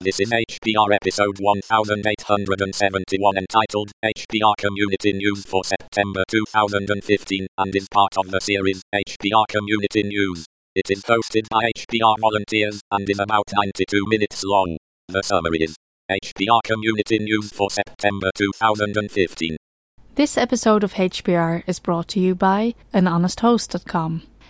[0.00, 8.16] This is HPR episode 1871 entitled HPR Community News for September 2015 and is part
[8.16, 10.46] of the series HPR Community News.
[10.76, 14.76] It is hosted by HPR volunteers and is about 92 minutes long.
[15.08, 15.74] The summary is
[16.08, 19.56] HPR Community News for September 2015.
[20.14, 24.22] This episode of HPR is brought to you by anhonesthost.com.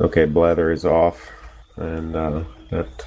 [0.00, 1.30] Okay, blather is off,
[1.76, 3.04] and uh, that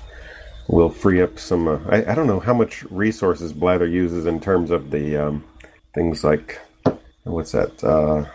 [0.67, 1.67] will free up some.
[1.67, 5.43] Uh, I, I don't know how much resources blather uses in terms of the um,
[5.95, 6.59] things like
[7.23, 8.25] what's that uh,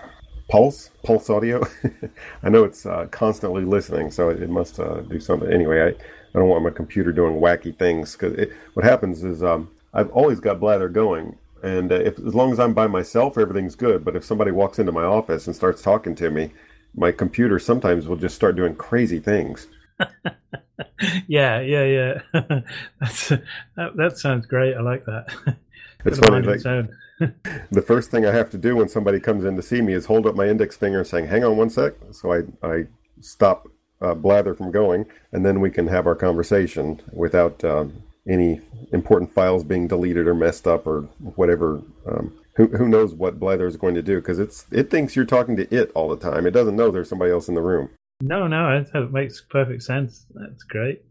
[0.51, 1.65] pulse pulse audio.
[2.43, 5.53] I know it's uh, constantly listening, so it, must uh, do something.
[5.53, 9.71] Anyway, I, I don't want my computer doing wacky things because what happens is um,
[9.95, 11.37] I've always got blather going.
[11.63, 14.05] And uh, if as long as I'm by myself, everything's good.
[14.05, 16.51] But if somebody walks into my office and starts talking to me,
[16.95, 19.67] my computer sometimes will just start doing crazy things.
[21.27, 22.21] yeah, yeah, yeah.
[23.01, 24.75] That's that, that sounds great.
[24.75, 25.57] I like that.
[26.05, 26.47] It's funny.
[26.47, 26.89] Like,
[27.71, 30.07] the first thing I have to do when somebody comes in to see me is
[30.07, 32.87] hold up my index finger saying, "Hang on one sec." So I I
[33.21, 33.69] stop
[34.01, 38.61] uh, blather from going, and then we can have our conversation without um, any
[38.93, 41.03] important files being deleted or messed up or
[41.35, 45.17] whatever um, who, who knows what Blather is going to do because it's it thinks
[45.17, 46.45] you're talking to it all the time.
[46.45, 47.89] It doesn't know there's somebody else in the room.
[48.21, 50.27] No, no, it makes perfect sense.
[50.35, 51.05] That's great.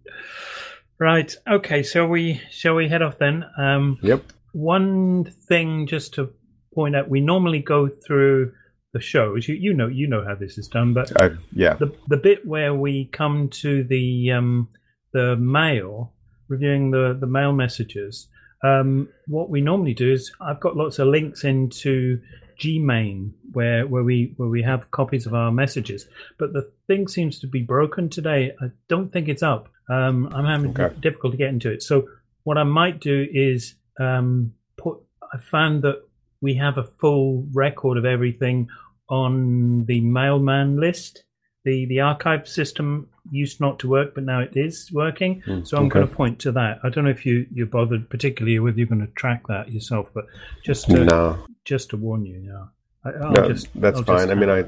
[0.99, 1.33] Right.
[1.49, 1.83] Okay.
[1.83, 3.45] So we shall we head off then?
[3.57, 4.23] Um, yep.
[4.51, 6.33] One thing just to
[6.75, 8.51] point out: we normally go through
[8.91, 9.47] the shows.
[9.47, 12.45] You, you know, you know how this is done, but I, yeah, the the bit
[12.45, 14.67] where we come to the um,
[15.13, 16.11] the mail,
[16.49, 18.27] reviewing the the mail messages
[18.63, 22.21] um, what we normally do is I've got lots of links into
[22.59, 26.07] Gmail where where we where we have copies of our messages,
[26.39, 28.53] but the thing seems to be broken today.
[28.59, 29.69] I don't think it's up.
[29.89, 30.95] Um, I'm having okay.
[30.99, 31.83] difficulty getting to it.
[31.83, 32.07] So
[32.43, 34.97] what I might do is um, put.
[35.33, 36.01] I found that
[36.41, 38.69] we have a full record of everything
[39.09, 41.23] on the mailman list.
[41.67, 45.41] The the archive system used not to work, but now it is working.
[45.45, 45.95] Mm, so I'm okay.
[45.95, 46.79] going to point to that.
[46.81, 50.09] I don't know if you you're bothered particularly whether you're going to track that yourself,
[50.13, 50.27] but
[50.63, 51.37] just to, no.
[51.65, 52.65] just to warn you, yeah.
[53.03, 54.31] I, no, just, that's I'll fine.
[54.31, 54.63] I mean, I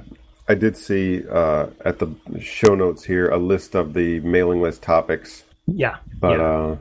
[0.50, 2.10] I did see uh, at the
[2.42, 5.46] show notes here a list of the mailing list topics.
[5.68, 6.44] Yeah, but yeah.
[6.44, 6.78] Uh,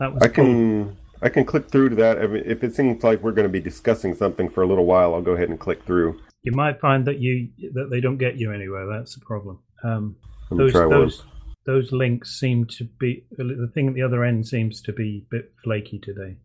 [0.00, 0.44] that was I cool.
[0.44, 2.18] can I can click through to that.
[2.18, 4.84] I mean, if it seems like we're going to be discussing something for a little
[4.84, 6.20] while, I'll go ahead and click through.
[6.42, 8.86] You might find that you that they don't get you anywhere.
[8.86, 9.60] That's the problem.
[9.84, 10.16] Um,
[10.50, 11.22] those, those,
[11.66, 15.30] those links seem to be the thing at the other end seems to be a
[15.30, 16.36] bit flaky today.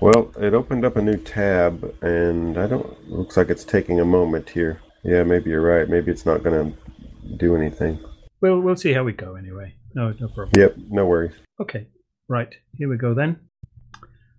[0.00, 3.10] Well, it opened up a new tab, and I don't.
[3.10, 4.80] Looks like it's taking a moment here.
[5.04, 5.88] Yeah, maybe you're right.
[5.88, 7.98] Maybe it's not going to do anything.
[8.40, 9.74] Well, we'll see how we go anyway.
[9.94, 10.52] No, no problem.
[10.56, 11.34] Yep, no worries.
[11.60, 11.86] Okay,
[12.28, 12.52] right.
[12.78, 13.38] Here we go then.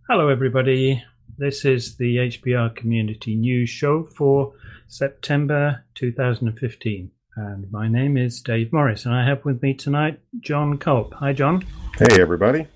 [0.09, 1.03] Hello, everybody.
[1.37, 4.53] This is the HPR Community News Show for
[4.87, 7.09] September 2015.
[7.35, 11.15] And my name is Dave Morriss, and I have with me tonight John Kulp.
[11.15, 11.65] Hi, John.
[11.97, 12.67] Hey, everybody.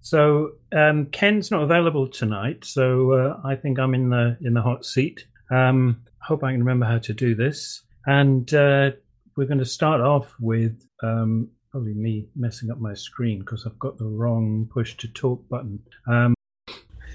[0.00, 4.62] So um, Ken's not available tonight, so uh, I think I'm in the in the
[4.62, 5.26] hot seat.
[5.50, 8.92] Um, hope I can remember how to do this, and uh,
[9.36, 13.78] we're going to start off with um, probably me messing up my screen because I've
[13.80, 15.80] got the wrong push to talk button.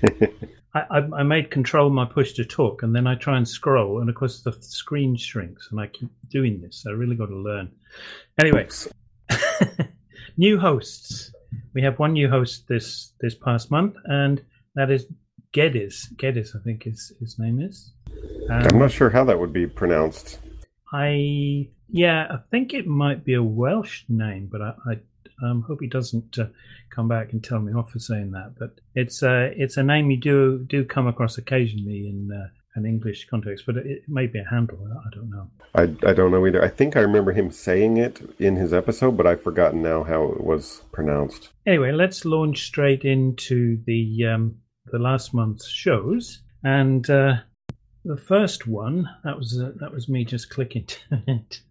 [0.73, 4.09] I, I, made control my push to talk, and then I try and scroll, and
[4.09, 6.85] of course the screen shrinks, and I keep doing this.
[6.87, 7.71] I really got to learn.
[8.39, 8.67] Anyway,
[10.37, 11.33] new hosts.
[11.73, 14.43] We have one new host this this past month, and
[14.75, 15.07] that is
[15.53, 16.07] Geddes.
[16.17, 17.91] Geddes, I think his his name is.
[18.49, 20.37] Um, I'm not sure how that would be pronounced.
[20.93, 24.99] I yeah, I think it might be a Welsh name, but I, I
[25.43, 26.47] um, hope he doesn't uh,
[26.89, 28.55] come back and tell me off for saying that.
[28.57, 32.85] But it's uh, it's a name you do do come across occasionally in uh, an
[32.85, 34.79] English context, but it, it may be a handle.
[35.05, 35.49] I don't know.
[35.75, 36.63] I, I don't know either.
[36.63, 40.23] I think I remember him saying it in his episode, but I've forgotten now how
[40.31, 41.49] it was pronounced.
[41.65, 44.57] Anyway, let's launch straight into the um,
[44.91, 47.35] the last month's shows, and uh,
[48.09, 50.97] the first one that was uh, that was me just clicking to
[51.27, 51.61] it.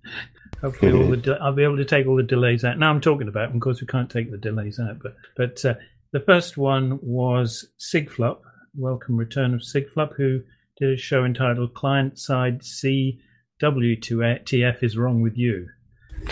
[0.61, 2.79] Hopefully, all the de- I'll be able to take all the delays out.
[2.79, 5.75] Now I'm talking about, of course, we can't take the delays out, but but uh,
[6.13, 8.39] the first one was sigflup.
[8.77, 10.41] Welcome return of sigflup, who
[10.79, 13.21] did a show entitled "Client Side C
[13.61, 15.67] W2TF is wrong with you."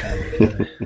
[0.05, 0.85] And, uh,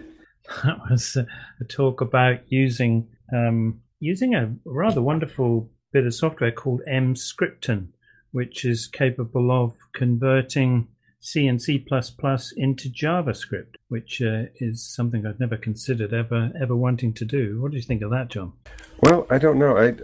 [0.65, 1.27] that was a,
[1.61, 7.89] a talk about using um, using a rather wonderful bit of software called Emscripten,
[8.33, 10.89] which is capable of converting
[11.21, 17.13] C and C++ into JavaScript, which uh, is something I've never considered ever ever wanting
[17.15, 17.61] to do.
[17.61, 18.53] What do you think of that, John?
[19.03, 19.77] Well, I don't know.
[19.77, 19.95] I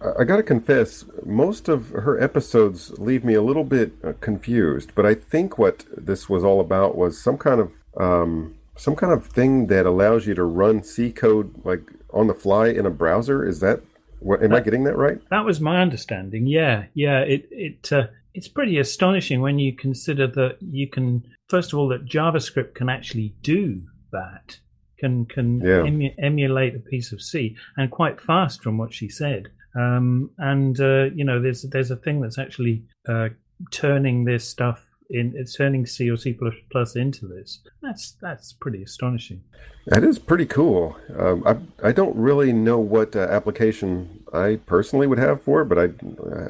[0.00, 4.92] I got to confess, most of her episodes leave me a little bit uh, confused.
[4.94, 9.12] But I think what this was all about was some kind of um, some kind
[9.12, 12.90] of thing that allows you to run C code like on the fly in a
[12.90, 13.46] browser.
[13.46, 13.82] Is that
[14.22, 15.18] Am I getting that right?
[15.30, 16.46] That was my understanding.
[16.46, 17.20] Yeah, yeah.
[17.20, 21.88] It it uh, it's pretty astonishing when you consider that you can first of all
[21.88, 23.82] that JavaScript can actually do
[24.12, 24.58] that.
[24.98, 25.84] Can can Yeah.
[25.84, 29.48] emu- emulate a piece of C and quite fast from what she said.
[29.74, 33.28] Um, and uh, you know, there's there's a thing that's actually uh,
[33.70, 35.32] turning this stuff in.
[35.36, 37.60] It's turning C or C plus plus into this.
[37.82, 39.42] That's that's pretty astonishing.
[39.86, 40.96] That is pretty cool.
[41.16, 45.66] Um, I I don't really know what uh, application I personally would have for it,
[45.66, 45.84] but I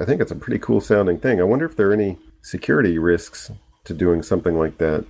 [0.00, 1.40] I think it's a pretty cool sounding thing.
[1.40, 3.50] I wonder if there are any security risks
[3.84, 5.04] to doing something like that.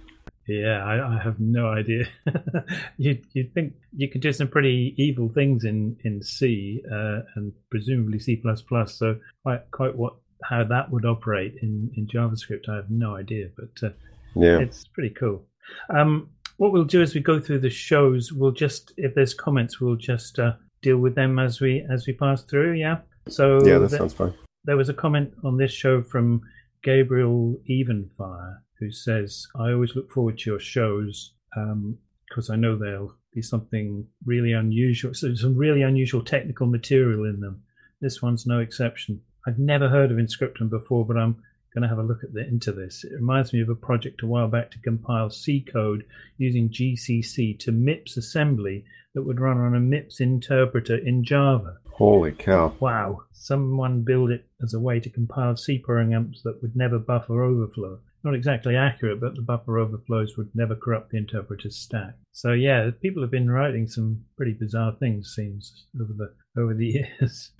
[0.49, 2.07] Yeah, I, I have no idea.
[2.97, 7.53] you you'd think you could do some pretty evil things in in C uh, and
[7.71, 8.95] presumably C plus plus.
[8.95, 13.49] So quite quite what how that would operate in in JavaScript, I have no idea.
[13.57, 13.93] But uh,
[14.37, 14.59] Yeah.
[14.61, 15.45] it's pretty cool.
[15.91, 19.81] Um, what we'll do as we go through the shows, we'll just if there's comments,
[19.81, 22.73] we'll just uh, deal with them as we as we pass through.
[22.75, 22.99] Yeah.
[23.29, 24.35] So Yeah, that sounds fine.
[24.65, 26.41] there was a comment on this show from
[26.83, 31.35] Gabriel Evenfire who says, I always look forward to your shows
[32.29, 37.41] because I know there'll be something really unusual, so some really unusual technical material in
[37.41, 37.63] them.
[38.01, 39.21] This one's no exception.
[39.49, 41.43] I've never heard of Emscripten before, but I'm
[41.73, 43.03] going to have a look at the, into this.
[43.03, 46.05] It reminds me of a project a while back to compile C code
[46.37, 48.85] using GCC to MIPS assembly
[49.15, 51.79] that would run on a MIPS interpreter in Java.
[51.93, 52.75] Holy cow.
[52.79, 57.43] Wow, someone built it as a way to compile C programs that would never buffer
[57.43, 58.01] overflow.
[58.23, 62.17] Not exactly accurate, but the buffer overflows would never corrupt the interpreter's stack.
[62.33, 66.87] So yeah, people have been writing some pretty bizarre things, seems over the over the
[67.21, 67.53] years.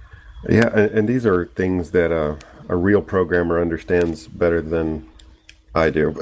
[0.49, 2.37] Yeah, and, these are things that uh,
[2.69, 5.09] a real programmer understands better than
[5.75, 6.15] I do.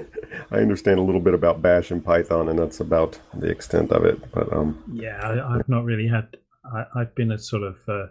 [0.50, 4.04] I understand a little bit about Bash and Python, and that's about the extent of
[4.04, 4.30] it.
[4.32, 6.36] But um, Yeah, I, I've not really had.
[6.64, 8.06] I, I've been a sort of uh,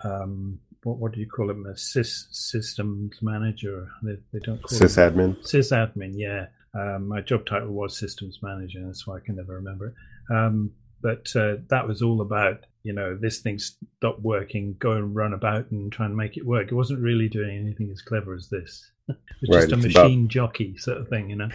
[0.00, 1.66] um, what what do you call them?
[1.66, 3.88] A sys systems manager.
[4.02, 5.36] They, they don't call sysadmin.
[5.42, 9.88] sysadmin yeah um, my job title was systems manager that's why i can never remember
[9.88, 9.94] it
[10.34, 15.14] um, but uh, that was all about you know this thing stopped working go and
[15.14, 16.68] run about and try and make it work.
[16.70, 18.90] It wasn't really doing anything as clever as this.
[19.08, 19.16] It
[19.48, 21.48] was Right, just a it's about- machine jockey sort of thing you know?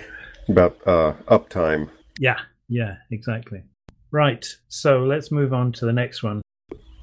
[0.50, 1.90] About uh, uptime.
[2.20, 3.62] yeah yeah exactly.
[4.12, 6.42] Right so let's move on to the next one.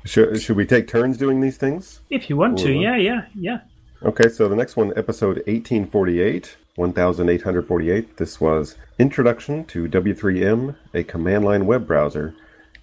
[0.04, 2.00] Should, should we take turns doing these things?
[2.10, 3.60] if you want to yeah yeah yeah.
[4.02, 8.16] Okay, so the next one, episode 1848, 1848.
[8.16, 12.34] This was Introduction to W3M, a command line web browser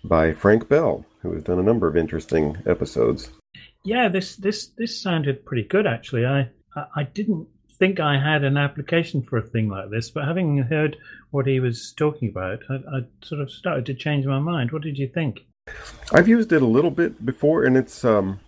[0.08, 3.30] by Frank Bell, who has done a number of interesting episodes.
[3.84, 6.26] Yeah, this this this sounded pretty good actually.
[6.26, 6.50] I
[6.96, 7.48] I, didn't
[7.80, 10.98] think I had an application for a thing like this, but having heard
[11.32, 14.72] what he was talking about, I, I sort of started to change my mind.
[14.72, 15.42] What did you think?
[16.12, 18.40] I've used it a little bit before, and it's um,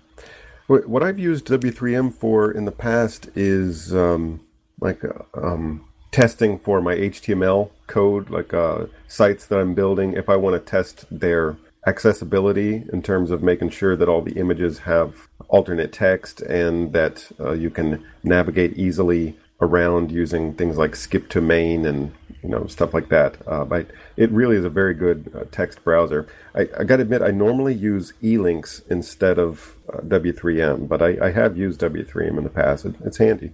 [0.68, 4.42] what, what I've used W3M for in the past is um,
[4.80, 10.14] like uh, um, testing for my HTML code, like uh, sites that I'm building.
[10.14, 14.38] If I want to test their accessibility in terms of making sure that all the
[14.40, 20.96] images have alternate text and that uh, you can navigate easily around using things like
[20.96, 22.14] skip to main and
[22.44, 23.38] you know stuff like that.
[23.48, 26.28] Uh, but it really is a very good uh, text browser.
[26.56, 31.18] I, I got to admit, I normally use elinks instead of uh, W3M, but I,
[31.22, 32.86] I have used W3M in the past.
[32.86, 33.52] It, it's handy.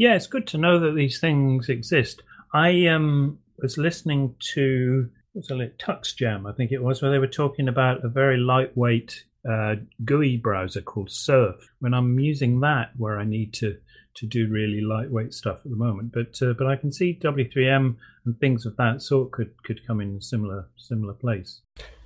[0.00, 2.22] Yeah, it's good to know that these things exist.
[2.54, 7.18] I um was listening to was it Tux Jam, I think it was, where they
[7.18, 11.68] were talking about a very lightweight uh, GUI browser called Surf.
[11.80, 13.76] When I'm using that, where I need to
[14.14, 16.12] to do really lightweight stuff at the moment.
[16.12, 20.00] But uh, but I can see W3M and things of that sort could could come
[20.00, 21.60] in a similar similar place.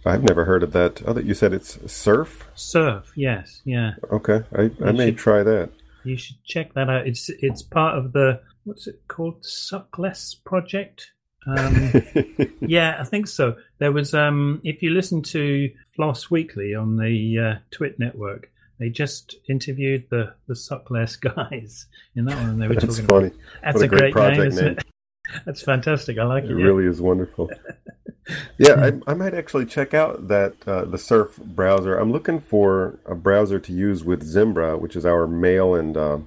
[0.05, 1.01] I've never heard of that.
[1.07, 2.51] Oh, that you said it's Surf.
[2.57, 3.93] Surf, yes, yeah.
[4.11, 5.71] Okay, I, I may should- try that.
[6.05, 7.07] You should check that out.
[7.07, 11.13] It's it's part of the what's it called, Suckless project.
[11.47, 11.93] Um,
[12.61, 13.57] yeah, I think so.
[13.79, 18.89] There was um, if you listen to Floss Weekly on the uh, Twit network, they
[18.89, 23.07] just interviewed the the Suckless guys in that one, and they were That's talking.
[23.07, 23.27] funny.
[23.29, 24.77] About, that's What a great great, project name, isn't name.
[24.79, 24.85] it?
[25.47, 26.19] That's fantastic.
[26.19, 26.51] I like it.
[26.51, 26.65] It yeah.
[26.65, 27.51] really is wonderful.
[28.59, 31.97] yeah, I, I might actually check out that uh, the Surf browser.
[31.97, 36.19] I'm looking for a browser to use with Zimbra, which is our mail and uh,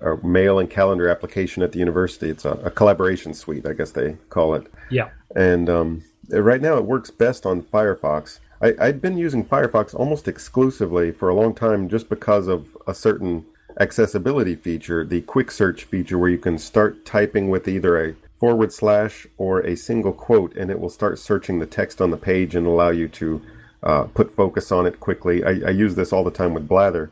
[0.00, 2.30] our mail and calendar application at the university.
[2.30, 4.66] It's a, a collaboration suite, I guess they call it.
[4.90, 5.10] Yeah.
[5.34, 8.38] And um, right now, it works best on Firefox.
[8.62, 12.94] I, I'd been using Firefox almost exclusively for a long time, just because of a
[12.94, 13.44] certain
[13.80, 18.70] accessibility feature, the quick search feature, where you can start typing with either a forward
[18.70, 22.54] slash or a single quote, and it will start searching the text on the page
[22.54, 23.40] and allow you to
[23.82, 25.42] uh, put focus on it quickly.
[25.42, 27.10] I, I use this all the time with Blather,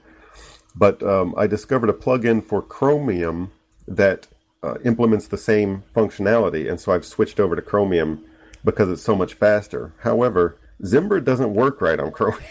[0.77, 3.51] but um, I discovered a plugin for Chromium
[3.89, 4.27] that
[4.63, 8.23] uh, implements the same functionality, and so I've switched over to Chromium
[8.63, 9.95] because it's so much faster.
[10.01, 12.45] However, Zimbra doesn't work right on Chromium.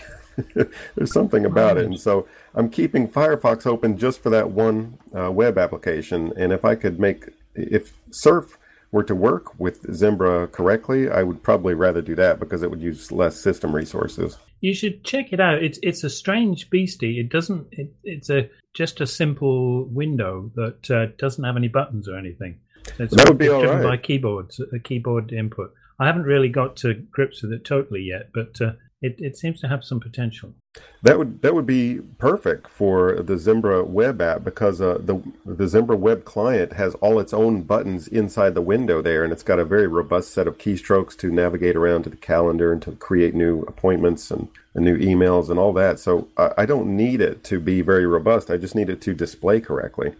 [0.95, 5.31] There's something about it, and so I'm keeping Firefox open just for that one uh,
[5.31, 6.33] web application.
[6.35, 8.57] And if I could make, if Surf
[8.91, 12.81] were to work with Zimbra correctly, I would probably rather do that because it would
[12.81, 14.37] use less system resources.
[14.59, 15.63] You should check it out.
[15.63, 17.19] It's it's a strange beastie.
[17.19, 17.67] It doesn't.
[17.71, 22.59] It, it's a just a simple window that uh, doesn't have any buttons or anything.
[22.99, 23.97] It's That would be it's all driven right.
[23.97, 25.73] by keyboards, a keyboard input.
[25.99, 29.59] I haven't really got to grips with it totally yet, but uh, it it seems
[29.61, 30.53] to have some potential.
[31.01, 35.67] That would that would be perfect for the Zimbra web app because uh, the the
[35.67, 39.59] Zimbra web client has all its own buttons inside the window there, and it's got
[39.59, 43.33] a very robust set of keystrokes to navigate around to the calendar and to create
[43.33, 45.99] new appointments and, and new emails and all that.
[45.99, 48.51] So I, I don't need it to be very robust.
[48.51, 50.13] I just need it to display correctly.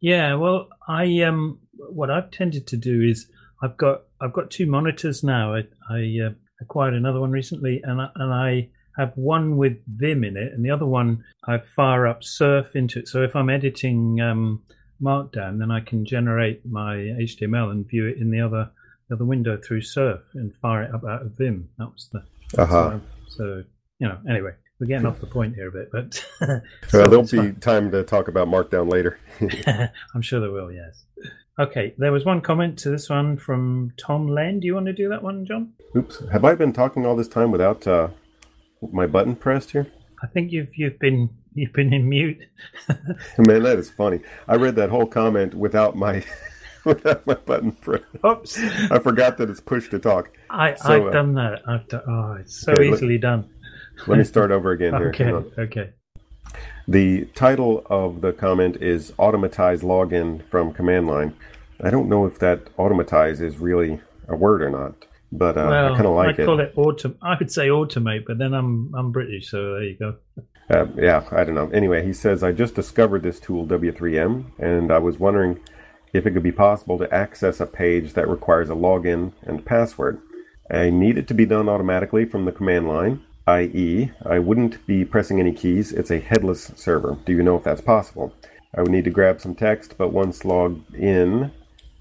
[0.00, 3.26] Yeah, well, I um, what I've tended to do is
[3.62, 5.54] I've got I've got two monitors now.
[5.54, 10.24] I, I uh, acquired another one recently, and I, and I have one with Vim
[10.24, 13.08] in it, and the other one I fire up Surf into it.
[13.08, 14.62] So if I'm editing um,
[15.02, 18.70] Markdown, then I can generate my HTML and view it in the other
[19.08, 21.68] the other window through Surf and fire it up out of Vim.
[21.78, 22.22] That was the
[22.62, 23.00] Uh-huh.
[23.28, 23.64] so, so
[23.98, 24.18] you know.
[24.28, 26.24] Anyway, we're getting off the point here a bit, but
[26.92, 27.56] Well, there'll be fine.
[27.56, 29.18] time to talk about Markdown later.
[30.14, 31.04] I'm sure there will, yes.
[31.60, 34.60] Okay, there was one comment to this one from Tom Len.
[34.60, 35.74] Do you want to do that one, John?
[35.94, 38.08] Oops, have I been talking all this time without uh,
[38.90, 39.86] my button pressed here?
[40.22, 42.46] I think you've you've been you've been in mute.
[43.38, 44.20] Man, that is funny.
[44.48, 46.24] I read that whole comment without my
[46.86, 48.04] without my button pressed.
[48.24, 48.58] Oops,
[48.90, 50.30] I forgot that it's push to talk.
[50.48, 51.60] I So, I've uh, done that.
[51.68, 53.50] I've done, oh, it's so Okay, let- easily done.
[54.06, 55.08] Let me start over again here.
[55.14, 55.90] Okay, okay.
[56.88, 61.34] The title of the comment is Automatize Login from Command Line.
[61.82, 64.94] I don't know if that automatize is really a word or not,
[65.32, 66.46] but uh, well, I kind of like I it.
[66.46, 67.16] call it autom.
[67.22, 70.16] I would say automate, but then I'm I'm British, so there you go.
[70.70, 71.68] Uh, yeah, I don't know.
[71.70, 75.58] Anyway, he says, I just discovered this tool, W3M, and I was wondering
[76.12, 80.20] if it could be possible to access a page that requires a login and password.
[80.70, 85.04] I need it to be done automatically from the command line, i.e., I wouldn't be
[85.04, 85.92] pressing any keys.
[85.92, 87.18] It's a headless server.
[87.24, 88.34] Do you know if that's possible?
[88.74, 91.50] I would need to grab some text, but once logged in,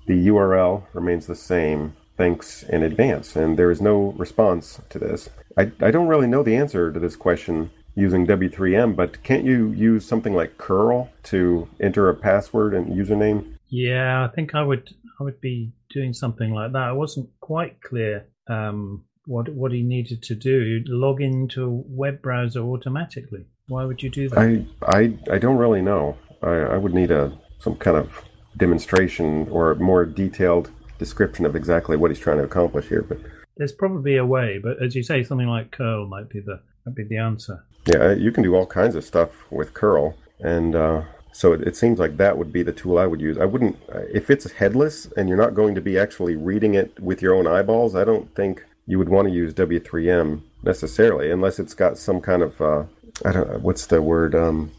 [0.06, 1.96] the URL remains the same.
[2.18, 3.36] Thanks in advance.
[3.36, 5.30] And there is no response to this.
[5.58, 9.72] I, I don't really know the answer to this question using W3M, but can't you
[9.72, 13.56] use something like curl to enter a password and username?
[13.70, 16.82] Yeah, I think I would I would be doing something like that.
[16.82, 20.84] I wasn't quite clear um, what what he needed to do.
[20.88, 23.46] Log into a web browser automatically.
[23.68, 24.40] Why would you do that?
[24.40, 24.66] I
[24.98, 26.18] I, I don't really know.
[26.42, 28.24] I, I would need a some kind of
[28.58, 33.04] demonstration or a more detailed description of exactly what he's trying to accomplish here.
[33.04, 33.20] But
[33.58, 36.96] There's probably a way, but as you say, something like curl might be the might
[36.96, 37.64] be the answer.
[37.86, 41.76] yeah, you can do all kinds of stuff with curl, and uh, so it, it
[41.76, 43.38] seems like that would be the tool I would use.
[43.38, 43.78] I wouldn't
[44.12, 47.46] if it's headless and you're not going to be actually reading it with your own
[47.46, 47.96] eyeballs.
[47.96, 52.42] I don't think you would want to use W3M necessarily, unless it's got some kind
[52.42, 52.84] of uh,
[53.24, 54.72] I don't know, what's the word um,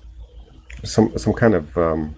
[0.83, 2.17] some some kind of um,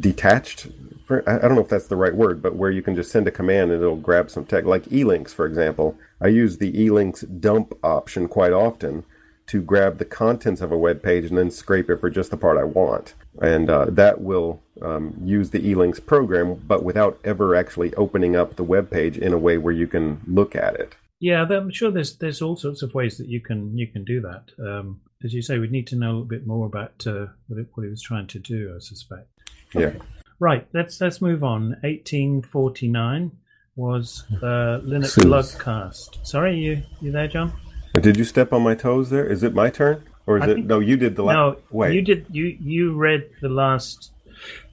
[0.00, 0.68] detached.
[1.04, 3.28] For, I don't know if that's the right word, but where you can just send
[3.28, 5.98] a command and it'll grab some text, like elinks, for example.
[6.18, 9.04] I use the elinks dump option quite often
[9.48, 12.38] to grab the contents of a web page and then scrape it for just the
[12.38, 13.14] part I want.
[13.40, 18.56] And uh, that will um, use the elinks program, but without ever actually opening up
[18.56, 20.96] the web page in a way where you can look at it.
[21.20, 24.22] Yeah, I'm sure there's there's all sorts of ways that you can you can do
[24.22, 24.50] that.
[24.58, 27.60] Um, as you say, we'd need to know a little bit more about uh, what,
[27.60, 28.72] it, what he was trying to do.
[28.74, 29.28] I suspect.
[29.74, 29.92] Yeah.
[30.38, 30.66] Right.
[30.72, 31.76] Let's let's move on.
[31.82, 33.32] 1849
[33.76, 35.18] was uh, Linux.
[35.18, 36.26] Lugcast.
[36.26, 37.52] Sorry, you you there, John?
[38.00, 39.26] Did you step on my toes there?
[39.26, 40.54] Is it my turn, or is I it?
[40.54, 41.34] think- No, you did the last.
[41.34, 41.94] No, wait.
[41.94, 42.26] you did.
[42.30, 44.12] You you read the last.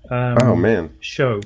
[0.10, 1.42] Um, Oh man, Show.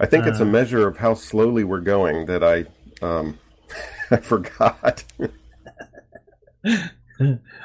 [0.00, 2.66] I think it's a uh, measure of how slowly we're going that I
[3.02, 3.38] um
[4.10, 5.04] I forgot.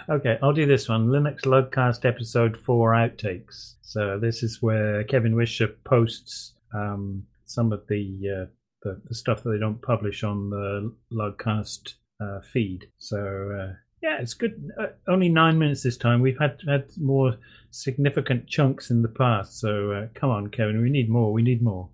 [0.10, 1.08] Okay, I'll do this one.
[1.08, 3.76] Linux LugCast episode four outtakes.
[3.82, 8.46] So this is where Kevin Wisher posts um, some of the, uh,
[8.84, 12.86] the the stuff that they don't publish on the LugCast uh, feed.
[13.00, 14.72] So uh, yeah, it's good.
[14.80, 16.22] Uh, only nine minutes this time.
[16.22, 17.36] We've had had more
[17.72, 19.60] significant chunks in the past.
[19.60, 21.32] So uh, come on, Kevin, we need more.
[21.34, 21.90] We need more.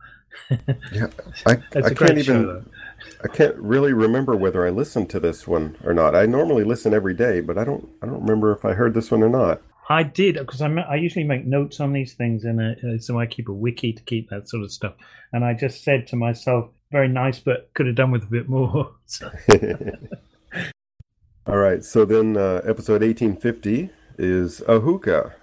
[0.92, 1.08] yeah,
[1.46, 2.46] I, It's I a great can't even.
[2.46, 2.64] though.
[3.24, 6.16] I can't really remember whether I listened to this one or not.
[6.16, 7.88] I normally listen every day, but I don't.
[8.02, 9.62] I don't remember if I heard this one or not.
[9.88, 13.26] I did because I, I usually make notes on these things, and uh, so I
[13.28, 14.94] keep a wiki to keep that sort of stuff.
[15.32, 18.50] And I just said to myself, "Very nice, but could have done with a bit
[18.50, 18.96] more."
[21.48, 21.84] All right.
[21.84, 25.34] So then, uh, episode eighteen fifty is Ahuka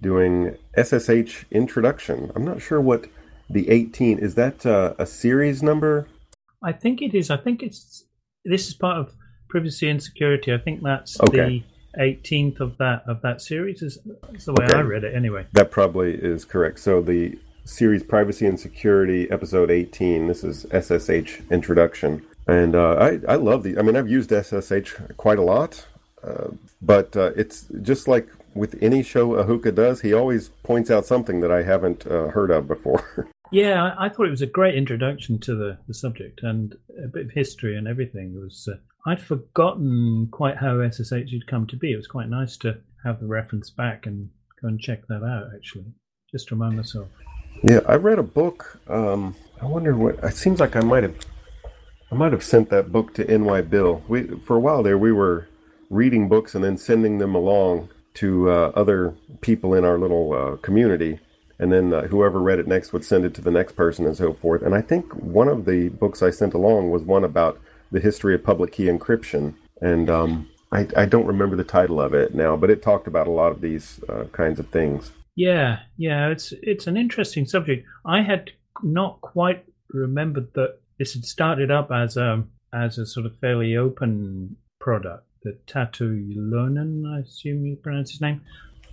[0.00, 2.32] doing SSH introduction.
[2.34, 3.06] I'm not sure what
[3.48, 4.34] the eighteen is.
[4.34, 6.08] That uh, a series number?
[6.62, 7.30] I think it is.
[7.30, 8.04] I think it's
[8.44, 9.14] this is part of
[9.48, 10.52] privacy and security.
[10.52, 11.64] I think that's Okay.
[11.96, 13.82] the 18th of that of that series.
[13.82, 13.98] Is
[14.30, 14.76] that's the way Okay.
[14.78, 15.46] I read it anyway.
[15.52, 16.80] That probably is correct.
[16.80, 20.26] So the series Privacy and Security, episode 18.
[20.28, 23.78] This is SSH introduction, and uh, I I love the.
[23.78, 25.86] I mean, I've used SSH quite a lot,
[26.22, 26.48] uh,
[26.80, 30.00] but uh, it's just like with any show Ahuka does.
[30.00, 33.28] He always points out something that I haven't uh, heard of before.
[33.52, 37.06] Yeah, I, I thought it was a great introduction to the, the subject and a
[37.06, 38.34] bit of history and everything.
[38.36, 41.92] It was uh, I'd forgotten quite how SSH had come to be.
[41.92, 45.50] It was quite nice to have the reference back and go and check that out.
[45.54, 45.84] Actually,
[46.32, 47.06] just to remind myself.
[47.62, 48.80] yeah, I read a book.
[48.88, 50.18] Um, I wonder what.
[50.24, 51.16] It seems like I might have.
[52.10, 54.02] I might have sent that book to NYbill.
[54.08, 55.48] We for a while there we were
[55.90, 60.56] reading books and then sending them along to uh, other people in our little uh,
[60.56, 61.20] community,
[61.58, 64.16] and then uh, whoever read it next would send it to the next person and
[64.16, 64.62] so forth.
[64.62, 67.60] And I think one of the books I sent along was one about
[67.92, 72.14] the history of public key encryption, and um, I, I don't remember the title of
[72.14, 75.12] it now, but it talked about a lot of these uh, kinds of things.
[75.34, 77.86] Yeah, yeah, it's it's an interesting subject.
[78.04, 83.26] I had not quite remembered that this had started up as a as a sort
[83.26, 85.24] of fairly open product.
[85.42, 88.42] The Tatu Ylönen, I assume you pronounce his name.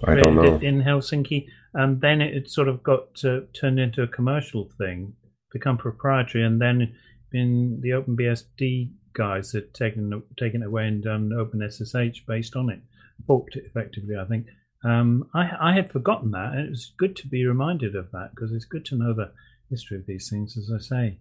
[0.03, 0.57] I don't know.
[0.57, 5.13] in Helsinki, and then it, it sort of got uh, turned into a commercial thing,
[5.51, 6.95] become proprietary, and then
[7.31, 12.81] in the OpenBSD guys had taken taken it away and done OpenSSH based on it,
[13.25, 14.15] forked it effectively.
[14.17, 14.47] I think
[14.83, 18.31] um, I, I had forgotten that, and it was good to be reminded of that
[18.35, 19.31] because it's good to know the
[19.69, 21.17] history of these things, as I say.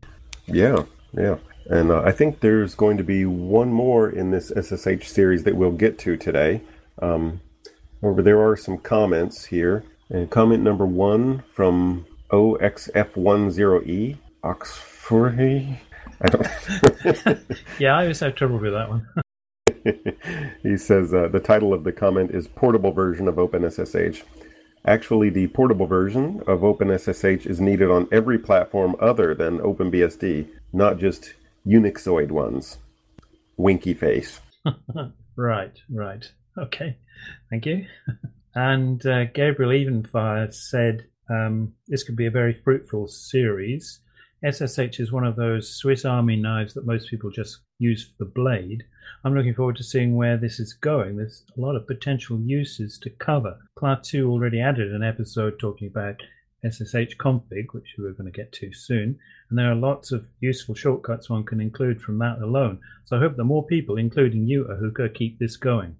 [0.46, 1.38] Yeah, yeah.
[1.66, 5.56] And uh, I think there's going to be one more in this SSH series that
[5.56, 6.62] we'll get to today.
[7.00, 7.40] Um,
[8.00, 9.84] however, there are some comments here.
[10.10, 15.78] And comment number one from OXF10E, Oxford.
[16.20, 16.46] I don't.
[17.78, 19.06] Yeah, I always have trouble with that one.
[20.62, 24.22] he says uh, the title of the comment is Portable Version of OpenSSH.
[24.84, 30.98] Actually, the portable version of OpenSSH is needed on every platform other than OpenBSD, not
[30.98, 31.34] just
[31.66, 32.78] Unixoid ones.
[33.56, 34.40] Winky face.
[35.34, 36.30] Right, right.
[36.58, 36.98] Okay,
[37.50, 37.86] thank you.
[38.54, 44.00] And uh, Gabriel Evenfire said um, this could be a very fruitful series.
[44.44, 48.30] SSH is one of those Swiss Army knives that most people just use for the
[48.30, 48.84] blade.
[49.24, 51.16] I'm looking forward to seeing where this is going.
[51.16, 53.58] There's a lot of potential uses to cover.
[53.78, 56.22] Klaatu already added an episode talking about
[56.64, 59.18] SSH config, which we're going to get to soon.
[59.50, 62.80] And there are lots of useful shortcuts one can include from that alone.
[63.04, 65.96] So I hope that more people, including you, Ahuka, keep this going.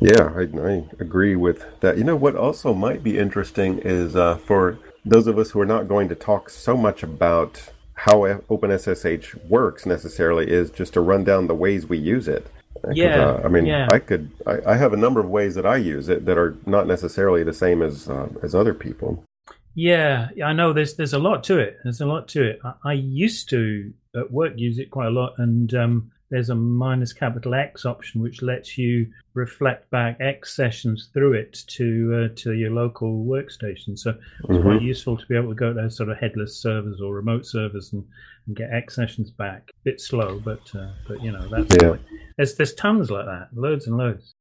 [0.00, 1.98] Yeah, I, I agree with that.
[1.98, 5.66] You know what also might be interesting is uh, for those of us who are
[5.66, 11.22] not going to talk so much about how OpenSSH works necessarily, is just to run
[11.22, 12.46] down the ways we use it.
[12.94, 13.88] Yeah, uh, I mean, yeah.
[13.92, 14.30] I could.
[14.46, 17.44] I, I have a number of ways that I use it that are not necessarily
[17.44, 19.22] the same as uh, as other people.
[19.74, 20.72] Yeah, I know.
[20.72, 21.76] There's there's a lot to it.
[21.84, 22.60] There's a lot to it.
[22.64, 26.54] I, I used to at work use it quite a lot, and um, there's a
[26.54, 32.34] minus capital X option which lets you reflect back X sessions through it to uh,
[32.36, 33.98] to your local workstation.
[33.98, 34.62] So it's Mhm.
[34.62, 37.46] quite useful to be able to go to those sort of headless servers or remote
[37.46, 38.04] servers and,
[38.46, 39.70] and get X sessions back.
[39.70, 41.96] A bit slow, but uh, but you know that's Yeah.
[42.36, 44.34] there's there's tons like that, loads and loads.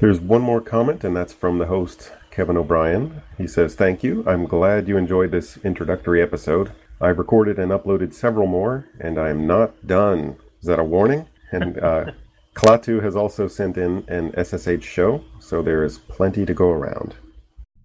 [0.00, 3.22] There's one more comment, and that's from the host, Kevin O'Brien.
[3.38, 4.22] He says, Thank you.
[4.26, 6.72] I'm glad you enjoyed this introductory episode.
[7.00, 10.36] I've recorded and uploaded several more, and I am not done.
[10.64, 11.26] Is that a warning?
[11.52, 12.04] And uh,
[12.54, 17.14] Klaatu has also sent in an SSH show, so there is plenty to go around.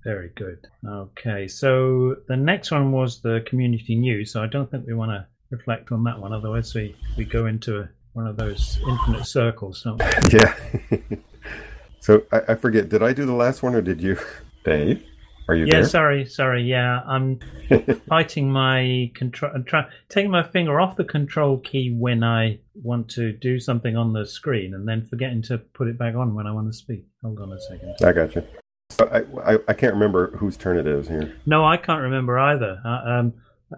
[0.05, 0.65] Very good.
[0.87, 4.31] Okay, so the next one was the community news.
[4.31, 7.47] So I don't think we want to reflect on that one, otherwise we, we go
[7.47, 9.83] into a, one of those infinite circles.
[9.83, 10.39] Don't we?
[10.39, 10.55] Yeah.
[11.99, 14.17] so I, I forget, did I do the last one or did you?
[14.63, 15.05] Dave?
[15.49, 15.85] Are you Yeah, there?
[15.85, 16.61] sorry, sorry.
[16.63, 17.39] Yeah, I'm
[18.07, 19.51] fighting my control.
[19.55, 23.97] I'm trying taking my finger off the control key when I want to do something
[23.97, 26.73] on the screen, and then forgetting to put it back on when I want to
[26.73, 27.05] speak.
[27.23, 27.95] Hold on a second.
[28.03, 28.43] I got you.
[28.91, 31.35] So I, I, I can't remember whose turn it is here.
[31.47, 32.79] No, I can't remember either.
[32.85, 33.33] Uh, um,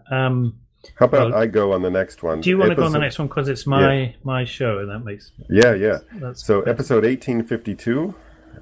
[0.09, 0.59] um,
[0.95, 2.41] How about Well, I go on the next one?
[2.41, 4.89] do you want to go on the next one because it's my my show, and
[4.89, 5.99] that makes Yeah, yeah.
[6.33, 8.13] So, episode 1852,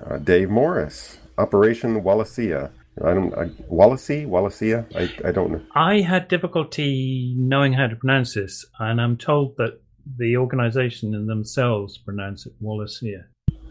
[0.06, 2.70] uh, Dave Morriss, Operation Wallacea.
[3.04, 4.28] I don't, I, Wallacea?
[4.28, 4.86] Wallacea?
[4.96, 5.62] I, I don't know.
[5.76, 9.82] I had difficulty knowing how to pronounce this, and I'm told that
[10.18, 13.26] the organisation in themselves pronounce it Wallacea.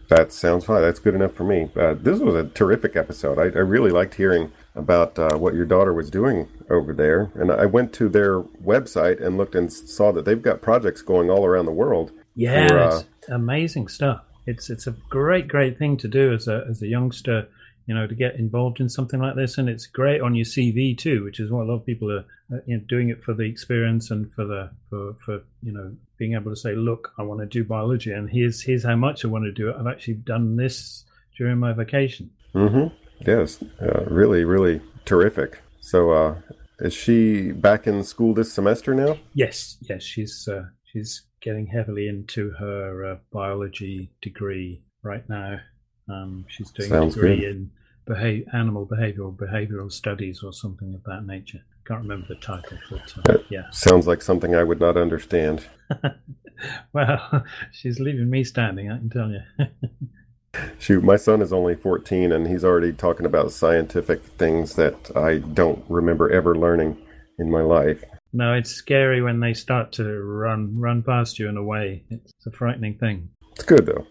[0.09, 0.81] That sounds fine.
[0.81, 1.69] That's good enough for me.
[1.75, 3.37] Uh, this was a terrific episode.
[3.37, 7.31] I, I really liked hearing about uh, what your daughter was doing over there.
[7.35, 11.29] And I went to their website and looked and saw that they've got projects going
[11.29, 12.11] all around the world.
[12.33, 14.23] Yeah, For, uh, it's amazing stuff.
[14.47, 17.47] It's it's a great great thing to do as a as a youngster,
[17.89, 20.95] you know, to get involved in something like this, and it's great on your CV
[20.95, 22.23] too, which is what a lot of people are
[22.67, 26.35] you know, doing it for the experience and for the for for you know being
[26.35, 29.27] able to say, look, I want to do biology, and here's here's how much I
[29.27, 29.75] want to do it.
[29.75, 31.03] I've actually done this
[31.35, 32.29] during my vacation.
[32.53, 32.95] Mm-hmm.
[33.25, 33.57] Yes.
[33.81, 35.59] Uh, really, really terrific.
[35.81, 36.35] So, uh,
[36.77, 39.17] is she back in school this semester now?
[39.33, 45.61] Yes, yes, she's uh, she's getting heavily into her uh, biology degree right now.
[46.09, 47.49] Um, she's doing Sounds a degree good.
[47.49, 47.71] in
[48.07, 51.61] behav- animal behavioral behavioral studies or something of that nature.
[51.85, 53.69] Can't remember the title, but uh, yeah.
[53.71, 55.65] Sounds like something I would not understand.
[56.93, 58.91] well, she's leaving me standing.
[58.91, 59.67] I can tell you.
[60.79, 65.37] Shoot, my son is only 14 and he's already talking about scientific things that I
[65.37, 66.97] don't remember ever learning
[67.37, 68.03] in my life.
[68.33, 72.03] no, it's scary when they start to run run past you in a way.
[72.09, 73.29] It's a frightening thing.
[73.51, 74.05] It's good though.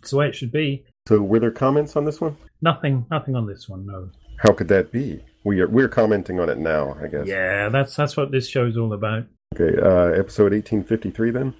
[0.00, 0.84] It's the way it should be.
[1.08, 2.36] So, were there comments on this one?
[2.60, 3.86] Nothing, nothing on this one.
[3.86, 4.10] No.
[4.36, 5.24] How could that be?
[5.42, 7.26] We are we're commenting on it now, I guess.
[7.26, 9.24] Yeah, that's that's what this show's all about.
[9.54, 11.54] Okay, uh, episode 1853 then.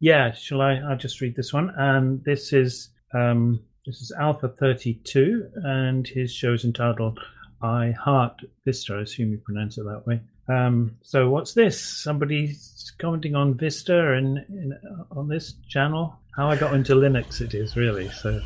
[0.00, 0.76] Yeah, shall I?
[0.76, 1.70] I'll just read this one.
[1.76, 7.20] And this is um, this is Alpha Thirty Two, and his show's entitled
[7.60, 10.22] "I Heart Vista." I assume you pronounce it that way.
[10.48, 11.78] Um, so what's this?
[11.78, 14.78] Somebody's commenting on Vista and in,
[15.10, 16.18] on this channel.
[16.34, 18.08] How I got into Linux, it is really.
[18.08, 18.40] So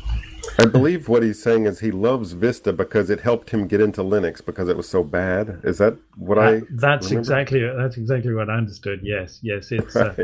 [0.57, 4.01] I believe what he's saying is he loves Vista because it helped him get into
[4.01, 5.61] Linux because it was so bad.
[5.63, 6.61] Is that what I?
[6.71, 7.19] that's remember?
[7.19, 9.01] exactly that's exactly what I understood.
[9.03, 10.15] Yes, yes, it's uh,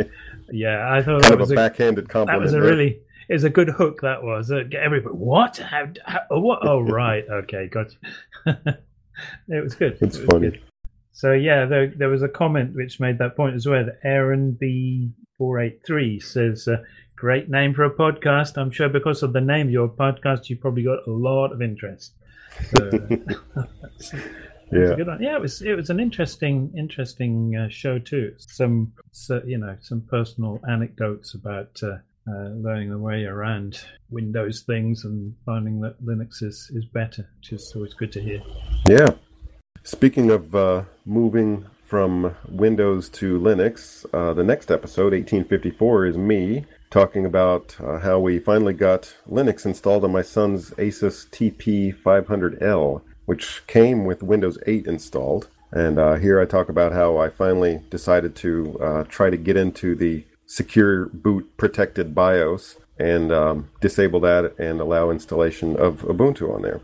[0.52, 0.92] yeah.
[0.92, 2.70] I thought kind that of was a backhanded That was a there.
[2.70, 4.02] really it was a good hook.
[4.02, 5.16] That was uh, everybody.
[5.16, 5.58] What?
[5.58, 6.60] How, how, what?
[6.62, 7.24] Oh, right.
[7.30, 7.96] Okay, gotcha.
[9.48, 9.98] it was good.
[10.02, 10.50] It's It was funny.
[10.52, 10.62] good.
[11.12, 13.86] So yeah, there, there was a comment which made that point as well.
[13.86, 16.78] That Aaron B four eight three says, uh,
[17.16, 18.58] "Great name for a podcast.
[18.58, 21.62] I'm sure because of the name of your podcast, you probably got a lot of
[21.62, 22.14] interest."
[22.76, 22.90] So,
[23.56, 24.14] that's-
[24.72, 24.94] Yeah.
[24.94, 25.22] a good one.
[25.22, 28.34] Yeah, it was it was an interesting interesting uh, show too.
[28.38, 31.98] Some so, you know some personal anecdotes about uh,
[32.28, 37.52] uh, learning the way around Windows things and finding that Linux is, is better, which
[37.54, 38.42] is always good to hear.
[38.90, 39.10] Yeah.
[39.84, 46.66] Speaking of uh, moving from Windows to Linux, uh, the next episode, 1854, is me
[46.96, 53.68] talking about uh, how we finally got Linux installed on my son's Asus TP500L, which
[53.68, 55.50] came with Windows 8 installed.
[55.74, 59.58] And uh, here I talk about how I finally decided to uh, try to get
[59.58, 66.56] into the secure boot protected BIOS and um, disable that and allow installation of Ubuntu
[66.56, 66.80] on there.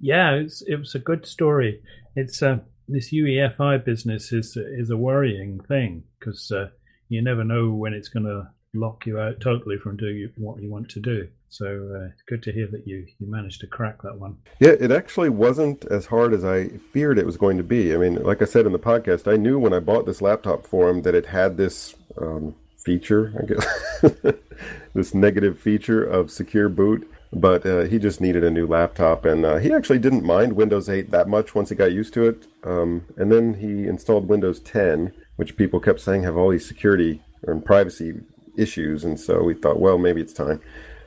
[0.00, 1.80] Yeah, it's, it was a good story.
[2.16, 6.70] It's uh, this UEFI business is is a worrying thing because uh,
[7.08, 10.70] you never know when it's going to lock you out totally from doing what you
[10.70, 11.28] want to do.
[11.48, 14.38] So uh, good to hear that you you managed to crack that one.
[14.58, 17.94] Yeah, it actually wasn't as hard as I feared it was going to be.
[17.94, 20.66] I mean, like I said in the podcast, I knew when I bought this laptop
[20.66, 24.34] for him that it had this um, feature, I guess,
[24.94, 27.08] this negative feature of secure boot.
[27.32, 30.88] But uh, he just needed a new laptop, and uh, he actually didn't mind Windows
[30.88, 32.46] 8 that much once he got used to it.
[32.62, 37.22] Um, and then he installed Windows 10, which people kept saying have all these security
[37.42, 38.14] and privacy
[38.56, 40.60] issues, and so we thought, well, maybe it's time.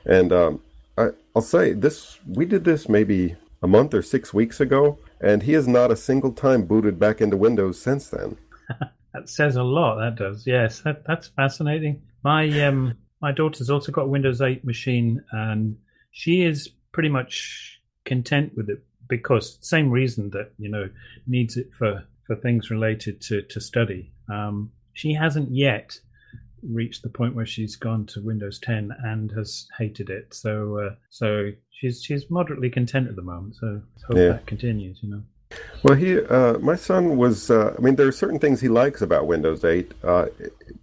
[0.05, 0.61] And um,
[0.97, 5.43] I, I'll say this: we did this maybe a month or six weeks ago, and
[5.43, 8.37] he has not a single time booted back into Windows since then.
[9.13, 9.99] that says a lot.
[9.99, 10.45] That does.
[10.45, 12.01] Yes, that, that's fascinating.
[12.23, 15.77] My um, my daughter's also got a Windows 8 machine, and
[16.11, 20.89] she is pretty much content with it because same reason that you know
[21.25, 24.11] needs it for for things related to to study.
[24.29, 25.99] Um, she hasn't yet
[26.63, 30.33] reached the point where she's gone to Windows 10 and has hated it.
[30.33, 33.55] So uh, so she's she's moderately content at the moment.
[33.55, 34.27] So hope yeah.
[34.29, 34.99] that continues.
[35.01, 35.23] You know.
[35.83, 37.49] Well, he, uh, my son was.
[37.49, 40.25] Uh, I mean, there are certain things he likes about Windows 8, uh,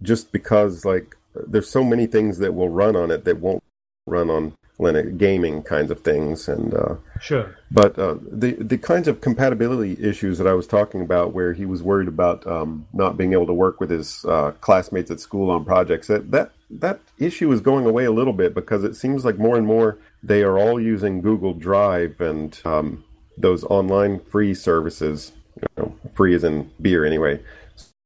[0.01, 1.15] just because like
[1.47, 3.63] there's so many things that will run on it that won't
[4.07, 7.57] run on Linux gaming kinds of things, and uh, sure.
[7.71, 11.65] But uh, the the kinds of compatibility issues that I was talking about, where he
[11.65, 15.49] was worried about um, not being able to work with his uh, classmates at school
[15.49, 19.23] on projects, that that that issue is going away a little bit because it seems
[19.23, 23.05] like more and more they are all using Google Drive and um,
[23.37, 27.39] those online free services, you know, free as in beer anyway,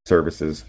[0.06, 0.66] services,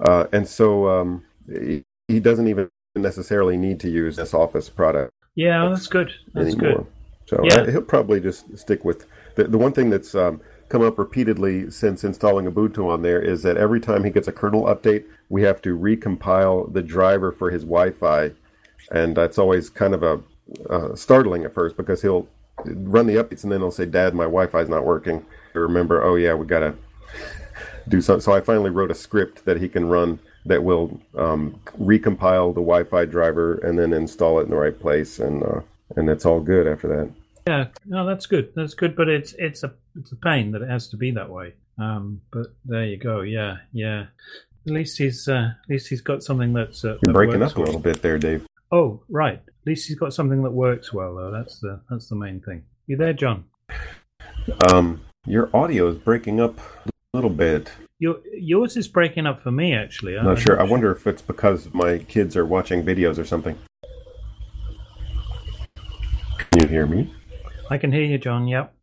[0.00, 5.14] uh, and so um, he, he doesn't even necessarily need to use this Office product
[5.34, 6.12] yeah, that's good.
[6.34, 6.78] That's anymore.
[6.78, 6.86] good.
[7.26, 7.62] So yeah.
[7.62, 11.70] I, he'll probably just stick with the, the one thing that's um, come up repeatedly
[11.70, 15.42] since installing Ubuntu on there is that every time he gets a kernel update, we
[15.42, 18.32] have to recompile the driver for his Wi-Fi,
[18.90, 20.20] and that's always kind of a
[20.68, 22.28] uh, startling at first because he'll
[22.64, 26.02] run the updates and then he'll say, "Dad, my Wi-Fi is not working." I remember,
[26.02, 26.74] oh yeah, we gotta
[27.88, 28.20] do something.
[28.20, 32.60] So I finally wrote a script that he can run that will um, recompile the
[32.60, 35.60] Wi-Fi driver and then install it in the right place, and uh,
[35.96, 37.10] and it's all good after that.
[37.46, 38.52] Yeah, no, that's good.
[38.54, 41.30] That's good, but it's it's a it's a pain that it has to be that
[41.30, 41.54] way.
[41.78, 43.22] Um, but there you go.
[43.22, 44.06] Yeah, yeah.
[44.66, 47.60] At least he's uh, at least he's got something that's uh, You're breaking up a
[47.60, 48.46] little bit there, Dave.
[48.70, 49.40] Oh, right.
[49.46, 51.30] At least he's got something that works well, though.
[51.30, 52.64] That's the that's the main thing.
[52.86, 53.44] You there, John?
[54.72, 57.70] Um, your audio is breaking up a little bit.
[58.02, 60.18] Your, yours is breaking up for me, actually.
[60.18, 60.60] I'm not sure.
[60.60, 63.56] I wonder if it's because my kids are watching videos or something.
[66.36, 67.14] Can you hear me?
[67.70, 68.48] I can hear you, John.
[68.48, 68.74] Yep.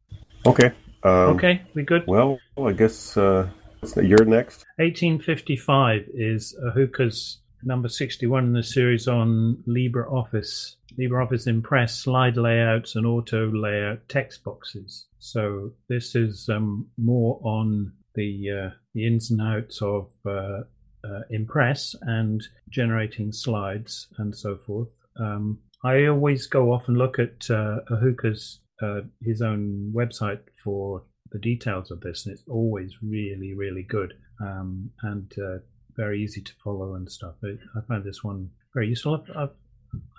[0.45, 0.71] Okay.
[1.03, 2.07] Um, okay, we good?
[2.07, 3.49] Well, I guess uh,
[3.97, 4.63] you're next.
[4.77, 10.75] 1855 is Ahuka's number 61 in the series on LibreOffice.
[10.97, 15.07] LibreOffice Impress slide layouts and auto layout text boxes.
[15.19, 20.61] So this is um, more on the uh, the ins and outs of uh,
[21.03, 24.89] uh, Impress and generating slides and so forth.
[25.19, 31.03] Um, I always go off and look at uh, Ahuka's uh, his own website for
[31.31, 35.59] the details of this, and it's always really, really good um, and uh,
[35.95, 37.35] very easy to follow and stuff.
[37.43, 39.15] I, I find this one very useful.
[39.15, 39.55] I've, I've,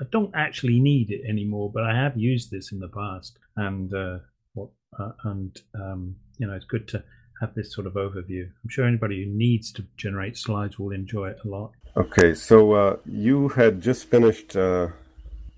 [0.01, 3.39] I do not actually need it anymore, but I have used this in the past,
[3.57, 4.19] and uh,
[4.55, 7.05] what uh, and um, you know it's good to
[7.41, 8.45] have this sort of overview.
[8.63, 11.73] I'm sure anybody who needs to generate slides will enjoy it a lot.
[11.97, 14.89] Okay, so uh, you had just finished uh,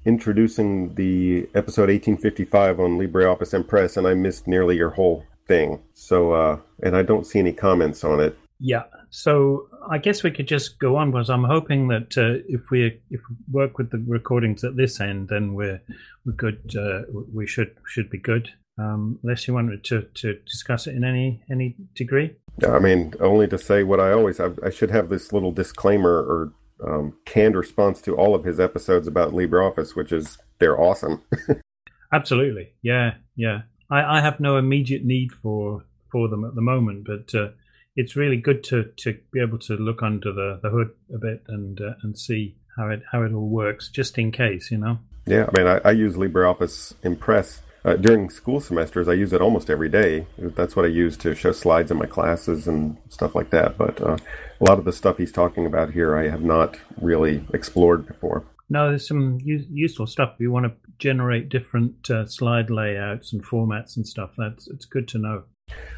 [0.04, 5.80] introducing the episode 1855 on LibreOffice Impress, and I missed nearly your whole thing.
[5.92, 8.38] So, uh, and I don't see any comments on it.
[8.64, 12.70] Yeah, so I guess we could just go on because I'm hoping that uh, if
[12.70, 15.82] we if we work with the recordings at this end, then we're
[16.24, 16.74] we're good.
[16.76, 18.50] Uh, we should should be good.
[18.82, 22.34] Um, unless you wanted to, to discuss it in any any degree.
[22.66, 26.10] I mean, only to say what I always I, I should have this little disclaimer
[26.10, 26.52] or
[26.86, 31.22] um, canned response to all of his episodes about LibreOffice, which is they're awesome.
[32.12, 33.62] Absolutely, yeah, yeah.
[33.90, 37.50] I, I have no immediate need for for them at the moment, but uh,
[37.96, 41.42] it's really good to, to be able to look under the, the hood a bit
[41.48, 44.98] and uh, and see how it how it all works, just in case, you know.
[45.26, 49.40] Yeah, I mean, I, I use LibreOffice Impress uh, during school semesters, I use it
[49.40, 50.26] almost every day.
[50.38, 53.76] That's what I use to show slides in my classes and stuff like that.
[53.76, 54.16] But uh,
[54.60, 58.44] a lot of the stuff he's talking about here, I have not really explored before.
[58.70, 60.34] No, there's some u- useful stuff.
[60.34, 64.84] If you want to generate different uh, slide layouts and formats and stuff, that's it's
[64.84, 65.42] good to know.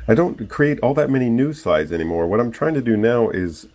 [0.09, 2.27] I don't create all that many new slides anymore.
[2.27, 3.69] What I'm trying to do now is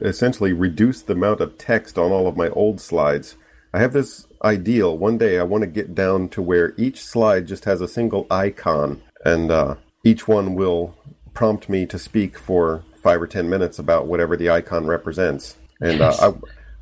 [0.00, 3.36] essentially reduce the amount of text on all of my old slides.
[3.74, 4.96] I have this ideal.
[4.96, 8.24] One day I want to get down to where each slide just has a single
[8.30, 10.94] icon, and uh, each one will
[11.34, 15.56] prompt me to speak for five or ten minutes about whatever the icon represents.
[15.80, 16.32] And uh, I,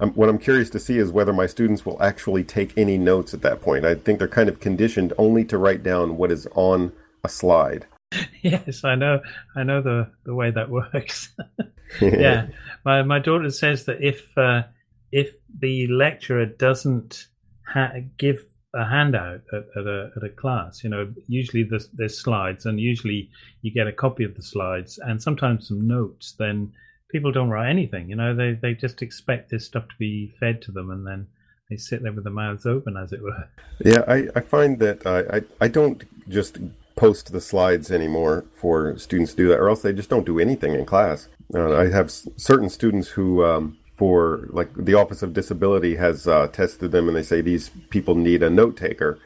[0.01, 3.33] I'm, what I'm curious to see is whether my students will actually take any notes
[3.33, 3.87] at that point.
[3.87, 6.93] I think they're kind of conditioned only to write down what is on
[7.25, 7.87] a slide.
[8.43, 9.21] Yes, I know.
[9.57, 11.35] I know the the way that works.
[12.03, 12.49] yeah,
[12.85, 14.65] my my daughter says that if uh,
[15.11, 17.27] if the lecturer doesn't
[17.67, 18.39] ha- give
[18.75, 22.81] a handout at, at, a at a class, you know, usually there's, there's slides, and
[22.81, 26.35] usually you get a copy of the slides and sometimes some notes.
[26.39, 26.73] Then
[27.11, 28.09] people don't write anything.
[28.09, 31.27] You know, they they just expect this stuff to be fed to them, and then
[31.69, 33.49] they sit there with their mouths open, as it were.
[33.85, 36.59] Yeah, I, I find that I, I I don't just
[36.97, 40.39] post the slides anymore for students to do that, or else they just don't do
[40.39, 41.29] anything in class.
[41.55, 46.27] Uh, I have s- certain students who, um, for like the Office of Disability has
[46.27, 49.19] uh, tested them, and they say these people need a note taker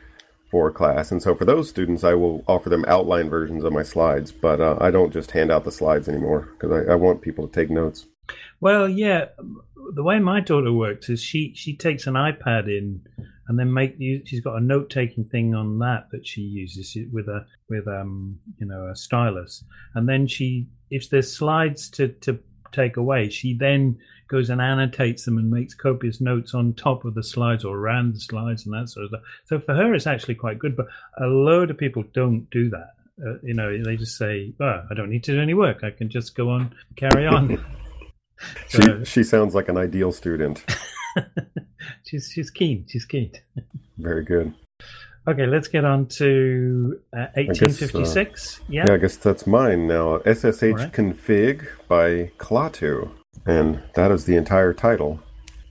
[0.51, 3.83] for class, and so for those students, I will offer them outline versions of my
[3.83, 7.23] slides, but uh, I don't just hand out the slides anymore because I, I want
[7.23, 8.07] people to take notes.
[8.61, 9.27] Well, yeah,
[9.95, 13.03] the way my daughter works is she she takes an iPad in
[13.49, 17.29] and then make she's got a note taking thing on that that she uses with
[17.29, 22.39] a with um you know a stylus and then she if there's slides to to
[22.73, 23.97] take away she then
[24.29, 28.15] goes and annotates them and makes copious notes on top of the slides or around
[28.15, 30.87] the slides and that sort of stuff so for her it's actually quite good but
[31.19, 32.95] a load of people don't do that
[33.27, 35.91] uh, you know they just say oh i don't need to do any work i
[35.91, 37.65] can just go on carry on
[38.69, 40.63] She So- she sounds like an ideal student.
[42.05, 42.85] she's she's keen.
[42.89, 43.33] She's keen.
[43.97, 44.53] Very good.
[45.29, 48.61] Okay, let's get on to uh, guess, 1856.
[48.69, 48.85] yeah.
[48.87, 50.19] Yeah, I guess that's mine now.
[50.19, 50.93] SSH Alright.
[50.93, 53.11] config by Klaatu,
[53.47, 55.21] and that is the entire title.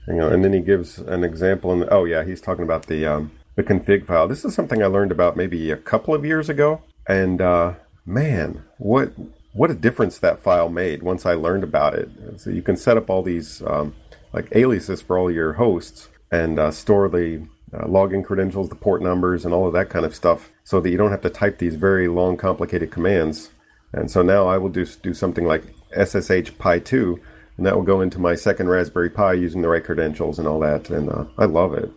[0.08, 1.72] You know, and then he gives an example.
[1.72, 4.28] And oh yeah, he's talking about the um, the config file.
[4.28, 7.74] This is something I learned about maybe a couple of years ago, and uh,
[8.06, 9.14] man, what
[9.54, 12.10] what a difference that file made once I learned about it.
[12.38, 13.96] So you can set up all these um,
[14.34, 19.02] like aliases for all your hosts and uh, store the uh, login credentials, the port
[19.02, 21.58] numbers, and all of that kind of stuff, so that you don't have to type
[21.58, 23.50] these very long, complicated commands.
[23.94, 27.20] And so now I will do do something like SSH Pi2,
[27.58, 30.60] and that will go into my second Raspberry Pi using the right credentials and all
[30.60, 30.90] that.
[30.90, 31.92] And uh, I love it.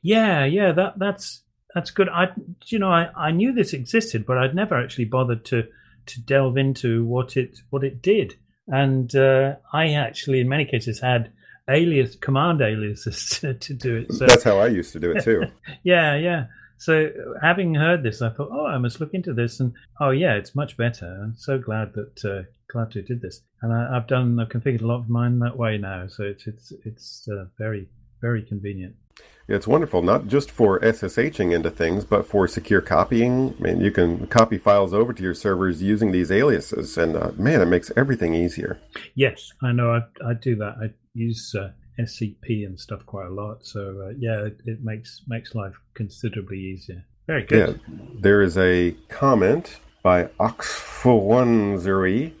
[0.00, 1.42] Yeah, yeah, that that's
[1.74, 2.08] that's good.
[2.08, 2.28] I
[2.66, 5.64] you know, I, I knew this existed, but I'd never actually bothered to
[6.06, 8.34] to delve into what it what it did.
[8.68, 11.32] And uh, I actually in many cases had
[11.68, 14.12] alias command aliases to, to do it.
[14.12, 15.44] So That's how I used to do it too.
[15.82, 16.46] yeah, yeah.
[16.78, 17.10] So
[17.40, 20.56] having heard this, I thought, oh, I must look into this, and oh yeah, it's
[20.56, 21.06] much better.
[21.22, 24.86] I'm so glad that uh, Klaatu did this, and I, I've done, I've configured a
[24.86, 27.88] lot of mine that way now, so it's it's it's uh, very
[28.20, 28.94] very convenient.
[29.48, 33.54] Yeah, it's wonderful, not just for SSHing into things, but for secure copying.
[33.58, 37.32] I mean, you can copy files over to your servers using these aliases, and uh,
[37.36, 38.78] man, it makes everything easier.
[39.14, 39.92] Yes, I know.
[39.92, 40.76] I I do that.
[40.80, 43.66] I use uh, SCP and stuff quite a lot.
[43.66, 47.04] So uh, yeah, it, it makes makes life considerably easier.
[47.26, 47.80] Very good.
[47.88, 52.32] Yeah, there is a comment by Oxfowanzuri.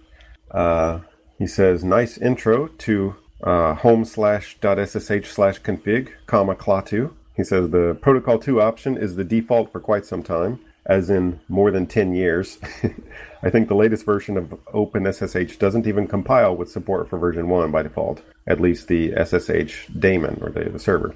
[0.52, 1.00] Uh,
[1.38, 7.44] he says, "Nice intro to uh, home slash dot ssh slash config comma Klaatu." He
[7.44, 11.70] says the protocol two option is the default for quite some time, as in more
[11.70, 12.58] than ten years.
[13.42, 17.72] I think the latest version of OpenSSH doesn't even compile with support for version one
[17.72, 18.22] by default.
[18.46, 21.14] At least the SSH daemon or the, the server.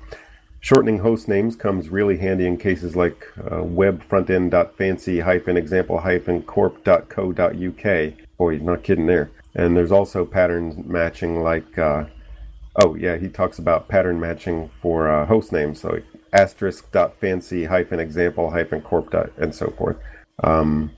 [0.60, 4.02] Shortening host names comes really handy in cases like uh, web
[8.38, 8.58] frontend.fancy hyphen example hyphen corp.co.uk.
[8.58, 9.30] Boy, not kidding there.
[9.54, 12.04] And there's also pattern matching like, uh,
[12.82, 15.80] oh yeah, he talks about pattern matching for uh, host names.
[15.80, 16.00] So
[17.20, 19.10] fancy hyphen example hyphen corp.
[19.10, 19.96] dot- and so forth.
[20.44, 20.90] Um,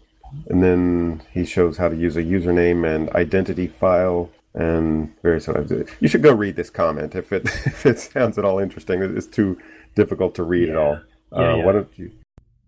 [0.48, 5.87] and then he shows how to use a username and identity file and various other.
[6.01, 9.03] You should go read this comment if it if it sounds at all interesting.
[9.03, 9.59] It's too
[9.94, 11.01] difficult to read at all.
[11.33, 11.64] Yeah, uh, yeah.
[11.64, 12.11] Why don't you?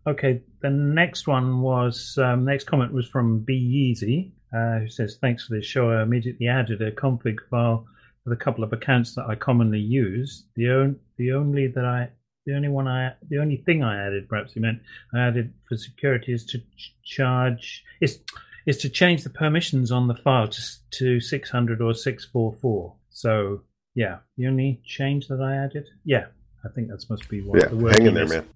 [0.06, 5.18] Okay, the next one was um, next comment was from B Easy, uh, who says
[5.20, 5.90] thanks for this show.
[5.90, 7.86] I immediately added a config file
[8.24, 10.44] with a couple of accounts that I commonly use.
[10.56, 12.10] The on, the only that I
[12.46, 14.80] the only one I the only thing I added, perhaps he meant
[15.14, 18.20] I added for security is to ch- charge is
[18.66, 22.94] is to change the permissions on the file to to 600 or 644.
[23.10, 23.62] So
[23.94, 26.26] yeah, the only change that I added, yeah,
[26.64, 28.30] I think that must be what Yeah, the word hang in there, is.
[28.30, 28.48] man.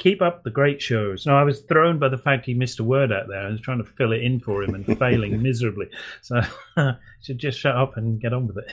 [0.00, 1.26] Keep up the great shows.
[1.26, 3.46] No, I was thrown by the fact he missed a word out there.
[3.46, 5.90] I was trying to fill it in for him and failing miserably.
[6.22, 6.40] So
[7.22, 8.72] should just shut up and get on with it.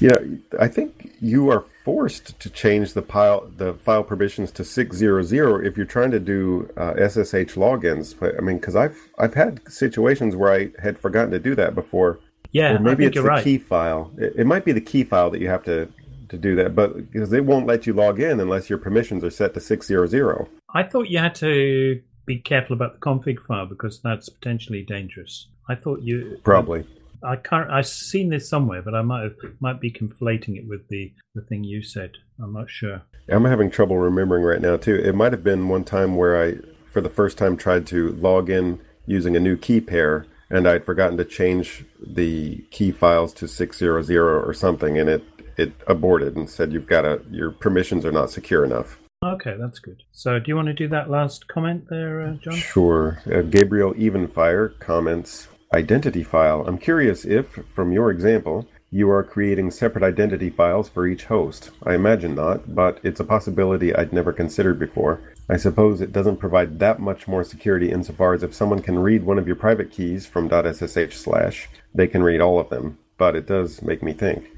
[0.00, 0.16] Yeah,
[0.60, 5.24] I think you are forced to change the file the file permissions to six zero
[5.24, 8.14] zero if you're trying to do uh, SSH logins.
[8.16, 11.74] But I mean, because I've I've had situations where I had forgotten to do that
[11.74, 12.20] before.
[12.52, 13.42] Yeah, or maybe it's the right.
[13.42, 14.12] key file.
[14.16, 15.88] It, it, might be the key file that you have to
[16.30, 19.30] to do that, but because it won't let you log in unless your permissions are
[19.30, 20.48] set to six zero zero.
[20.74, 25.48] I thought you had to be careful about the config file because that's potentially dangerous.
[25.68, 26.86] I thought you probably.
[27.22, 27.70] I can't.
[27.70, 31.42] I've seen this somewhere, but I might have, might be conflating it with the the
[31.42, 32.12] thing you said.
[32.42, 33.02] I'm not sure.
[33.28, 34.94] I'm having trouble remembering right now too.
[34.94, 36.58] It might have been one time where I,
[36.90, 40.84] for the first time, tried to log in using a new key pair, and I'd
[40.84, 45.24] forgotten to change the key files to six zero zero or something, and it
[45.56, 48.99] it aborted and said you've got to your permissions are not secure enough.
[49.22, 50.02] Okay, that's good.
[50.12, 52.54] So, do you want to do that last comment there, uh, John?
[52.54, 53.20] Sure.
[53.30, 56.64] Uh, Gabriel Evenfire comments identity file.
[56.66, 61.70] I'm curious if, from your example, you are creating separate identity files for each host.
[61.82, 65.20] I imagine not, but it's a possibility I'd never considered before.
[65.50, 69.24] I suppose it doesn't provide that much more security insofar as if someone can read
[69.24, 73.36] one of your private keys from .ssh slash, they can read all of them, but
[73.36, 74.50] it does make me think.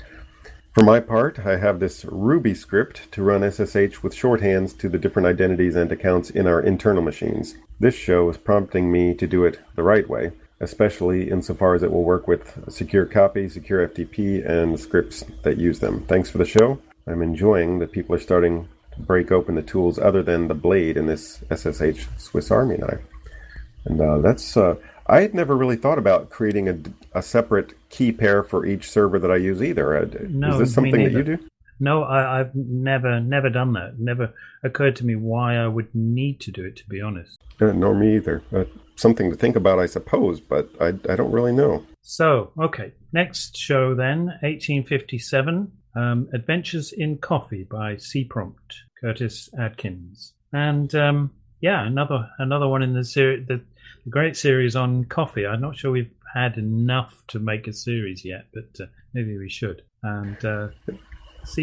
[0.73, 4.99] For my part, I have this Ruby script to run SSH with shorthands to the
[4.99, 7.57] different identities and accounts in our internal machines.
[7.79, 11.91] This show is prompting me to do it the right way especially insofar as it
[11.91, 16.05] will work with secure copy, secure FTP, and scripts that use them.
[16.07, 16.79] Thanks for the show.
[17.07, 20.97] I'm enjoying that people are starting to break open the tools other than the blade
[20.97, 23.01] in this SSH Swiss Army knife.
[23.85, 24.77] And uh, that's, uh,
[25.07, 26.79] I had never really thought about creating a,
[27.19, 29.97] a, separate key pair for each server that I use either.
[29.97, 31.39] Uh, no, Is this something that you do?
[31.81, 33.99] No, I, have never, never done that.
[33.99, 34.33] Never
[34.63, 36.77] occurred to me why I would need to do it.
[36.77, 38.43] To be honest, uh, nor me either.
[38.55, 41.85] Uh, something to think about, I suppose, but I, I don't really know.
[42.03, 48.25] So, okay, next show then, 1857, um, Adventures in Coffee by C.
[48.25, 53.61] Prompt, Curtis Adkins, and um, yeah, another another one in the series, the,
[54.09, 55.47] great series on coffee.
[55.47, 59.49] I'm not sure we've had enough to make a series yet, but uh, maybe we
[59.49, 59.83] should.
[60.03, 60.69] And uh.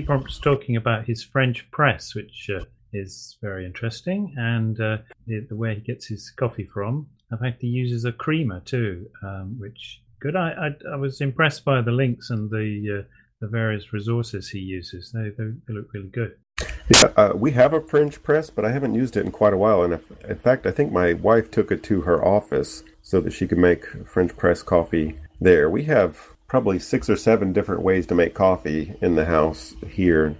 [0.06, 5.56] Prompt's talking about his French press, which uh, is very interesting, and uh, the, the,
[5.56, 7.08] where he gets his coffee from.
[7.32, 10.36] In fact, he uses a creamer too, um, which good.
[10.36, 13.08] I, I, I was impressed by the links and the uh,
[13.42, 15.12] the various resources he uses.
[15.14, 16.36] They, they look really good.
[16.90, 19.58] Yeah, uh, we have a French press, but I haven't used it in quite a
[19.58, 19.84] while.
[19.84, 23.32] And if, in fact, I think my wife took it to her office so that
[23.32, 25.70] she could make French press coffee there.
[25.70, 26.18] We have
[26.48, 30.36] probably six or seven different ways to make coffee in the house here.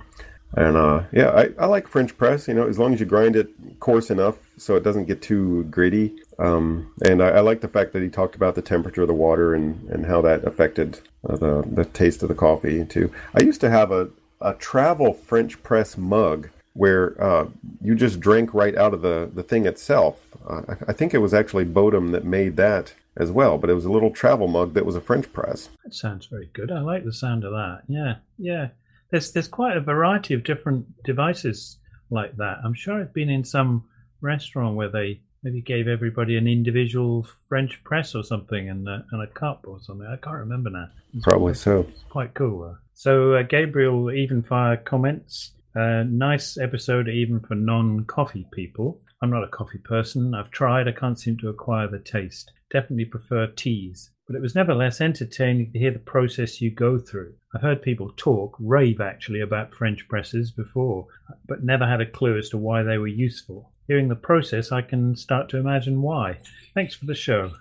[0.54, 2.48] And uh, yeah, I, I like French press.
[2.48, 5.66] You know, as long as you grind it coarse enough so it doesn't get too
[5.66, 6.16] gritty.
[6.40, 9.14] Um, and I, I, like the fact that he talked about the temperature of the
[9.14, 13.12] water and, and how that affected uh, the the taste of the coffee too.
[13.36, 14.10] I used to have a
[14.42, 17.48] a travel French press mug where uh,
[17.82, 20.38] you just drank right out of the, the thing itself.
[20.48, 23.74] Uh, I, I, think it was actually Bodum that made that as well, but it
[23.74, 25.70] was a little travel mug that was a French press.
[25.84, 26.72] That sounds very good.
[26.72, 27.82] I like the sound of that.
[27.88, 28.70] Yeah, yeah
[29.12, 31.78] there's there's quite a variety of different devices
[32.10, 32.60] like that.
[32.64, 33.86] I'm sure I've been in some
[34.22, 39.22] restaurant where they maybe gave everybody an individual French press or something and a, and
[39.22, 40.06] a cup or something.
[40.06, 40.90] I can't remember now.
[41.14, 41.88] It's Probably quite, so.
[42.10, 42.78] quite cool.
[43.00, 45.54] So uh, Gabriel Evenfire comments.
[45.76, 49.00] Uh, nice episode even for non-coffee people.
[49.22, 50.34] I'm not a coffee person.
[50.34, 50.88] I've tried.
[50.88, 52.52] I can't seem to acquire the taste.
[52.72, 57.34] Definitely prefer teas but it was nevertheless entertaining to hear the process you go through.
[57.56, 61.08] I've heard people talk, rave actually, about French presses before,
[61.48, 63.74] but never had a clue as to why they were useful.
[63.88, 66.38] Hearing the process, I can start to imagine why.
[66.76, 67.54] Thanks for the show.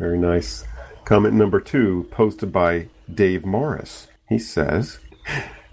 [0.00, 0.64] Very nice.
[1.04, 4.08] Comment number two, posted by Dave Morriss.
[4.28, 4.98] He says,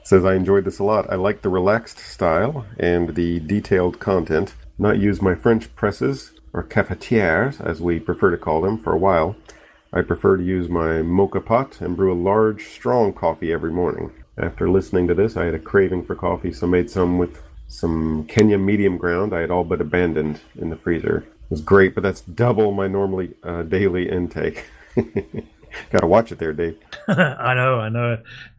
[0.04, 1.12] says I enjoyed this a lot.
[1.12, 4.54] I like the relaxed style and the detailed content.
[4.78, 8.97] Not use my French presses or cafetières, as we prefer to call them, for a
[8.97, 9.36] while.
[9.93, 14.12] I prefer to use my moka pot and brew a large, strong coffee every morning.
[14.38, 18.26] After listening to this, I had a craving for coffee, so made some with some
[18.26, 21.20] Kenya medium ground I had all but abandoned in the freezer.
[21.20, 24.66] It was great, but that's double my normally uh, daily intake.
[25.91, 26.78] Got to watch it there, Dave.
[27.07, 28.17] I know, I know.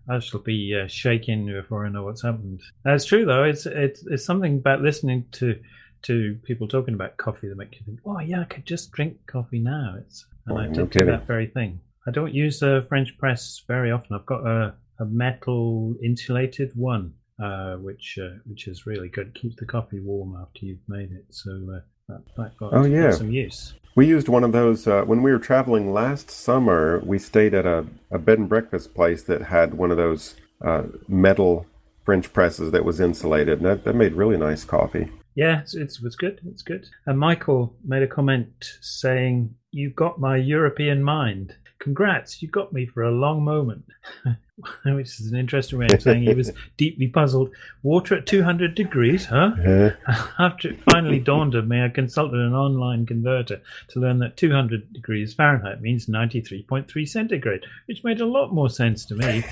[0.09, 2.61] I shall be uh, shaking before I know what's happened.
[2.85, 3.45] That's true, though.
[3.45, 5.59] It's it's it's something about listening to
[6.03, 9.19] to people talking about coffee that make you think, "Oh, yeah, I could just drink
[9.27, 11.81] coffee now." It's and I did do that very thing.
[12.07, 14.17] I don't use a French press very often.
[14.17, 17.15] I've got a, a metal insulated one.
[17.41, 19.35] uh, which uh, which is really good.
[19.35, 21.27] Keep the coffee warm after you've made it.
[21.31, 23.03] So uh, that, that got, Oh, yeah.
[23.11, 23.75] got some use.
[23.95, 27.03] We used one of those uh, when we were traveling last summer.
[27.05, 30.35] We stayed at a, a bed and breakfast place that had one of those
[30.65, 31.67] uh, metal
[32.03, 35.11] French presses that was insulated, and that, that made really nice coffee.
[35.35, 36.41] Yeah, it's, it's it's good.
[36.47, 36.87] It's good.
[37.07, 41.55] And Michael made a comment saying, "You've got my European mind.
[41.83, 43.85] Congrats, you got me for a long moment."
[44.85, 47.51] Which is an interesting way of saying he was deeply puzzled.
[47.83, 49.51] Water at 200 degrees, huh?
[49.67, 49.91] Uh,
[50.39, 54.93] After it finally dawned on me, I consulted an online converter to learn that 200
[54.93, 59.43] degrees Fahrenheit means 93.3 centigrade, which made a lot more sense to me.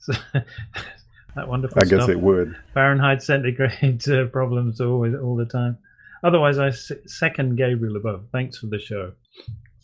[0.00, 0.12] so,
[1.34, 1.86] that wonderful stuff.
[1.86, 2.10] I guess stuff.
[2.10, 2.54] it would.
[2.74, 5.78] Fahrenheit centigrade uh, problems always all the time.
[6.22, 8.26] Otherwise, I second Gabriel above.
[8.32, 9.12] Thanks for the show.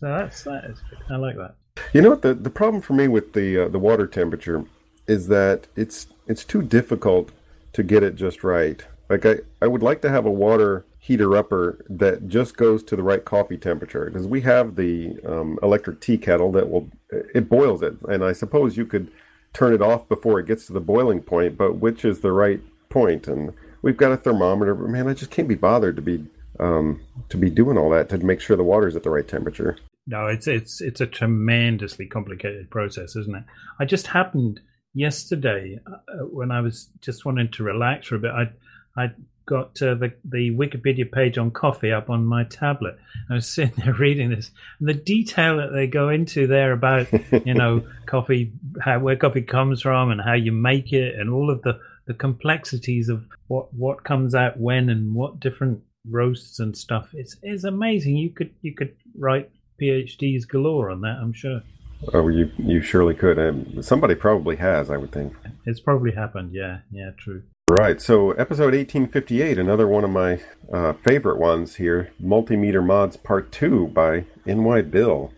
[0.01, 0.99] So that's that is good.
[1.11, 1.57] I like that.
[1.93, 4.65] You know what the the problem for me with the uh, the water temperature
[5.07, 7.31] is that it's it's too difficult
[7.75, 8.83] to get it just right.
[9.09, 12.97] Like I I would like to have a water heater upper that just goes to
[12.97, 17.49] the right coffee temperature because we have the um, electric tea kettle that will it
[17.49, 19.11] boils it and I suppose you could
[19.55, 22.61] turn it off before it gets to the boiling point but which is the right
[22.91, 26.27] point and we've got a thermometer but man I just can't be bothered to be
[26.61, 29.79] um, to be doing all that to make sure the water's at the right temperature.
[30.07, 33.45] No, it's it's it's a tremendously complicated process, isn't it?
[33.79, 34.61] I just happened
[34.95, 38.31] yesterday uh, when I was just wanting to relax for a bit.
[38.31, 38.51] I
[38.97, 39.13] I
[39.47, 42.97] got uh, the the Wikipedia page on coffee up on my tablet.
[43.29, 47.09] I was sitting there reading this, and the detail that they go into there about
[47.45, 51.51] you know coffee, how where coffee comes from, and how you make it, and all
[51.51, 56.77] of the the complexities of what what comes out when and what different roasts and
[56.77, 57.11] stuff.
[57.13, 58.17] It's it's amazing.
[58.17, 59.51] You could you could write
[59.81, 61.19] PhDs galore on that.
[61.21, 61.63] I'm sure
[62.15, 63.39] Oh, you you surely could.
[63.39, 65.35] Um, somebody probably has, I would think.
[65.67, 66.51] it's probably happened.
[66.55, 67.43] Yeah, yeah, true.
[67.69, 68.01] Right.
[68.01, 70.41] So, episode 1858, another one of my
[70.73, 75.31] uh, favorite ones here, Multimeter Mods Part 2 by NYbill.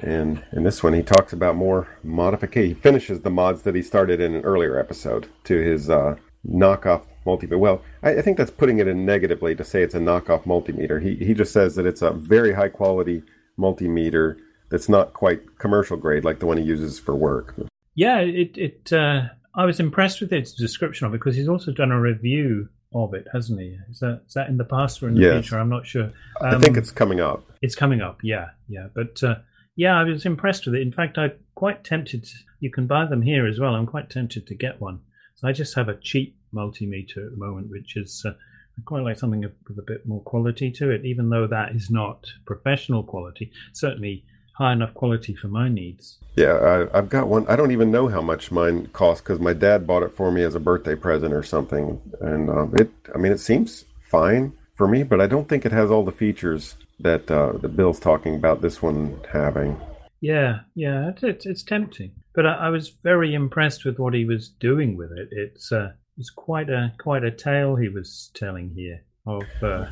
[0.00, 2.74] And in this one, he talks about more modification.
[2.74, 6.16] He finishes the mods that he started in an earlier episode to his uh,
[6.48, 7.58] knockoff multimeter.
[7.58, 11.02] Well, I, I think that's putting it in negatively to say it's a knockoff multimeter.
[11.02, 13.22] He, he just says that it's a very high quality
[13.58, 14.36] multimeter
[14.70, 17.54] that's not quite commercial grade like the one he uses for work.
[17.94, 18.92] Yeah, it it.
[18.92, 22.68] Uh, I was impressed with its description of it because he's also done a review
[22.94, 23.76] of it, hasn't he?
[23.90, 25.32] Is that is that in the past or in the Yes.
[25.44, 25.58] future?
[25.58, 26.10] I'm not sure.
[26.40, 27.42] I think Um, it's coming up.
[27.62, 28.88] It's coming up, yeah, yeah.
[28.94, 29.36] But uh,
[29.76, 30.82] yeah, I was impressed with it.
[30.82, 32.24] In fact, I'm quite tempted.
[32.24, 32.30] To,
[32.60, 33.74] you can buy them here as well.
[33.74, 35.00] I'm quite tempted to get one.
[35.36, 38.32] So I just have a cheap multimeter at the moment, which is uh,
[38.78, 41.90] I quite like something with a bit more quality to it, even though that is
[41.90, 43.50] not professional quality.
[43.72, 44.24] Certainly
[44.56, 46.18] high enough quality for my needs.
[46.34, 47.46] Yeah, I, I've got one.
[47.46, 50.42] I don't even know how much mine costs because my dad bought it for me
[50.42, 52.00] as a birthday present or something.
[52.20, 55.72] And um, it, I mean, it seems fine for me, but I don't think it
[55.72, 59.78] has all the features that uh, that Bill's talking about this one having.
[60.20, 64.24] Yeah, yeah, it's it's, it's tempting, but I, I was very impressed with what he
[64.24, 65.28] was doing with it.
[65.30, 69.86] It's uh, it's quite a quite a tale he was telling here of uh,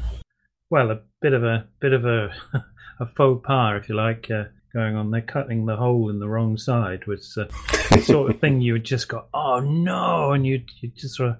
[0.71, 2.33] well, a bit of a bit of a
[3.01, 5.21] a faux pas, if you like, uh, going on there.
[5.21, 7.47] Cutting the hole in the wrong side was uh,
[7.91, 11.31] the sort of thing you would just go, oh no, and you you just sort
[11.31, 11.37] of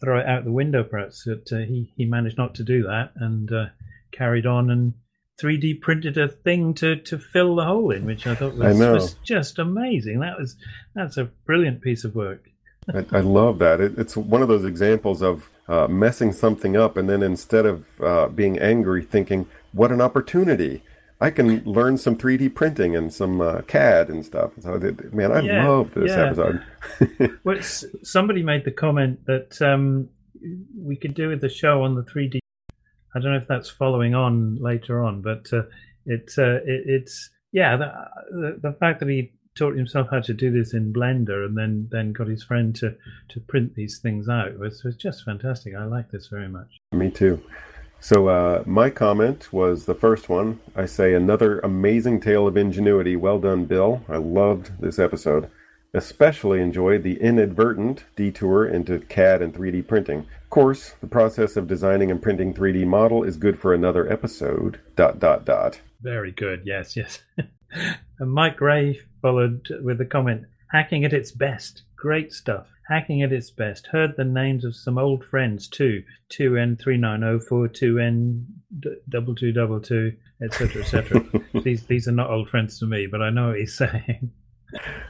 [0.00, 0.84] throw it out the window.
[0.84, 3.66] Perhaps but uh, he he managed not to do that and uh,
[4.12, 4.94] carried on and
[5.40, 8.92] 3D printed a thing to, to fill the hole in, which I thought was, know.
[8.92, 10.20] was just amazing.
[10.20, 10.56] That was
[10.94, 12.48] that's a brilliant piece of work.
[12.92, 13.80] I, I love that.
[13.80, 17.86] It, it's one of those examples of uh, messing something up, and then instead of
[18.00, 20.82] uh, being angry, thinking, "What an opportunity!
[21.20, 25.30] I can learn some 3D printing and some uh, CAD and stuff." So, it- man,
[25.32, 26.26] I Yeah, love this yeah.
[26.26, 26.62] episode.
[27.44, 27.60] Well,
[28.02, 30.08] somebody made the comment that um,
[30.76, 32.38] we could do with the show on the 3D.
[33.14, 35.62] I don't know if that's following on later on, but uh,
[36.06, 37.92] it's uh, it, it's yeah the,
[38.30, 41.88] the the fact that he taught himself how to do this in Blender and then
[41.90, 42.96] then got his friend to
[43.28, 45.74] to print these things out was was just fantastic.
[45.74, 46.80] I like this very much.
[46.92, 47.42] Me too.
[48.00, 50.58] So uh, my comment was the first one.
[50.74, 53.14] I say another amazing tale of ingenuity.
[53.14, 54.02] Well done, Bill.
[54.08, 55.48] I loved this episode.
[55.94, 60.20] Especially enjoyed the inadvertent detour into CAD and 3D printing.
[60.42, 64.80] Of course, the process of designing and printing 3D model is good for another episode.
[64.96, 65.80] Dot dot dot.
[66.00, 66.62] Very good.
[66.64, 67.20] Yes, yes.
[68.18, 70.42] and Mike Ray followed with a comment
[70.72, 71.82] hacking at its best.
[71.96, 72.66] Great stuff.
[72.88, 73.86] Hacking at its best.
[73.86, 78.44] Heard the names of some old friends too 2N3904,
[79.08, 81.24] 2N2222, etc., etc.
[81.62, 84.32] these, these are not old friends to me, but I know what he's saying.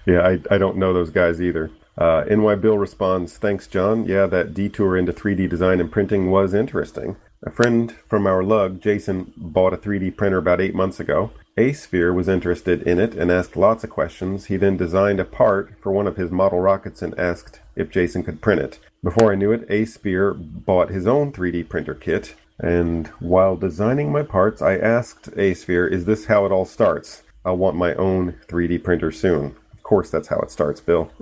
[0.07, 1.71] Yeah, I, I don't know those guys either.
[1.97, 4.07] Uh, NYbill responds, Thanks, John.
[4.07, 7.17] Yeah, that detour into 3D design and printing was interesting.
[7.45, 11.31] A friend from our lug, Jason, bought a 3D printer about eight months ago.
[11.59, 14.47] Asphere was interested in it and asked lots of questions.
[14.47, 18.23] He then designed a part for one of his model rockets and asked if Jason
[18.23, 18.79] could print it.
[19.03, 22.35] Before I knew it, Asphere bought his own 3D printer kit.
[22.59, 27.23] And while designing my parts, I asked Asphere, Is this how it all starts?
[27.45, 29.57] I'll want my own 3D printer soon.
[29.73, 31.11] Of course, that's how it starts, Bill.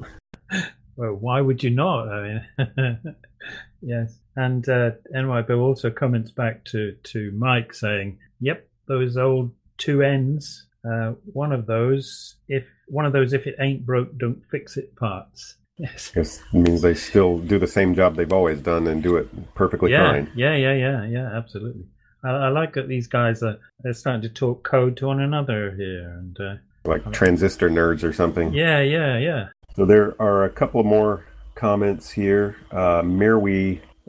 [0.96, 2.08] Well, why would you not?
[2.10, 3.16] I mean,
[3.80, 4.18] yes.
[4.36, 10.66] And uh, NYbill also comments back to, to Mike saying, "Yep, those old two ends.
[10.88, 14.94] Uh, one of those, if one of those, if it ain't broke, don't fix it
[14.96, 16.12] parts." Yes.
[16.14, 19.54] Yes, it means they still do the same job they've always done and do it
[19.54, 20.30] perfectly yeah, fine.
[20.36, 21.86] yeah, yeah, yeah, yeah, absolutely.
[22.22, 25.74] I, I like that these guys are they're starting to talk code to one another
[25.78, 26.54] here, and uh,
[26.84, 28.52] Like transistor nerds or something.
[28.52, 29.48] yeah, yeah, yeah.
[29.74, 31.24] So there are a couple of more
[31.54, 32.56] comments here.
[32.70, 33.02] Uh,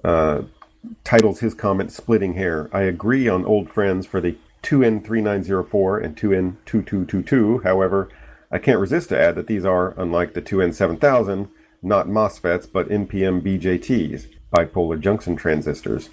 [0.03, 0.41] uh,
[1.05, 7.63] titles his comment "Splitting Hair." I agree on old friends for the 2N3904 and 2N2222.
[7.63, 8.09] However,
[8.51, 11.49] I can't resist to add that these are, unlike the 2N7000,
[11.81, 16.09] not MOSFETs but NPN BJTs, bipolar junction transistors.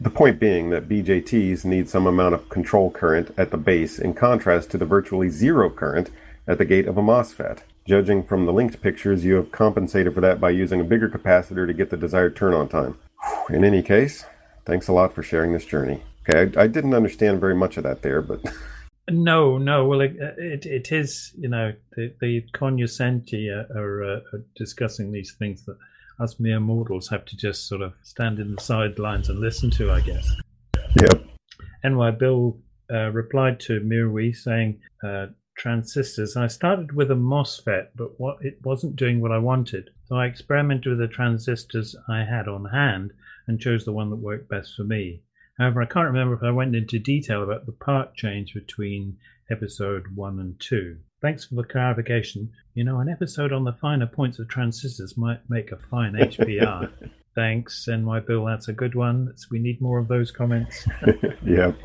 [0.00, 4.14] The point being that BJTs need some amount of control current at the base in
[4.14, 6.10] contrast to the virtually zero current
[6.46, 7.58] at the gate of a MOSFET.
[7.86, 11.66] Judging from the linked pictures, you have compensated for that by using a bigger capacitor
[11.66, 12.96] to get the desired turn on time.
[13.50, 14.24] In any case,
[14.64, 16.02] thanks a lot for sharing this journey.
[16.28, 18.40] Okay, I, I didn't understand very much of that there, but
[19.10, 19.84] No, no.
[19.86, 21.32] Well, it it, it is.
[21.36, 25.76] You know, the the cognoscenti are, are, uh, are discussing these things that
[26.20, 29.90] us mere mortals have to just sort of stand in the sidelines and listen to.
[29.90, 30.30] I guess.
[31.00, 31.24] yep.
[31.84, 32.58] NYbill
[32.92, 36.36] uh, replied to Mirwi saying, uh, transistors.
[36.36, 39.90] I started with a MOSFET, but what it wasn't doing what I wanted.
[40.04, 43.12] So I experimented with the transistors I had on hand
[43.48, 45.22] and chose the one that worked best for me.
[45.62, 49.16] However, I can't remember if I went into detail about the part change between
[49.48, 50.96] episode 1 and 2.
[51.20, 52.50] Thanks for the clarification.
[52.74, 56.90] You know, an episode on the finer points of transistors might make a fine HPR.
[57.36, 58.44] Thanks, NYbill.
[58.44, 59.32] That's a good one.
[59.52, 60.84] We need more of those comments.
[61.46, 61.76] Yep.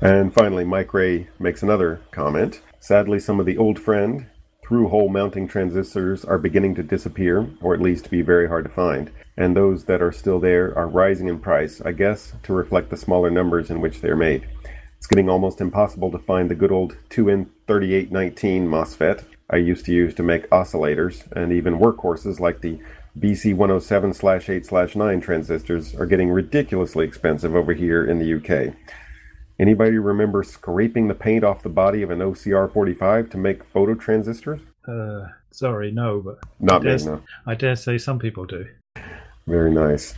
[0.00, 2.60] And finally, Mike Ray makes another comment.
[2.80, 4.26] Sadly, some of the old friend
[4.66, 8.70] through hole mounting transistors are beginning to disappear, or at least be very hard to
[8.70, 9.10] find.
[9.36, 12.96] And those that are still there are rising in price, I guess, to reflect the
[12.96, 14.48] smaller numbers in which they are made.
[14.96, 20.12] It's getting almost impossible to find the good old 2N3819 MOSFET I used to use
[20.14, 22.80] to make oscillators, and even workhorses like the
[23.18, 28.74] BC107 8 9 transistors are getting ridiculously expensive over here in the UK.
[29.58, 33.94] Anybody remember scraping the paint off the body of an OCR 45 to make photo
[33.94, 34.60] transistors?
[34.86, 37.22] Uh, sorry, no, but Not me, no.
[37.46, 38.66] I dare say some people do.
[39.46, 40.14] Very nice.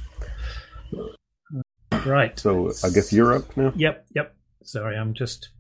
[2.04, 2.38] Right.
[2.38, 3.72] So I guess you're up now?
[3.76, 4.34] Yep, yep.
[4.64, 5.50] Sorry, I'm just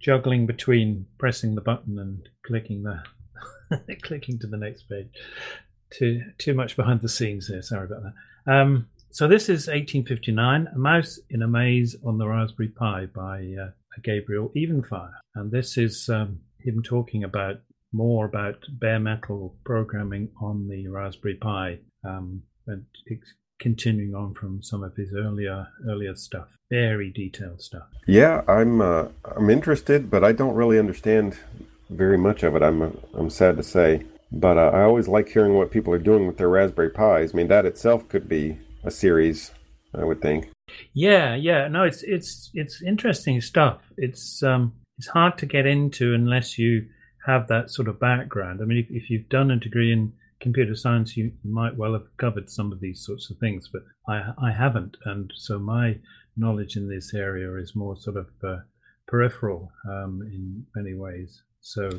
[0.00, 3.02] juggling between pressing the button and clicking the
[4.02, 5.08] clicking to the next page.
[5.90, 7.62] Too too much behind the scenes here.
[7.62, 8.52] Sorry about that.
[8.52, 13.54] Um, so this is 1859, A Mouse in a Maze on the Raspberry Pi by
[13.60, 13.70] uh,
[14.02, 17.60] Gabriel Evenfire, and this is um, him talking about
[17.92, 22.84] more about bare metal programming on the Raspberry Pi, um, and
[23.58, 27.88] continuing on from some of his earlier earlier stuff, very detailed stuff.
[28.06, 31.38] Yeah, I'm uh, I'm interested, but I don't really understand
[31.90, 32.62] very much of it.
[32.62, 36.26] I'm I'm sad to say, but uh, I always like hearing what people are doing
[36.26, 37.32] with their Raspberry Pis.
[37.32, 39.52] I mean, that itself could be a series,
[39.94, 40.50] I would think.
[40.92, 41.68] Yeah, yeah.
[41.68, 43.80] No, it's it's it's interesting stuff.
[43.96, 46.86] It's um it's hard to get into unless you
[47.26, 48.60] have that sort of background.
[48.62, 52.16] I mean, if, if you've done a degree in computer science, you might well have
[52.16, 55.98] covered some of these sorts of things, but I I haven't, and so my
[56.36, 58.58] knowledge in this area is more sort of uh,
[59.06, 61.42] peripheral um, in many ways.
[61.60, 61.90] So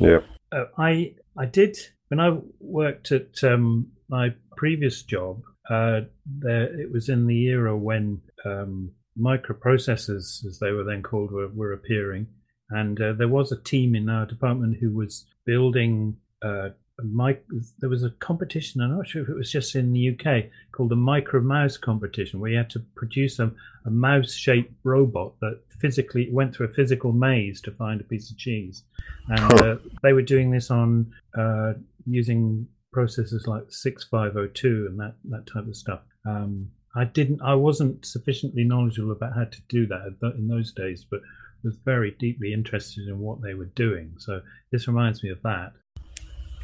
[0.00, 0.20] Yeah.
[0.52, 1.76] uh, I I did
[2.08, 5.42] when I worked at um, my previous job.
[5.70, 11.30] Uh, there, it was in the era when um, microprocessors, as they were then called,
[11.30, 12.26] were, were appearing,
[12.70, 16.16] and uh, there was a team in our department who was building.
[16.44, 17.44] Uh, a mic-
[17.80, 18.80] there was a competition.
[18.80, 22.40] I'm not sure if it was just in the UK called the Micro Mouse competition,
[22.40, 23.52] where you had to produce a,
[23.84, 28.38] a mouse-shaped robot that physically went through a physical maze to find a piece of
[28.38, 28.82] cheese
[29.28, 31.72] and uh, they were doing this on uh,
[32.06, 36.00] using processors like 6502 and that, that type of stuff.
[36.24, 41.04] Um, I didn't, I wasn't sufficiently knowledgeable about how to do that in those days,
[41.08, 41.20] but
[41.62, 44.14] was very deeply interested in what they were doing.
[44.18, 44.40] So
[44.70, 45.72] this reminds me of that.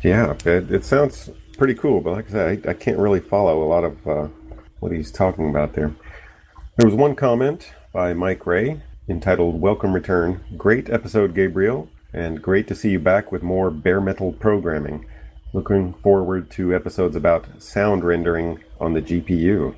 [0.02, 1.28] Yeah, it, it sounds
[1.58, 4.28] pretty cool, but like I said, I, I can't really follow a lot of uh,
[4.80, 5.94] what he's talking about there.
[6.76, 10.42] There was one comment by Mike Ray entitled Welcome Return.
[10.56, 15.04] Great episode, Gabriel, and great to see you back with more bare metal programming.
[15.54, 19.74] Looking forward to episodes about sound rendering on the GPU.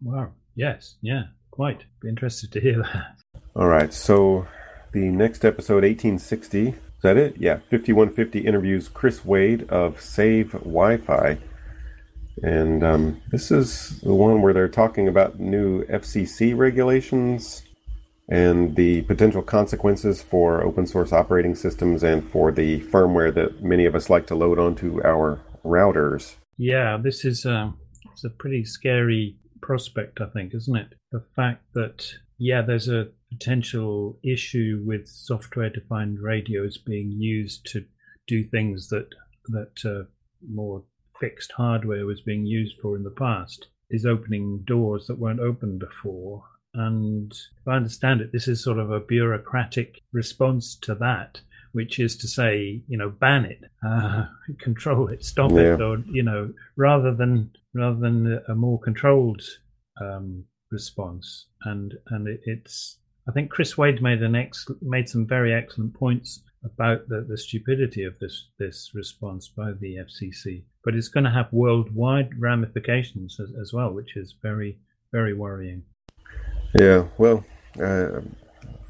[0.00, 0.30] Wow.
[0.54, 0.96] Yes.
[1.00, 1.24] Yeah.
[1.50, 1.84] Quite.
[2.00, 3.16] Be interested to hear that.
[3.56, 3.92] All right.
[3.92, 4.46] So
[4.92, 6.68] the next episode, 1860.
[6.68, 7.36] Is that it?
[7.38, 7.56] Yeah.
[7.70, 11.38] 5150 interviews Chris Wade of Save Wi Fi.
[12.42, 17.65] And um, this is the one where they're talking about new FCC regulations
[18.28, 23.84] and the potential consequences for open source operating systems and for the firmware that many
[23.84, 26.34] of us like to load onto our routers.
[26.58, 27.70] Yeah, this is uh,
[28.12, 30.94] it's a pretty scary prospect, I think, isn't it?
[31.12, 37.84] The fact that yeah, there's a potential issue with software-defined radios being used to
[38.26, 39.08] do things that
[39.48, 40.04] that uh,
[40.48, 40.84] more
[41.20, 45.78] fixed hardware was being used for in the past is opening doors that weren't open
[45.78, 46.42] before
[46.76, 51.40] and if I understand it, this is sort of a bureaucratic response to that,
[51.72, 54.26] which is to say, you know, ban it, uh,
[54.60, 55.74] control it, stop yeah.
[55.74, 59.42] it, or you know, rather than rather than a more controlled
[60.00, 61.46] um, response.
[61.64, 65.94] And and it, it's I think Chris Wade made an ex made some very excellent
[65.94, 70.64] points about the, the stupidity of this this response by the FCC.
[70.84, 74.78] But it's going to have worldwide ramifications as, as well, which is very
[75.10, 75.84] very worrying.
[76.78, 77.42] Yeah, well,
[77.82, 78.20] uh,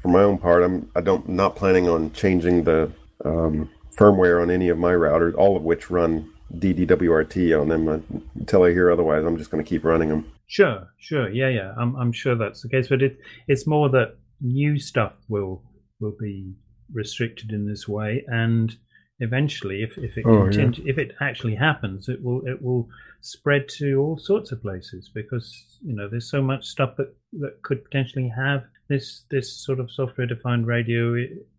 [0.01, 2.91] for my own part, I'm I don't not planning on changing the
[3.23, 8.23] um, firmware on any of my routers, all of which run DDWRT on them.
[8.35, 10.29] Until I hear otherwise, I'm just going to keep running them.
[10.47, 11.73] Sure, sure, yeah, yeah.
[11.77, 15.63] I'm I'm sure that's the case, but it it's more that new stuff will
[16.01, 16.53] will be
[16.93, 18.75] restricted in this way, and
[19.19, 20.91] eventually, if if it oh, continue, yeah.
[20.91, 22.89] if it actually happens, it will it will
[23.21, 27.61] spread to all sorts of places because you know there's so much stuff that that
[27.63, 31.15] could potentially have this this sort of software defined radio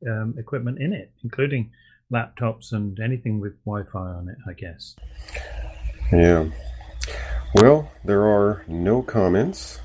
[0.06, 1.70] um, equipment in it, including
[2.12, 4.38] laptops and anything with Wi-Fi on it.
[4.48, 4.96] I guess.
[6.12, 6.48] Yeah.
[7.54, 9.80] Well, there are no comments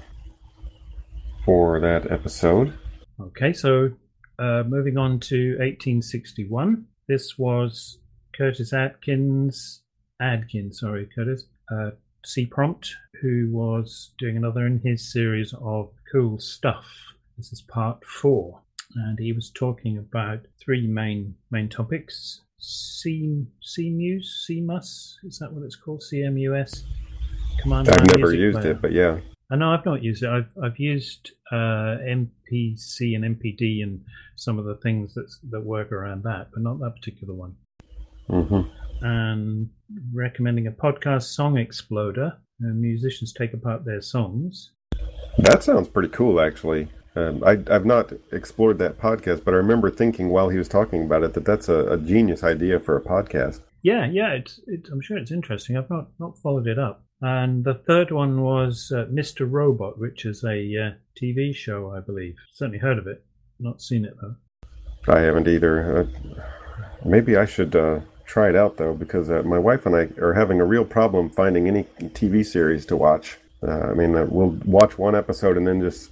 [1.45, 2.74] for that episode.
[3.19, 3.91] Okay, so
[4.39, 6.86] uh, moving on to 1861.
[7.14, 7.99] This was
[8.36, 9.84] Curtis Atkins,
[10.20, 11.91] Adkins, sorry, Curtis, uh,
[12.26, 17.14] C Prompt, who was doing another in his series of cool stuff.
[17.38, 18.61] This is part four,
[18.95, 25.61] and he was talking about three main main topics: C CMUS, CMUS, is that what
[25.61, 26.01] it's called?
[26.11, 26.82] CMUS.
[27.61, 28.72] Command I've never used player.
[28.72, 29.20] it, but yeah.
[29.52, 30.30] I know I've not used it.
[30.30, 34.04] I've I've used uh, MPC and MPD and
[34.36, 37.56] some of the things that that work around that, but not that particular one.
[38.30, 39.06] Mm-hmm.
[39.06, 39.70] And
[40.14, 42.38] recommending a podcast song exploder.
[42.60, 44.72] And musicians take apart their songs.
[45.38, 46.88] That sounds pretty cool, actually.
[47.16, 51.04] Um, I, have not explored that podcast, but I remember thinking while he was talking
[51.04, 53.62] about it that that's a, a genius idea for a podcast.
[53.84, 55.78] Yeah, yeah, it's, it's, I'm sure it's interesting.
[55.78, 57.04] I've not, not followed it up.
[57.24, 59.49] And the third one was uh, Mr.
[59.49, 62.36] Robot, which is a uh, TV show, I believe.
[62.51, 63.24] Certainly heard of it,
[63.61, 64.36] not seen it though.
[65.07, 66.01] I haven't either.
[66.01, 66.43] Uh,
[67.05, 70.34] maybe I should uh, try it out though, because uh, my wife and I are
[70.34, 73.38] having a real problem finding any TV series to watch.
[73.65, 76.11] Uh, I mean, we'll watch one episode and then just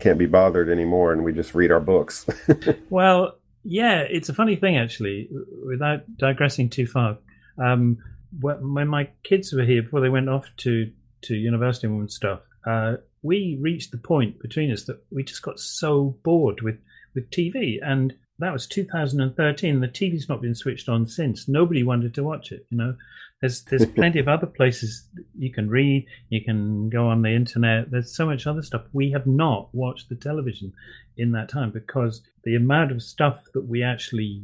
[0.00, 2.26] can't be bothered anymore, and we just read our books.
[2.90, 5.30] well, yeah, it's a funny thing actually.
[5.64, 7.18] Without digressing too far.
[7.56, 7.98] Um,
[8.40, 10.90] when my kids were here before they went off to
[11.22, 15.60] to university and stuff, uh, we reached the point between us that we just got
[15.60, 16.78] so bored with
[17.14, 19.80] with TV, and that was 2013.
[19.80, 21.48] The TV's not been switched on since.
[21.48, 22.66] Nobody wanted to watch it.
[22.70, 22.96] You know,
[23.40, 25.06] there's there's plenty of other places
[25.36, 26.06] you can read.
[26.30, 27.90] You can go on the internet.
[27.90, 28.82] There's so much other stuff.
[28.92, 30.72] We have not watched the television
[31.16, 34.42] in that time because the amount of stuff that we actually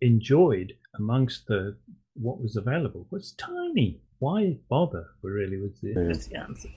[0.00, 1.76] enjoyed amongst the
[2.14, 4.00] what was available was tiny.
[4.18, 5.06] Why bother?
[5.22, 5.94] We really, was the, yeah.
[6.40, 6.68] the answer.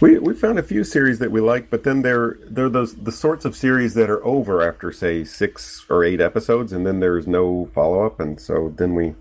[0.00, 3.12] We we found a few series that we like, but then they're they're those the
[3.12, 7.26] sorts of series that are over after say six or eight episodes, and then there's
[7.26, 9.14] no follow up, and so then we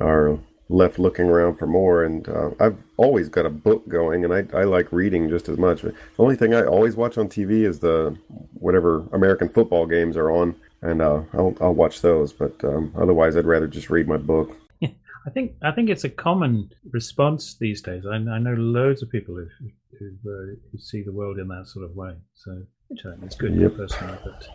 [0.00, 0.38] are
[0.70, 2.04] left looking around for more.
[2.04, 5.58] And uh, I've always got a book going, and I I like reading just as
[5.58, 5.82] much.
[5.82, 8.16] The only thing I always watch on TV is the
[8.54, 12.32] whatever American football games are on, and uh, I'll I'll watch those.
[12.32, 14.56] But um, otherwise, I'd rather just read my book.
[15.26, 18.04] I think I think it's a common response these days.
[18.06, 19.46] I, I know loads of people who
[19.98, 22.14] who, uh, who, see the world in that sort of way.
[22.34, 23.76] So which I think is good yep.
[23.76, 24.18] personally.
[24.24, 24.48] But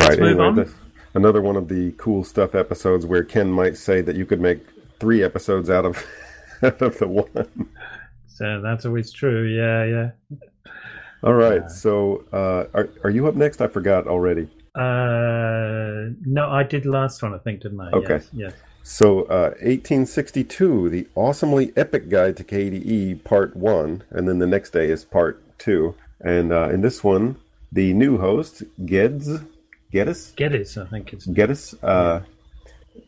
[0.00, 0.72] all right, anyway, the,
[1.14, 4.60] another one of the cool stuff episodes where Ken might say that you could make
[5.00, 6.04] three episodes out of
[6.62, 7.68] out of the one.
[8.28, 9.46] So that's always true.
[9.46, 10.38] Yeah, yeah.
[11.22, 11.70] All right.
[11.70, 13.60] So, uh, are are you up next?
[13.60, 14.48] I forgot already.
[14.74, 17.90] Uh, no, I did last one, I think, didn't I?
[17.92, 18.14] Okay.
[18.14, 18.30] Yes.
[18.32, 18.52] yes.
[18.88, 24.70] So, uh, 1862, the awesomely epic guide to KDE, part one, and then the next
[24.70, 25.96] day is part two.
[26.20, 27.34] And uh, in this one,
[27.72, 29.40] the new host, Geds,
[29.90, 31.26] Geddes, Geddes, I think it's.
[31.26, 32.20] Geddes, uh,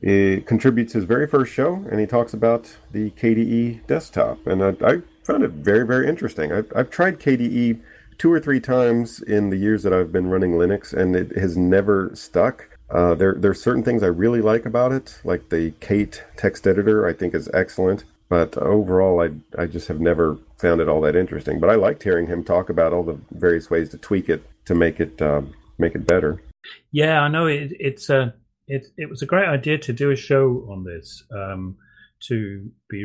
[0.03, 4.49] it contributes his very first show, and he talks about the KDE desktop.
[4.49, 6.51] And I, I found it very, very interesting.
[6.51, 7.81] I've, I've tried KDE
[8.19, 11.57] two or three times in the years that I've been running Linux, and it has
[11.57, 12.78] never stuck.
[12.91, 16.67] Uh, there, there are certain things I really like about it, like the Kate text
[16.67, 17.07] editor.
[17.07, 19.31] I think is excellent, but overall, I,
[19.61, 21.61] I just have never found it all that interesting.
[21.61, 24.75] But I liked hearing him talk about all the various ways to tweak it to
[24.75, 26.43] make it um, make it better.
[26.91, 28.35] Yeah, I know it, it's a
[28.67, 31.77] it it was a great idea to do a show on this um,
[32.29, 33.05] to be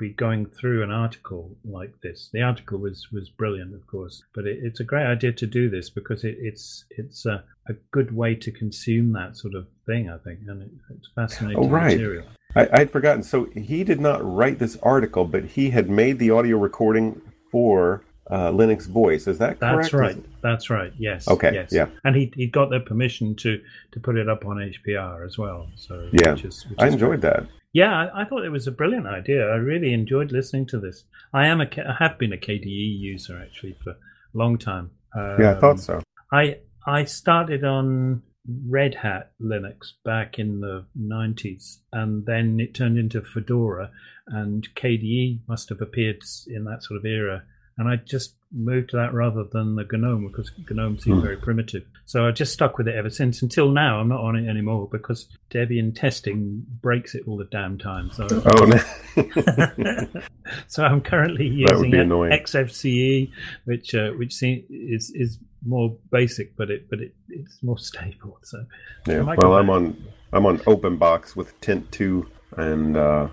[0.00, 2.30] be going through an article like this.
[2.32, 5.68] The article was was brilliant, of course, but it, it's a great idea to do
[5.68, 10.10] this because it, it's it's a, a, good way to consume that sort of thing.
[10.10, 11.92] I think, and it, it's fascinating oh, right.
[11.92, 12.24] material.
[12.56, 13.22] I, I'd forgotten.
[13.22, 17.20] So he did not write this article, but he had made the audio recording
[17.52, 19.26] for uh, Linux Voice.
[19.26, 19.82] Is that correct?
[19.82, 20.42] That's right.
[20.42, 20.92] That's right.
[20.98, 21.28] Yes.
[21.28, 21.52] Okay.
[21.52, 21.70] Yes.
[21.72, 21.88] Yeah.
[22.04, 23.60] And he he got their permission to
[23.92, 25.68] to put it up on HPR as well.
[25.76, 27.34] So yeah, which is, which I enjoyed great.
[27.34, 27.46] that.
[27.72, 29.46] Yeah, I, I, thought it was a brilliant idea.
[29.46, 31.04] I really enjoyed listening to this.
[31.32, 33.96] I am a I have been a KDE user actually for a
[34.34, 34.90] long time.
[35.16, 36.02] Um, yeah, I thought so.
[36.32, 38.22] I I started on
[38.66, 43.90] Red Hat Linux back in the 90s, and then it turned into Fedora,
[44.26, 47.44] and KDE must have appeared in that sort of era.
[47.80, 51.22] And I just moved to that rather than the GNOME because GNOME seemed Hmm.
[51.24, 51.82] very primitive.
[52.04, 53.40] So I just stuck with it ever since.
[53.40, 57.78] Until now, I'm not on it anymore because Debian testing breaks it all the damn
[57.78, 58.10] time.
[58.10, 60.20] So Oh no.
[60.68, 61.90] so I'm currently using.
[61.90, 63.30] XFCE,
[63.64, 68.38] which uh, which is is more basic, but it but it, it's more stable.
[68.42, 68.66] So
[69.06, 69.22] yeah.
[69.22, 69.96] well, I'm on
[70.34, 72.28] I'm on OpenBox with Tint two,
[72.58, 73.28] and uh,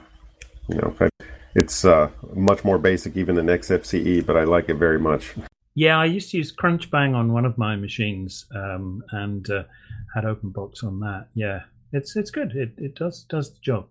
[0.70, 0.96] you know
[1.58, 5.34] it's uh, much more basic even than XFCE, but I like it very much.
[5.74, 9.64] yeah, I used to use Crunchbang on one of my machines um, and uh,
[10.14, 11.28] had OpenBox on that.
[11.34, 12.52] Yeah, it's it's good.
[12.56, 13.88] It it does does the job.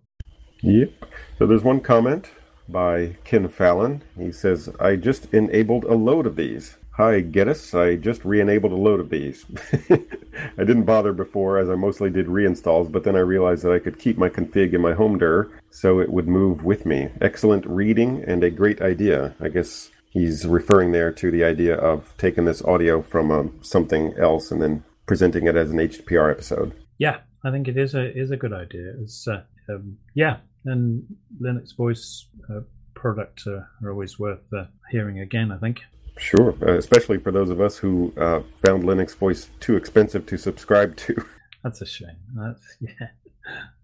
[0.62, 0.92] Yep.
[1.38, 2.30] So there's one comment
[2.68, 4.02] by Ken Fallon.
[4.18, 6.76] He says, I just enabled a load of these.
[6.96, 7.74] Hi, Geddes.
[7.74, 9.44] I just re-enabled a load of these.
[9.90, 13.80] I didn't bother before as I mostly did reinstalls, but then I realized that I
[13.80, 17.10] could keep my config in my home dir so it would move with me.
[17.20, 19.34] Excellent reading and a great idea.
[19.40, 24.14] I guess he's referring there to the idea of taking this audio from um, something
[24.18, 26.72] else and then presenting it as an HPR episode.
[26.96, 28.94] Yeah, I think it is a is a good idea.
[29.02, 31.04] It's uh, um, yeah, and
[31.42, 32.60] Linux Voice uh,
[32.94, 35.52] products uh, are always worth uh, hearing again.
[35.52, 35.82] I think.
[36.18, 40.36] Sure, uh, especially for those of us who uh, found Linux Voice too expensive to
[40.38, 41.14] subscribe to.
[41.62, 42.16] That's a shame.
[42.34, 43.08] That's yeah,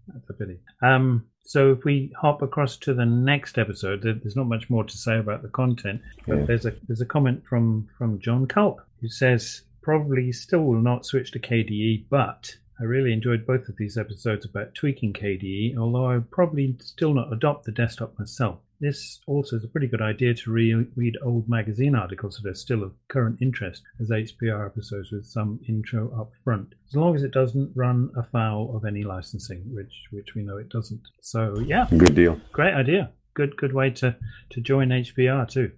[0.07, 0.59] that's a pity.
[0.81, 4.97] Um, so if we hop across to the next episode, there's not much more to
[4.97, 6.45] say about the content, but Yeah.
[6.45, 11.05] there's a there's a comment from from John Kulp who says probably still will not
[11.05, 16.05] switch to KDE, but I really enjoyed both of these episodes about tweaking KDE, although
[16.05, 18.59] I would probably still not adopt the desktop myself.
[18.81, 22.53] This also is a pretty good idea to re- read old magazine articles that are
[22.53, 27.23] still of current interest as HPR episodes with some intro up front, as long as
[27.23, 30.99] it doesn't run afoul of any licensing, which which we know it doesn't.
[31.21, 32.41] So yeah, Good deal.
[32.51, 33.11] great idea.
[33.33, 34.13] Good good way to
[34.49, 35.71] to join HPR too.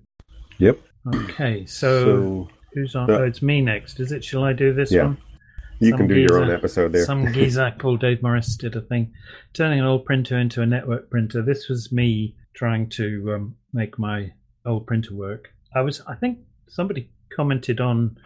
[0.57, 0.79] Yep.
[1.13, 3.11] Okay, so, So who's on?
[3.11, 3.99] uh, oh, it's me next.
[3.99, 4.23] Is it?
[4.23, 5.03] Shall I do this Yeah.
[5.03, 5.17] one?
[5.79, 7.05] You Some can do your own episode there.
[7.05, 9.13] Some geezer called Dave Morriss did a thing,
[9.53, 11.41] turning an old printer into a network printer.
[11.41, 14.31] This was me trying to um, make my
[14.65, 15.53] old printer work.
[15.73, 18.17] I was, I think, somebody commented on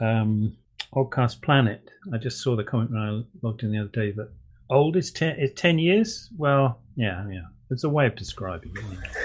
[0.00, 0.56] um,
[0.94, 1.90] Oggcast Planet.
[2.12, 4.30] I just saw the comment when I logged in the other day that
[4.70, 6.30] old is ten is ten years.
[6.36, 7.42] Well, yeah, yeah.
[7.70, 8.72] It's a way of describing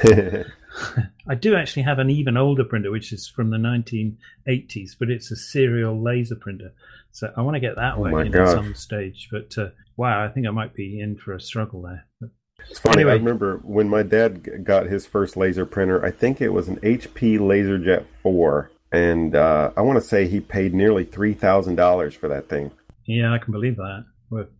[0.03, 0.47] it.
[1.27, 5.29] I do actually have an even older printer, which is from the 1980s, but it's
[5.31, 6.73] a serial laser printer.
[7.11, 8.47] So I want to get that Oh one in gosh.
[8.49, 9.27] at some stage.
[9.31, 12.07] But uh, wow, I think I might be in for a struggle there.
[12.19, 12.29] But
[12.69, 12.97] it's funny.
[13.01, 13.11] Anyway.
[13.11, 16.03] I remember when my dad got his first laser printer.
[16.03, 20.39] I think it was an HP LaserJet 4, and uh, I want to say he
[20.39, 22.71] paid nearly three thousand dollars for that thing.
[23.05, 24.05] yeah, I can believe that.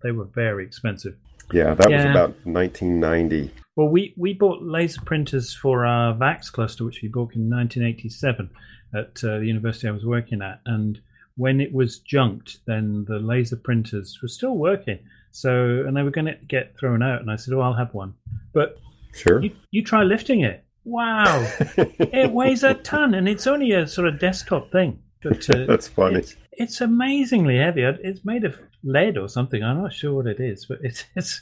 [0.03, 1.15] They were very expensive.
[1.53, 3.51] Yeah, that was about 1990.
[3.75, 8.49] Well, we, we bought laser printers for our VAX cluster, which we bought in 1987
[8.93, 10.59] at uh, the university I was working at.
[10.65, 10.99] And
[11.37, 14.99] when it was junked, then the laser printers were still working.
[15.31, 17.21] So, and they were going to get thrown out.
[17.21, 18.13] And I said, "Oh, I'll have one."
[18.53, 18.77] But
[19.13, 19.41] Sure.
[19.41, 20.65] you, you try lifting it.
[20.83, 21.47] Wow,
[21.77, 24.99] it weighs a ton, and it's only a sort of desktop thing.
[25.23, 26.19] But uh, That's funny.
[26.19, 27.83] It's, it's amazingly heavy.
[27.83, 29.63] It's made of lead or something.
[29.63, 31.41] I'm not sure what it is, but it's it's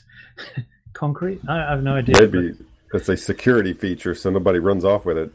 [0.92, 1.40] concrete.
[1.48, 2.16] I, I have no idea.
[2.20, 2.54] Maybe
[2.92, 5.32] it's a security feature, so nobody runs off with it.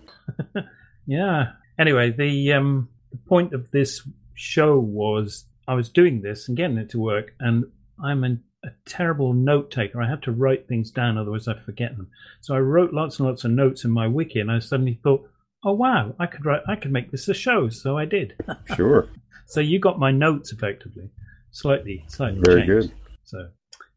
[1.08, 1.51] Yeah.
[1.78, 4.01] Anyway, the um the point of this
[4.34, 7.66] show was I was doing this and getting it to work, and
[8.03, 10.01] I'm an, a terrible note taker.
[10.01, 12.10] I have to write things down, otherwise I forget them.
[12.41, 15.30] So I wrote lots and lots of notes in my wiki, and I suddenly thought,
[15.64, 17.70] oh wow, I could write, I could make this a show.
[17.70, 18.34] So I did.
[18.76, 19.08] Sure.
[19.45, 21.12] So you got my notes effectively,
[21.51, 22.89] slightly, slightly Very changed.
[22.89, 22.91] good.
[23.26, 23.49] So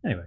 [0.04, 0.26] anyway,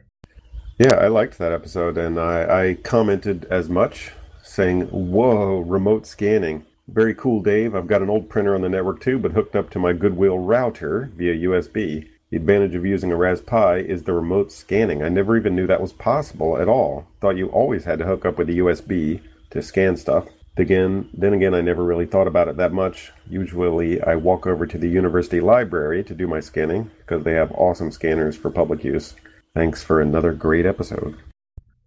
[0.82, 6.66] Yeah, I liked that episode, and I, I commented as much, saying, "Whoa, remote scanning,
[6.88, 7.76] very cool, Dave.
[7.76, 10.40] I've got an old printer on the network too, but hooked up to my Goodwill
[10.40, 12.08] router via USB.
[12.32, 15.04] The advantage of using a Raspberry Pi is the remote scanning.
[15.04, 17.06] I never even knew that was possible at all.
[17.20, 19.22] Thought you always had to hook up with a USB
[19.52, 23.12] to scan stuff." Again, then again, I never really thought about it that much.
[23.30, 27.52] Usually, I walk over to the university library to do my scanning because they have
[27.52, 29.14] awesome scanners for public use.
[29.54, 31.18] Thanks for another great episode.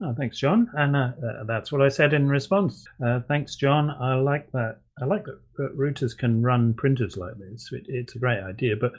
[0.02, 2.84] oh, thanks, John, and uh, uh, that's what I said in response.
[3.04, 3.90] Uh, thanks, John.
[3.90, 4.80] I like that.
[5.00, 7.70] I like that, routers can run printers like this.
[7.72, 8.92] It, it's a great idea, but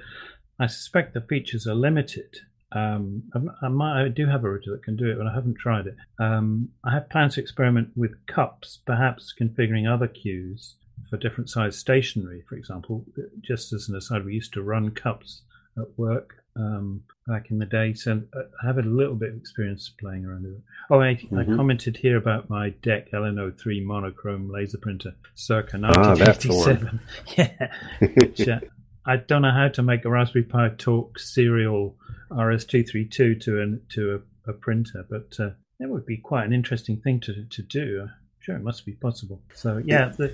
[0.60, 2.38] I suspect the features are limited.
[2.72, 3.24] Um,
[3.62, 5.88] I, might, I do have a router that can do it, but I haven't tried
[5.88, 5.96] it.
[6.20, 10.76] Um, I have plans to experiment with CUPS, perhaps configuring other queues
[11.10, 13.06] for different size stationery, for example.
[13.42, 15.44] Just as an aside, we used to run CUPS
[15.78, 19.90] at work um, back in the day, so I have a little bit of experience
[20.00, 20.62] playing around with it.
[20.90, 21.56] Oh, I, I Mhm.
[21.56, 26.78] commented here about my DEC LN03 monochrome laser printer circa Ah, that's the one.
[26.78, 27.00] 1987.
[27.38, 28.60] yeah, which, uh,
[29.06, 31.96] I don't know how to make a Raspberry Pi talk serial
[32.32, 36.98] RS232 to an, to a, a printer, but uh, that would be quite an interesting
[37.02, 38.02] thing to to do.
[38.04, 39.42] I'm sure it must be possible.
[39.54, 40.34] So yeah, the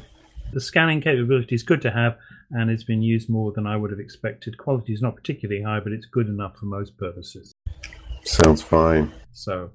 [0.54, 2.18] the scanning capability is good to have,
[2.52, 4.58] and it's been used more than I would have expected.
[4.58, 7.54] Quality is not particularly high, but it's good enough for most purposes.
[8.24, 9.12] Sounds fine.
[9.32, 9.72] So.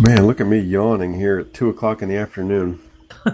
[0.00, 2.80] Man, look at me yawning here at 2 o'clock in the afternoon.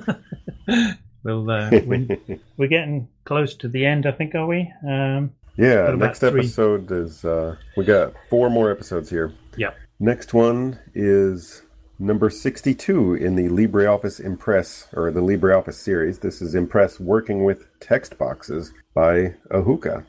[1.22, 2.06] Well, uh, we're,
[2.56, 4.72] we're getting close to the end, I think, are we?
[4.88, 6.28] Um, Yeah, next three.
[6.40, 9.30] episode is, uh, we got four more episodes here.
[9.54, 9.72] yeah.
[9.98, 11.60] Next one is
[12.00, 16.18] number 62 in the LibreOffice Impress, or the LibreOffice series.
[16.20, 20.04] This is Impress Working with Text Boxes by Ahuka.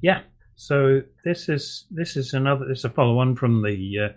[0.00, 0.20] Yeah.
[0.54, 4.12] So this is this is another this is a follow on from the uh,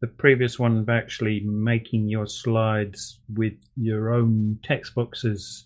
[0.00, 5.64] the previous one of actually making your slides with your own text boxes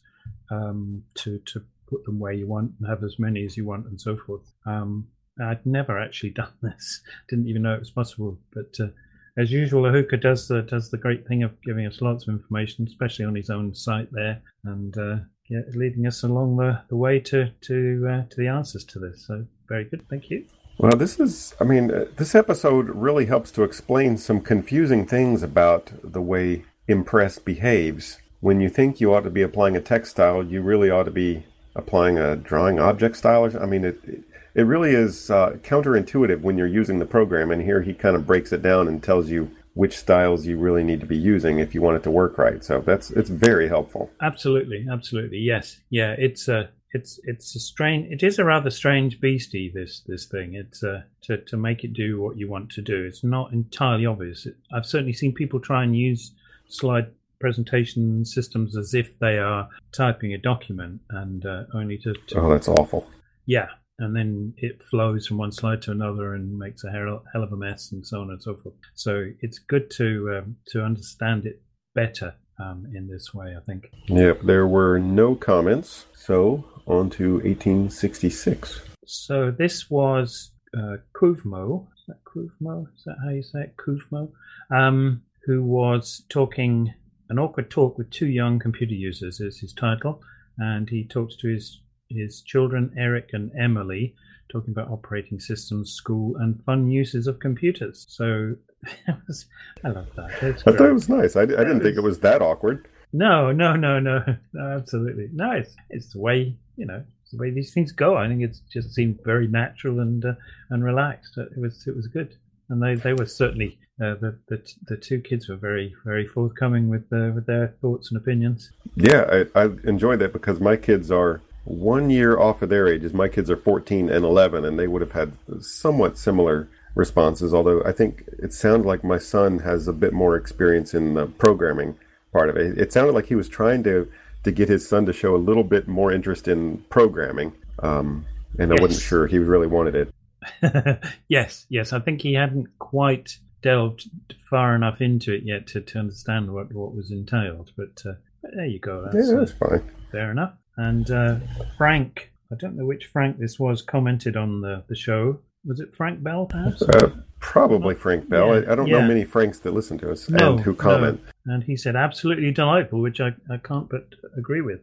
[0.53, 3.87] um, to to put them where you want and have as many as you want
[3.87, 4.55] and so forth.
[4.65, 5.09] Um,
[5.43, 7.03] I'd never actually done this.
[7.29, 8.39] Didn't even know it was possible.
[8.53, 8.89] But uh,
[9.37, 12.87] as usual, Ahuka does the does the great thing of giving us lots of information,
[12.87, 15.17] especially on his own site there, and uh,
[15.49, 19.27] yeah, leading us along the, the way to to uh, to the answers to this.
[19.27, 20.45] So very good, thank you.
[20.79, 25.43] Well, this is, I mean, uh, this episode really helps to explain some confusing things
[25.43, 28.19] about the way Impress behaves.
[28.41, 31.11] When you think you ought to be applying a text style, you really ought to
[31.13, 31.45] be
[31.77, 33.49] applying a drawing object style.
[33.61, 34.25] I mean, it, it-
[34.55, 38.27] it really is uh, counterintuitive when you're using the program, and here he kind of
[38.27, 41.75] breaks it down and tells you which styles you really need to be using if
[41.75, 42.63] you want it to work right.
[42.63, 44.11] So that's it's very helpful.
[44.21, 46.15] Absolutely, absolutely, yes, yeah.
[46.19, 48.13] It's a it's it's a strange.
[48.13, 49.71] It is a rather strange beastie.
[49.75, 50.55] This this thing.
[50.55, 53.05] It's uh, to to make it do what you want to do.
[53.05, 54.47] It's not entirely obvious.
[54.75, 56.33] I've certainly seen people try and use
[56.69, 57.07] slide
[57.41, 62.49] presentation systems as if they are typing a document and uh, only to, to Oh,
[62.51, 63.09] that's awful.
[63.47, 63.67] yeah,
[63.99, 67.57] and then it flows from one slide to another and makes a hell, of a
[67.57, 68.75] mess and so on and so forth.
[68.95, 71.63] So it's good to um, to understand it
[71.95, 73.55] better um, in this way.
[73.57, 73.91] I think.
[74.09, 76.07] Yep, there were no comments.
[76.15, 78.81] So on to 1866.
[79.07, 81.89] So this was uh, Kuvmo.
[81.97, 82.87] Is that Kuvmo?
[82.97, 83.77] Is that how you say it?
[83.77, 84.31] Kuvmo,
[84.75, 86.95] um, who was talking
[87.29, 90.21] an awkward talk with two young computer users is his title,
[90.59, 91.81] and he talks to his
[92.13, 94.15] his children Eric and Emily,
[94.49, 98.07] talking about operating systems, school, and fun uses of computers.
[98.09, 98.57] So
[99.09, 100.63] I love that.
[100.67, 101.37] I thought it was nice.
[101.37, 102.89] I, I didn't think it was that awkward.
[103.13, 105.29] No, no, no, no, no, absolutely.
[105.33, 108.17] No, it's, it's the way, you know, it's the way these things go.
[108.17, 110.35] I think it just seemed very natural and uh,
[110.71, 111.37] and relaxed.
[111.37, 112.37] It was it was good,
[112.69, 116.89] and they they were certainly uh, the the the two kids were very very forthcoming
[116.89, 118.71] with uh, with their thoughts and opinions.
[118.97, 123.13] Yeah, I, I enjoy that because my kids are one year off of their ages.
[123.13, 127.55] My kids are 14 and 11, and they would have had somewhat similar responses.
[127.55, 131.27] Although I think it sounded like my son has a bit more experience in the
[131.27, 131.97] programming
[132.33, 132.79] part of it.
[132.79, 134.11] It sounded like he was trying to
[134.45, 138.27] to get his son to show a little bit more interest in programming, um,
[138.59, 138.79] and yes.
[138.79, 141.05] I wasn't sure he really wanted it.
[141.29, 144.11] yes, yes, I think he hadn't quite delved
[144.51, 147.71] far enough into it yet to, to understand what, what was entailed.
[147.77, 149.03] But, uh, there you go.
[149.05, 149.91] That's, yeah, that's uh, fine.
[150.11, 150.55] Fair enough.
[150.77, 151.37] And uh,
[151.77, 155.95] Frank, I don't know which Frank this was, commented on the, the show was it
[155.95, 156.83] Frank Bell, perhaps?
[156.83, 157.11] Uh,
[157.41, 158.49] probably Frank Bell.
[158.49, 159.01] Yeah, I, I, don't yeah.
[159.01, 161.21] know many Franks that listen to us no, and who comment.
[161.47, 161.55] No.
[161.55, 164.07] And he said absolutely delightful, which I, I can't but
[164.37, 164.81] agree with.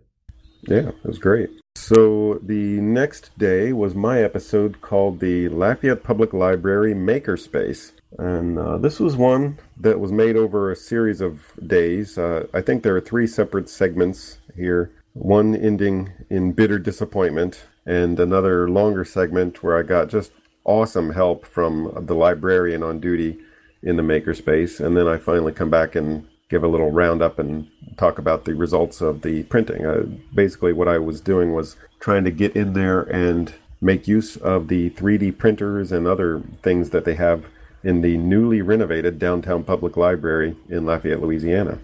[0.62, 1.50] Yeah, it was great.
[1.76, 7.94] So the next day was my episode called the Lafayette Public Library Makerspace.
[8.18, 12.18] And uh, this was one that was made over a series of days.
[12.18, 18.20] Uh, I think there are three separate segments here, one ending in bitter disappointment, and
[18.20, 20.32] another longer segment where I got just
[20.64, 23.40] awesome help from the librarian on duty
[23.82, 24.84] in the makerspace.
[24.84, 28.54] And then I finally come back and give a little roundup and talk about the
[28.54, 29.86] results of the printing.
[29.86, 34.36] Uh, basically, what I was doing was trying to get in there and make use
[34.36, 37.46] of the 3D printers and other things that they have
[37.84, 41.80] in the newly renovated downtown public library in Lafayette, Louisiana.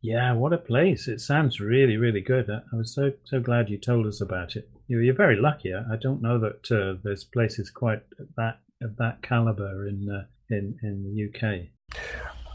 [0.00, 1.08] Yeah, what a place!
[1.08, 2.48] It sounds really, really good.
[2.50, 4.68] I was so so glad you told us about it.
[4.86, 5.74] You're very lucky.
[5.74, 8.02] I don't know that uh, there's places quite
[8.36, 11.68] that of that caliber in uh, in in the UK.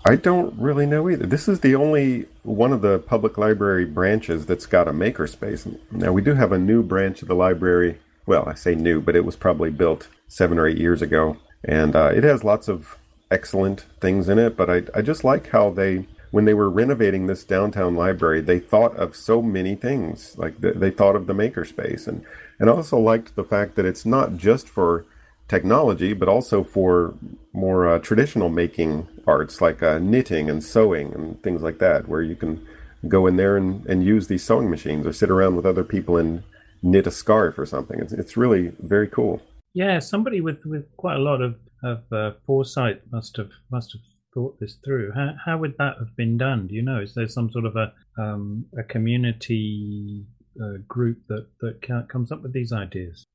[0.05, 1.25] I don't really know either.
[1.25, 5.79] This is the only one of the public library branches that's got a makerspace.
[5.91, 7.99] Now we do have a new branch of the library.
[8.25, 11.93] Well, I say new, but it was probably built seven or eight years ago, and
[11.93, 12.97] uh, it has lots of
[13.29, 14.55] excellent things in it.
[14.55, 18.57] But I I just like how they when they were renovating this downtown library, they
[18.57, 20.36] thought of so many things.
[20.36, 22.25] Like the, they thought of the makerspace, and
[22.59, 25.05] and also liked the fact that it's not just for
[25.47, 27.13] technology, but also for
[27.53, 32.23] more uh, traditional making arts like uh, knitting and sewing and things like that, where
[32.23, 32.65] you can
[33.07, 36.17] go in there and, and use these sewing machines or sit around with other people
[36.17, 36.41] and
[36.81, 37.99] knit a scarf or something.
[37.99, 39.39] It's, it's really very cool.
[39.75, 44.01] Yeah, somebody with, with quite a lot of, of uh, foresight must have must have
[44.34, 45.11] thought this through.
[45.13, 46.67] How how would that have been done?
[46.67, 47.01] Do you know?
[47.01, 50.25] Is there some sort of a um, a community
[50.61, 53.25] uh, group that that comes up with these ideas?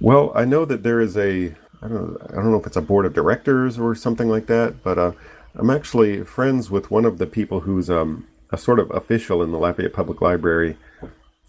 [0.00, 2.82] Well, I know that there is a I don't I don't know if it's a
[2.82, 5.12] board of directors or something like that, but uh,
[5.54, 9.52] I'm actually friends with one of the people who's um, a sort of official in
[9.52, 10.76] the Lafayette Public Library,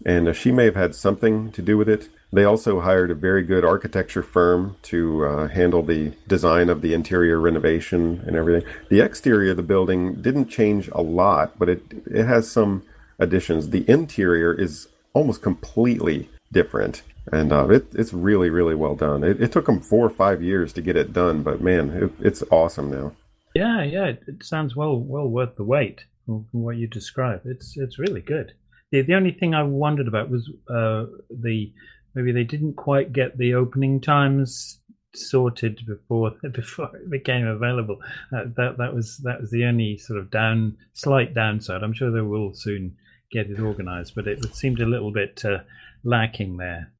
[0.04, 2.08] and uh, she may have had something to do with it.
[2.32, 6.92] They also hired a very good architecture firm to uh, handle the design of the
[6.92, 8.68] interior renovation and everything.
[8.90, 12.82] The exterior of the building didn't change a lot, but it it has some
[13.18, 13.70] additions.
[13.70, 17.02] The interior is almost completely different,
[17.32, 19.22] and uh, it, it's really really well done.
[19.22, 22.10] It, it, took them four or five years to get it done, but man, it,
[22.20, 23.12] it's awesome now.
[23.54, 27.42] Yeah, yeah, it, sounds well well worth the wait from what you describe.
[27.44, 28.52] It's it's really good.
[28.92, 31.72] The, the only thing I wondered about was uh, the
[32.16, 34.80] maybe they didn't quite get the opening times
[35.14, 37.98] sorted before before it became available.
[38.34, 41.82] Uh, that that was that was the only sort of down slight downside.
[41.82, 42.96] I'm sure they will soon
[43.30, 45.58] get it organised, but it, seemed a little bit uh,
[46.04, 46.92] lacking there.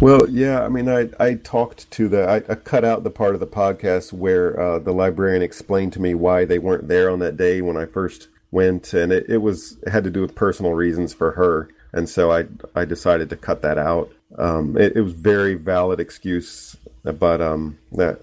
[0.00, 3.34] Well, yeah, I mean, I I talked to the I, I cut out the part
[3.34, 7.20] of the podcast where uh, the librarian explained to me why they weren't there on
[7.20, 10.34] that day when I first went, and it, it was it had to do with
[10.34, 14.10] personal reasons for her, and so I I decided to cut that out.
[14.38, 18.22] Um, it, it, was very valid excuse, but um, that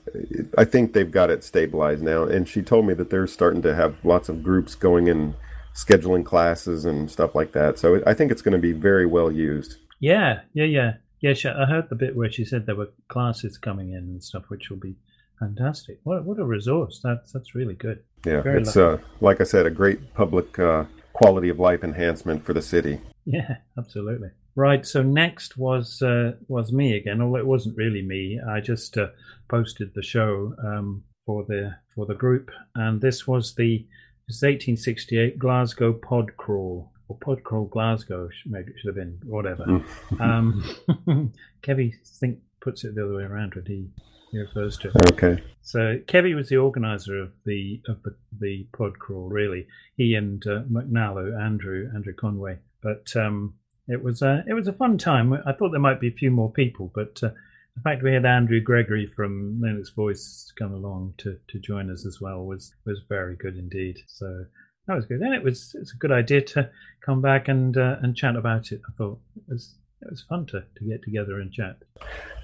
[0.57, 2.24] I think they've got it stabilized now.
[2.24, 5.36] And she told me that they're starting to have lots of groups going and
[5.76, 7.78] scheduling classes and stuff like that.
[7.80, 9.78] So I think it's going to be very well used.
[9.99, 11.34] Yeah, yeah, yeah, yeah.
[11.34, 14.45] She, I heard the bit where she said there were classes coming in and stuff,
[14.47, 14.95] which will be
[15.39, 15.99] fantastic.
[16.03, 16.99] What what a resource!
[17.03, 18.03] That's that's really good.
[18.26, 22.43] Yeah, very it's uh, like I said, a great public uh, quality of life enhancement
[22.43, 23.01] for the city.
[23.26, 24.29] Yeah, absolutely.
[24.60, 24.86] Right.
[24.86, 27.22] So next was uh, was me again.
[27.22, 28.42] Although it wasn't really me.
[28.46, 29.08] I just uh,
[29.48, 33.88] posted the show um, for the for the group, and this was the
[34.28, 38.28] this 1868 Glasgow Pod Crawl or Pod Crawl Glasgow.
[38.48, 39.64] Maybe it should have been whatever.
[40.20, 40.62] um,
[41.64, 43.88] Kevie think puts it the other way around when he,
[44.34, 45.14] he refers to it.
[45.14, 45.42] Okay.
[45.62, 49.30] So Kevie was the organizer of the of the, the pod crawl.
[49.30, 53.16] Really, he and uh, mcnalu, Andrew Andrew Conway, but.
[53.16, 53.54] Um,
[53.89, 55.33] it was a it was a fun time.
[55.33, 57.29] I thought there might be a few more people, but uh,
[57.75, 62.05] the fact we had Andrew Gregory from Linux Voice come along to, to join us
[62.05, 63.99] as well was was very good indeed.
[64.07, 64.45] So
[64.87, 66.70] that was good, and it was it's a good idea to
[67.05, 68.82] come back and uh, and chat about it.
[68.87, 71.78] I thought it was it was fun to, to get together and chat.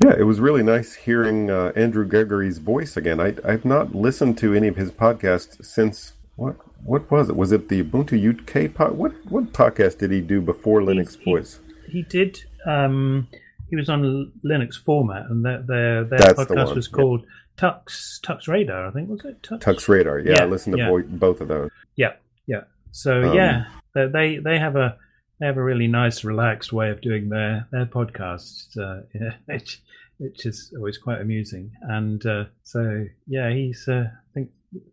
[0.04, 3.22] Yeah, it was really nice hearing uh, Andrew Gregory's voice again.
[3.22, 7.36] I, I've not listened to any of his podcasts since what what was it?
[7.36, 8.94] Was it the Ubuntu UK pod?
[8.98, 11.60] What what podcast did he do before Linux he, Voice?
[11.88, 12.44] He did.
[12.66, 13.28] Um,
[13.70, 16.96] he was on Linux format, and their their, their the podcast one, was yeah.
[16.96, 17.26] called
[17.58, 19.62] Tux Tux Radar, I think was it Tux?
[19.62, 20.20] Tux Radar.
[20.20, 20.90] Yeah, Yeah, I listened to yeah.
[20.90, 21.70] bo- both of those.
[21.96, 22.14] Yeah,
[22.48, 22.64] yeah.
[22.92, 24.98] So Um, yeah, they, they they have a
[25.40, 29.82] they have a really nice, relaxed way of doing their their podcasts, uh, yeah, which
[30.18, 31.72] which is always quite amusing.
[31.82, 34.12] And uh, so yeah, he's uh,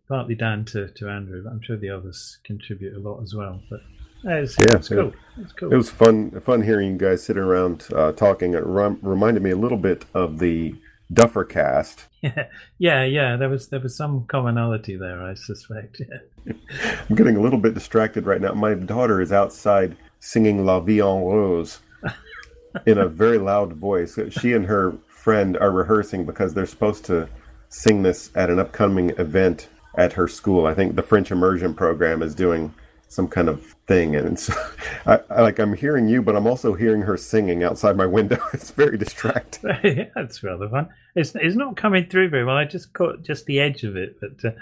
[0.07, 1.43] partly down to to Andrew.
[1.43, 3.61] but I'm sure the others contribute a lot as well.
[3.69, 3.79] But
[4.25, 5.13] uh, it's, Yeah, it's cool.
[5.37, 5.73] It's cool.
[5.73, 8.53] It was fun fun hearing you guys sit around uh, talking.
[8.53, 10.75] It rem- reminded me a little bit of the
[11.11, 12.07] Duffer Cast.
[12.23, 12.45] Yeah,
[12.77, 13.35] yeah, yeah.
[13.35, 15.99] There was there was some commonality there, I suspect.
[15.99, 16.53] Yeah.
[17.09, 18.53] I'm getting a little bit distracted right now.
[18.53, 21.79] My daughter is outside singing La Vie en Rose
[22.85, 24.17] in a very loud voice.
[24.29, 27.27] She and her friend are rehearsing because they're supposed to
[27.73, 29.67] sing this at an upcoming event
[29.97, 30.67] at her school.
[30.67, 32.71] I think the French immersion program is doing
[33.07, 34.49] some kind of thing, and it's
[35.07, 38.37] I, I like I'm hearing you, but I'm also hearing her singing outside my window.
[38.53, 40.07] It's very distracting.
[40.15, 40.89] That's rather fun.
[41.15, 42.57] It's it's not coming through very well.
[42.57, 44.55] I just caught just the edge of it, but uh,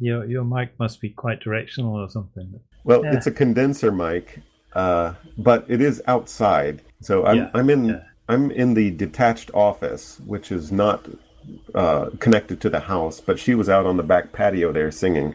[0.00, 2.58] your your mic must be quite directional or something.
[2.84, 3.16] Well, Yeah.
[3.16, 4.40] it's a condenser mic,
[4.74, 6.82] uh, but it is outside.
[7.02, 8.02] So I'm Yeah, I'm in yeah.
[8.28, 11.06] I'm in the detached office, which is not
[11.74, 13.20] uh, connected to the house.
[13.20, 15.34] But she was out on the back patio there singing,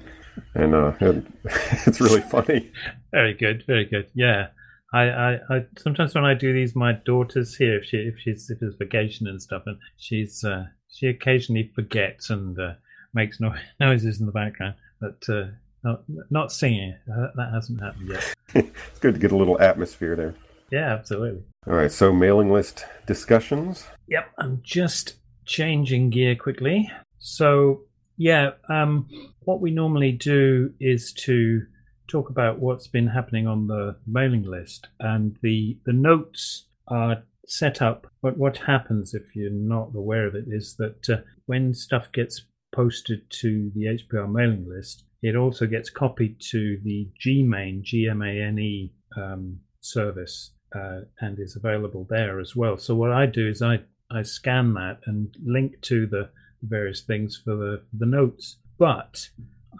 [0.54, 1.26] and uh, it,
[1.86, 2.72] it's really funny.
[3.12, 4.10] Very good, very good.
[4.14, 4.48] Yeah,
[4.94, 8.50] I, I, I sometimes when I do these, my daughter's here if she if she's
[8.50, 12.74] if it's vacation and stuff, and she's uh, she occasionally forgets and uh,
[13.14, 15.48] makes no, noises in the background, but uh,
[15.84, 16.96] not not singing.
[17.10, 18.36] Uh, that hasn't happened yet.
[18.54, 20.36] It's good to get a little atmosphere there.
[20.72, 21.44] Yeah, absolutely.
[21.68, 23.88] All right, so mailing list discussions.
[24.10, 25.16] Yep, I'm just
[25.52, 26.90] changing gear quickly.
[27.20, 27.82] So,
[28.18, 29.08] yeah, um,
[29.42, 31.64] what we normally do is to
[32.08, 37.82] talk about what's been happening on the mailing list, and the the notes are set
[37.82, 38.08] up.
[38.22, 42.46] But what happens if you're not aware of it is that uh, when stuff gets
[42.74, 49.60] posted to the HPR mailing list, it also gets copied to the Gmain GMANE um,
[49.82, 52.78] service uh, and is available there as well.
[52.78, 53.82] So what I do is I
[54.14, 56.30] I scan that and link to the
[56.62, 58.58] various things for the the notes.
[58.78, 59.30] But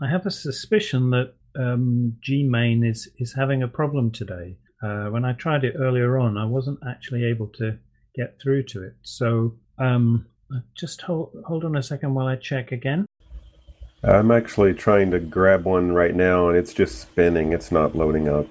[0.02, 4.58] I have a suspicion that um, Gmane is is having a problem today.
[4.82, 7.78] Uh, when I tried it earlier on, I wasn't actually able to
[8.16, 8.96] get through to it.
[9.04, 10.26] So um,
[10.76, 13.06] just hold hold on a second while I check again.
[14.04, 17.54] I'm actually trying to grab one right now, and it's just spinning.
[17.54, 18.48] It's not loading up.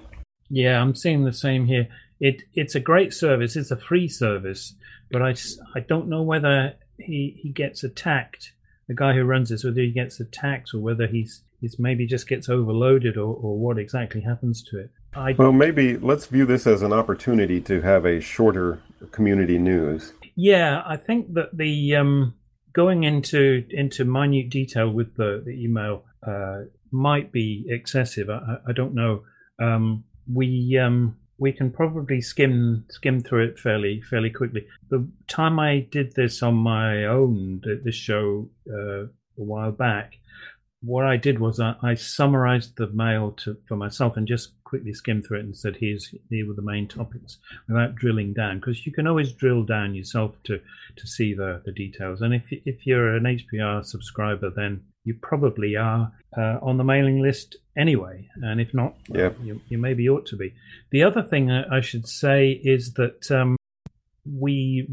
[0.49, 1.87] Yeah, I'm seeing the same here.
[2.19, 3.55] It it's a great service.
[3.55, 4.75] It's a free service,
[5.11, 5.35] but I,
[5.75, 8.53] I don't know whether he he gets attacked.
[8.87, 12.27] The guy who runs this, whether he gets attacked or whether he's he's maybe just
[12.27, 14.91] gets overloaded or, or what exactly happens to it.
[15.13, 18.81] I Well, maybe let's view this as an opportunity to have a shorter
[19.11, 20.13] community news.
[20.35, 22.35] Yeah, I think that the um,
[22.73, 26.61] going into into minute detail with the, the email uh,
[26.91, 28.29] might be excessive.
[28.29, 29.23] I, I- I don't know.
[29.61, 34.67] Um, we um, we can probably skim skim through it fairly fairly quickly.
[34.89, 39.09] The time I did this on my own, this show uh, a
[39.51, 40.19] while back,
[40.81, 44.93] what I did was I, I summarized the mail to for myself and just quickly
[44.93, 48.85] skimmed through it and said, "Here's here were the main topics," without drilling down, because
[48.85, 50.59] you can always drill down yourself to
[50.95, 52.21] to see the the details.
[52.21, 57.21] And if if you're an HPR subscriber, then you probably are uh, on the mailing
[57.21, 58.27] list anyway.
[58.41, 59.37] And if not, well, Yep.
[59.43, 60.53] you, you maybe ought to be.
[60.91, 63.55] The other thing I I should say is that um,
[64.25, 64.87] we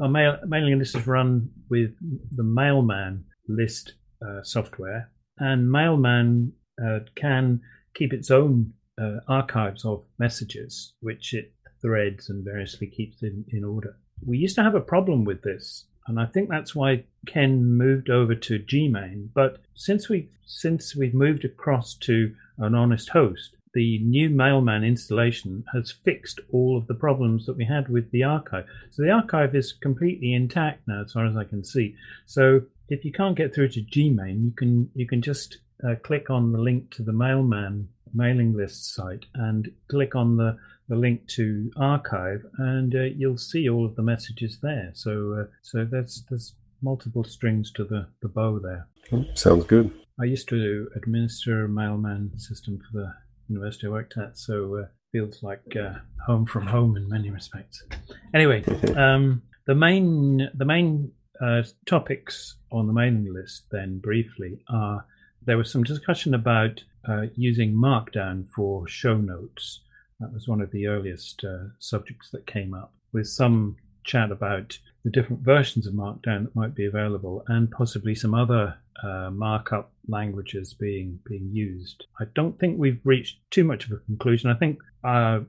[0.00, 1.94] our mail, mailing list is run with
[2.34, 3.94] the Mailman list
[4.26, 6.52] uh, software, and Mailman
[6.84, 7.60] uh, can
[7.94, 13.62] keep its own uh, archives of messages, which it threads and variously keeps in, in
[13.64, 13.96] order.
[14.26, 18.10] We used to have a problem with this, and I think that's why Ken moved
[18.10, 19.28] over to Gmane.
[19.34, 25.64] But since we since we've moved across to an honest host, the new Mailman installation
[25.72, 28.66] has fixed all of the problems that we had with the archive.
[28.90, 31.96] So the archive is completely intact now, as far as I can see.
[32.26, 36.30] So if you can't get through to Gmane, you can you can just uh, click
[36.30, 40.56] on the link to the Mailman mailing list site and click on the,
[40.88, 44.90] the link to archive, and uh, you'll see all of the messages there.
[44.94, 48.86] So uh, so there's there's multiple strings to the, the bow there.
[49.34, 49.90] Sounds good.
[50.20, 53.14] I used to administer a mailman system for the
[53.48, 55.94] university I worked at, so uh, feels like uh,
[56.26, 57.84] home from home in many respects.
[58.32, 58.64] Anyway,
[58.96, 65.04] um, the main the main uh, topics on the mailing list then briefly are
[65.46, 69.80] there was some discussion about uh, using Markdown for show notes.
[70.20, 74.78] That was one of the earliest uh, subjects that came up, with some chat about
[75.04, 79.92] the different versions of Markdown that might be available, and possibly some other uh, markup
[80.08, 82.06] languages being being used.
[82.20, 84.50] I don't think we've reached too much of a conclusion.
[84.50, 85.40] I think uh,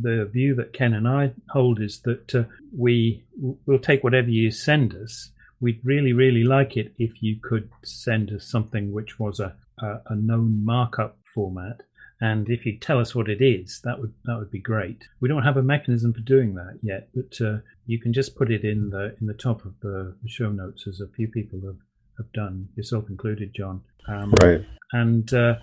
[0.00, 2.44] the view that Ken and I hold is that uh,
[2.76, 3.24] we
[3.66, 5.30] will take whatever you send us.
[5.60, 10.00] We'd really, really like it if you could send us something which was a, a,
[10.06, 11.82] a known markup format
[12.20, 15.08] and if you tell us what it is, that would that would be great.
[15.20, 18.50] We don't have a mechanism for doing that yet, but uh, you can just put
[18.50, 21.78] it in the in the top of the, show notes, as a few people have,
[22.18, 23.82] have done, yourself included, John.
[24.06, 24.64] Um, right.
[24.92, 25.54] And uh,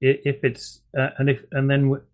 [0.00, 2.04] if it's uh, and if and then w-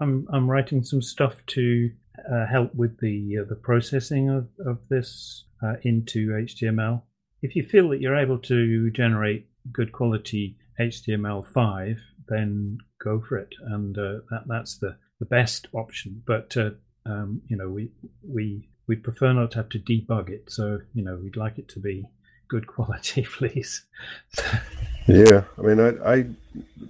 [0.00, 1.90] I'm I'm writing some stuff to
[2.30, 7.02] uh, help with the uh, the processing of of this uh, into HTML.
[7.42, 11.98] If you feel that you're able to generate good quality HTML5,
[12.28, 16.22] then go for it, and uh, that that's the the best option.
[16.26, 16.70] But uh,
[17.04, 17.90] um, you know, we
[18.22, 21.68] we we prefer not to have to debug it, so you know, we'd like it
[21.70, 22.06] to be
[22.48, 23.84] good quality, please.
[25.06, 26.26] yeah, I mean, I, I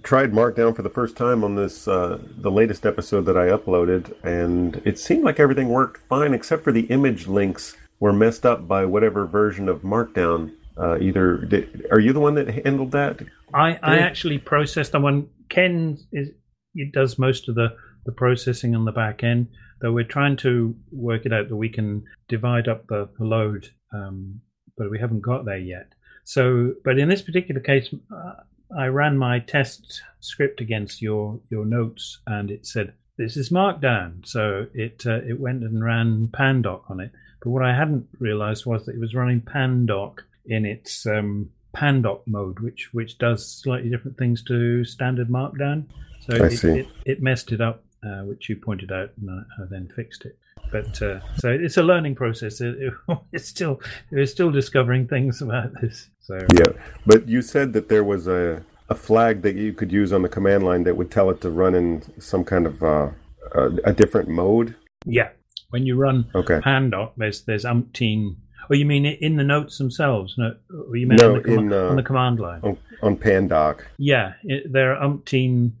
[0.03, 4.13] tried Markdown for the first time on this uh, the latest episode that I uploaded,
[4.23, 8.67] and it seemed like everything worked fine except for the image links were messed up
[8.67, 10.53] by whatever version of Markdown.
[10.77, 13.19] Uh, either did, are you the one that handled that?
[13.53, 15.29] I, I actually processed the one.
[15.49, 16.29] Ken is
[16.75, 17.75] it does most of the
[18.05, 19.47] the processing on the back end.
[19.81, 24.41] Though we're trying to work it out that we can divide up the, load um,
[24.77, 25.93] but we haven't got there yet.
[26.23, 28.33] So, but in this particular case, uh,
[28.77, 34.25] I ran my test script against your your notes, and it said this is Markdown.
[34.25, 37.11] So it uh, it went and ran Pandoc on it.
[37.41, 42.21] But what I hadn't realised was that it was running Pandoc in its um, Pandoc
[42.25, 45.85] mode, which which does slightly different things to standard Markdown.
[46.21, 49.65] So it, it, it, messed it up, uh, which you pointed out, and I, I
[49.69, 50.37] then fixed it
[50.71, 52.61] but uh, so it's a learning process.
[52.61, 52.93] It, it,
[53.31, 53.81] it's still
[54.11, 56.09] we're still discovering things about this.
[56.21, 56.73] So yeah,
[57.05, 60.29] but you said that there was a a flag that you could use on the
[60.29, 63.09] command line that would tell it to run in some kind of uh,
[63.53, 64.75] a, a, different mode.
[65.05, 65.29] Yeah,
[65.71, 66.59] when you run okay.
[66.59, 68.37] Pandoc, there's there's umpteen.
[68.69, 70.35] Oh, you mean in the notes themselves?
[70.37, 72.77] No, or you mean no, on, the com- in, uh, on the command line on,
[73.01, 73.81] on Pandoc?
[73.97, 75.71] Yeah, it, there are umpteen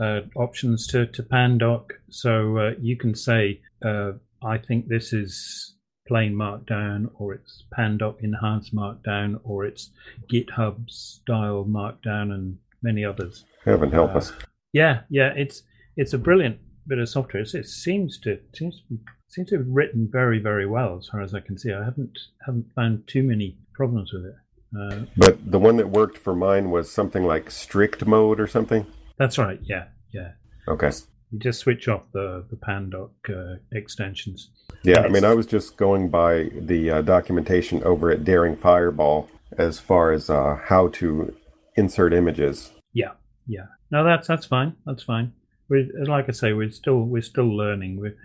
[0.00, 4.12] uh, options to to Pandoc, so uh, you can say uh,
[4.42, 5.74] I think this is
[6.06, 9.90] plain Markdown, or it's Pandoc enhanced Markdown, or it's
[10.32, 13.44] GitHub style Markdown, and many others.
[13.64, 14.32] Heaven help uh, us.
[14.72, 15.62] Yeah, yeah, it's
[15.96, 17.42] it's a brilliant bit of software.
[17.42, 18.98] It seems to seems to,
[19.28, 21.72] seems to have written very very well, as far as I can see.
[21.72, 24.34] I haven't haven't found too many problems with it.
[24.76, 28.86] Uh, but the one that worked for mine was something like strict mode or something.
[29.18, 29.60] That's right.
[29.62, 30.32] Yeah, yeah.
[30.68, 30.90] Okay.
[31.30, 34.50] You just switch off the the Pandoc uh, extensions.
[34.82, 39.28] Yeah, I mean, I was just going by the uh, documentation over at Daring Fireball
[39.58, 41.34] as far as uh, how to
[41.76, 42.72] insert images.
[42.92, 43.12] Yeah,
[43.46, 43.66] yeah.
[43.90, 44.76] No, that's that's fine.
[44.84, 45.32] That's fine.
[45.68, 47.98] We, like I say, we're still we're still learning.
[48.00, 48.16] We're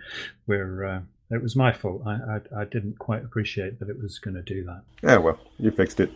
[0.46, 0.84] we're.
[0.84, 1.00] Uh,
[1.30, 2.02] it was my fault.
[2.06, 4.82] I, I, I didn't quite appreciate that it was going to do that.
[5.02, 6.12] Yeah, well, you fixed it.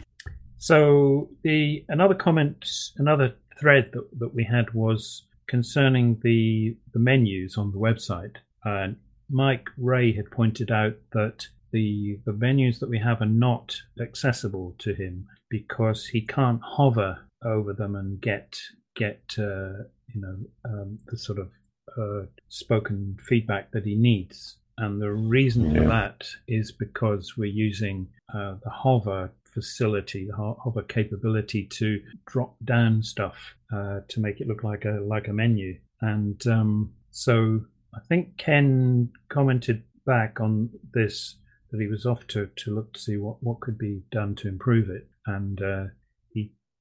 [0.58, 7.56] So the another comment, another thread that, that we had was concerning the the menus
[7.56, 8.36] on the website.
[8.64, 8.88] Uh,
[9.30, 14.74] Mike Ray had pointed out that the the menus that we have are not accessible
[14.78, 18.58] to him because he can't hover over them and get
[18.94, 21.50] get uh, you know um, the sort of
[21.98, 24.56] uh, spoken feedback that he needs.
[24.78, 25.82] And the reason yeah.
[25.82, 32.56] for that is because we're using uh, the hover facility, the hover capability to drop
[32.62, 35.78] down stuff uh, to make it look like a like a menu.
[36.02, 37.62] And um, so
[37.94, 41.36] I think Ken commented back on this
[41.70, 44.48] that he was off to, to look to see what, what could be done to
[44.48, 45.08] improve it.
[45.26, 45.84] And uh,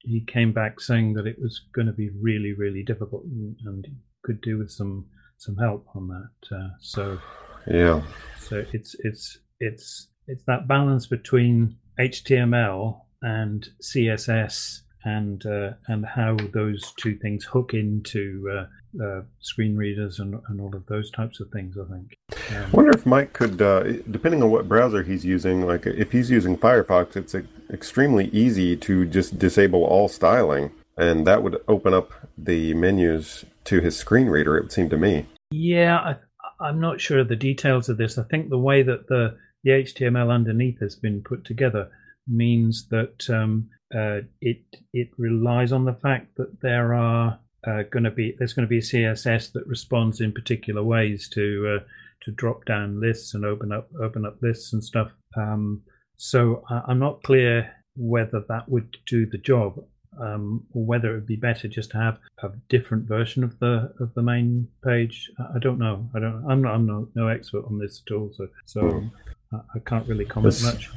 [0.06, 3.88] he came back saying that it was going to be really really difficult and, and
[4.24, 5.06] could do with some
[5.38, 6.56] some help on that.
[6.56, 7.20] Uh, so
[7.68, 8.02] yeah,
[8.40, 16.36] so it's it's it's it's that balance between HTML and CSS and uh, and how
[16.54, 18.66] those two things hook into uh,
[19.02, 21.76] uh, screen readers and, and all of those types of things.
[21.78, 22.14] I think.
[22.52, 26.12] Um, I wonder if Mike could, uh, depending on what browser he's using, like if
[26.12, 27.36] he's using Firefox, it's
[27.72, 33.80] extremely easy to just disable all styling, and that would open up the menus to
[33.80, 34.58] his screen reader.
[34.58, 35.26] It would seem to me.
[35.52, 36.16] Yeah, I,
[36.60, 38.18] I'm not sure of the details of this.
[38.18, 41.90] I think the way that the the HTML underneath has been put together
[42.28, 44.62] means that um, uh, it
[44.94, 48.70] it relies on the fact that there are uh, going to be there's going to
[48.70, 51.84] be CSS that responds in particular ways to uh,
[52.24, 55.12] to drop down lists and open up open up lists and stuff.
[55.38, 55.82] Um,
[56.18, 59.80] so I, I'm not clear whether that would do the job
[60.22, 63.94] um, or whether it would be better just to have a different version of the
[64.00, 65.30] of the main page.
[65.54, 66.10] I, don't know.
[66.16, 66.46] I don't.
[66.50, 66.74] I'm not.
[66.76, 68.32] I'm no, no expert on this at all.
[68.34, 69.08] So so Hmm.
[69.54, 70.90] I, I can't really comment This- much.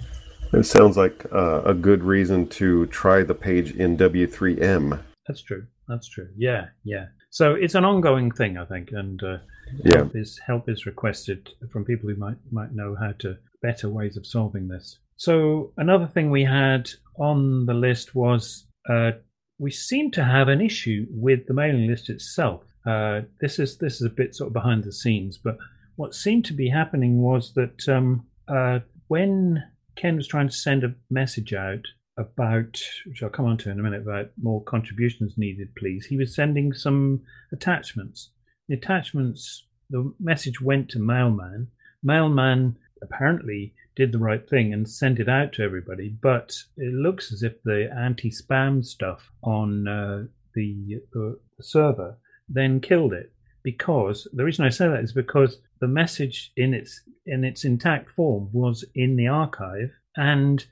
[0.51, 4.99] It sounds like uh, a good reason to try the page in W3M.
[5.27, 5.66] That's true.
[5.89, 6.28] That's true.
[6.36, 7.06] Yeah, yeah.
[7.31, 9.39] So it's an ongoing thing, I think, and uh,
[9.85, 9.98] Yeah.
[9.98, 14.16] help is help is requested from people who might might know how to better ways
[14.16, 14.98] of solving this.
[15.16, 19.12] So another thing we had on the list was uh,
[19.59, 22.62] we seem to have an issue with the mailing list itself.
[22.86, 25.59] Uh, this is this is a bit sort of behind the scenes, but
[25.97, 28.78] what seemed to be happening was that um, uh,
[29.09, 29.62] when
[29.97, 31.85] Ken was trying to send a message out
[32.19, 36.07] about, which I'll come on to in a minute, about more contributions needed, please.
[36.07, 37.23] He was sending some
[37.53, 38.31] attachments.
[38.69, 41.69] The attachments, the message went to Mailman.
[42.03, 47.32] Mailman apparently did the right thing and sent it out to everybody, but it looks
[47.32, 50.24] as if the anti spam stuff on uh,
[50.55, 52.19] the, the server
[52.49, 53.32] then killed it
[53.62, 58.11] because the reason I say that is because the message in its in its intact
[58.11, 60.65] form was in the archive and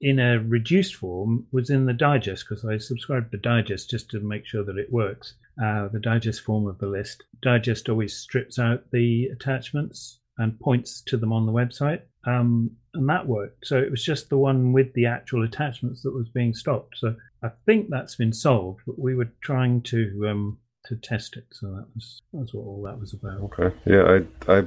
[0.00, 4.20] in a reduced form was in the digest because I subscribed to digest just to
[4.20, 5.34] make sure that it works.
[5.62, 7.24] Uh, the digest form of the list.
[7.42, 13.08] Digest always strips out the attachments and points to them on the website, um, and
[13.08, 13.66] that worked.
[13.66, 16.96] So it was just the one with the actual attachments that was being stopped.
[16.98, 21.44] So I think that's been solved, but we were trying to um, to test it.
[21.52, 23.40] So that was that's what all that was about.
[23.42, 23.76] Okay.
[23.84, 24.64] Yeah, I, I,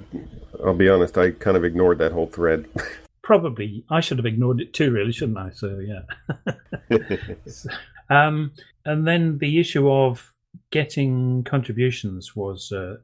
[0.64, 1.18] I'll be honest.
[1.18, 2.68] I kind of ignored that whole thread.
[3.26, 5.50] Probably I should have ignored it too, really, shouldn't I?
[5.50, 6.04] So yeah.
[8.10, 8.54] um,
[8.86, 10.32] and then the issue of
[10.70, 12.98] getting contributions was uh,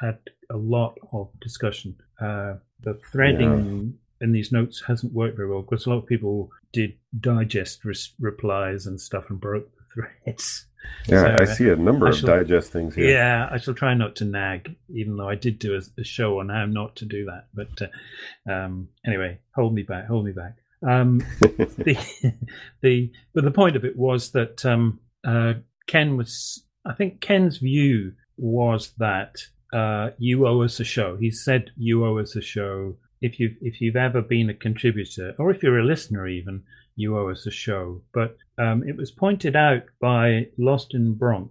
[0.00, 0.18] had
[0.50, 1.96] a lot of discussion.
[2.20, 6.50] Uh, the threading in these notes hasn't worked very well because a lot of people
[6.72, 9.68] did digest res- replies and stuff and broke
[10.24, 10.66] threads.
[11.08, 13.10] yeah, So, I see a number I of shall- digest things here.
[13.10, 16.40] Yeah, I shall try not to nag, even though I did do a, a show
[16.40, 17.46] on how not to do that.
[17.54, 20.56] But uh, um, anyway, hold me back, hold me back.
[20.86, 22.34] Um, the
[22.82, 25.54] the but the point of it was that um, uh,
[25.86, 26.64] Ken was.
[26.86, 29.36] I think Ken's view was that
[29.70, 31.16] uh, you owe us a show.
[31.18, 32.96] He said you owe us a show.
[33.20, 36.62] If you if you've ever been a contributor, or if you're a listener, even
[37.00, 38.02] you owe us a show.
[38.12, 41.50] But um, it was pointed out by Lostnbronx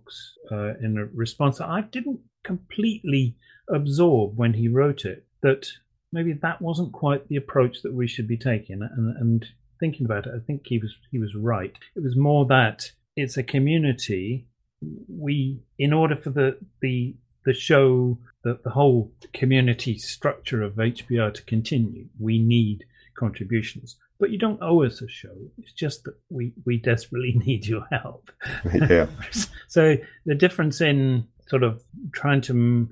[0.52, 3.36] uh, in a response that I didn't completely
[3.70, 5.26] absorb when he wrote it.
[5.42, 5.68] That
[6.12, 8.82] maybe that wasn't quite the approach that we should be taking.
[8.82, 9.46] And, and
[9.80, 11.76] thinking about it, I think he was he was right.
[11.96, 14.48] It was more that it's a community.
[15.08, 17.16] We, in order for the the
[17.46, 22.84] the show, the, the whole community structure of HPR to continue, we need
[23.18, 23.98] contributions.
[24.20, 25.36] But you don't owe us a show.
[25.58, 28.32] It's just that we, we desperately need your help.
[28.74, 29.08] yeah.
[29.68, 31.82] so the difference in sort of
[32.12, 32.90] trying to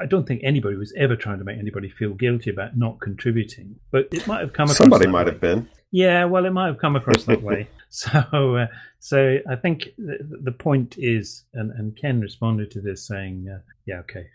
[0.00, 3.76] I don't think anybody was ever trying to make anybody feel guilty about not contributing,
[3.90, 4.76] but it might have come across.
[4.76, 5.32] Somebody might way.
[5.32, 5.68] have been.
[5.90, 7.68] Yeah, well, it might have come across that way.
[7.94, 8.68] So, uh,
[9.00, 13.58] so I think the, the point is, and, and Ken responded to this saying, uh,
[13.84, 14.28] "Yeah, okay,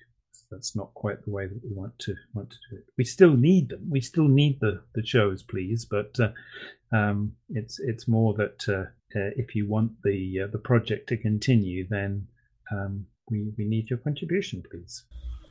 [0.52, 2.86] that's not quite the way that we want to want to do it.
[2.98, 3.88] We still need them.
[3.90, 5.86] We still need the the shows, please.
[5.86, 6.30] But uh,
[6.96, 11.18] um, it's it's more that uh, uh, if you want the uh, the project to
[11.18, 12.28] continue, then
[12.72, 15.04] um, we we need your contribution, please.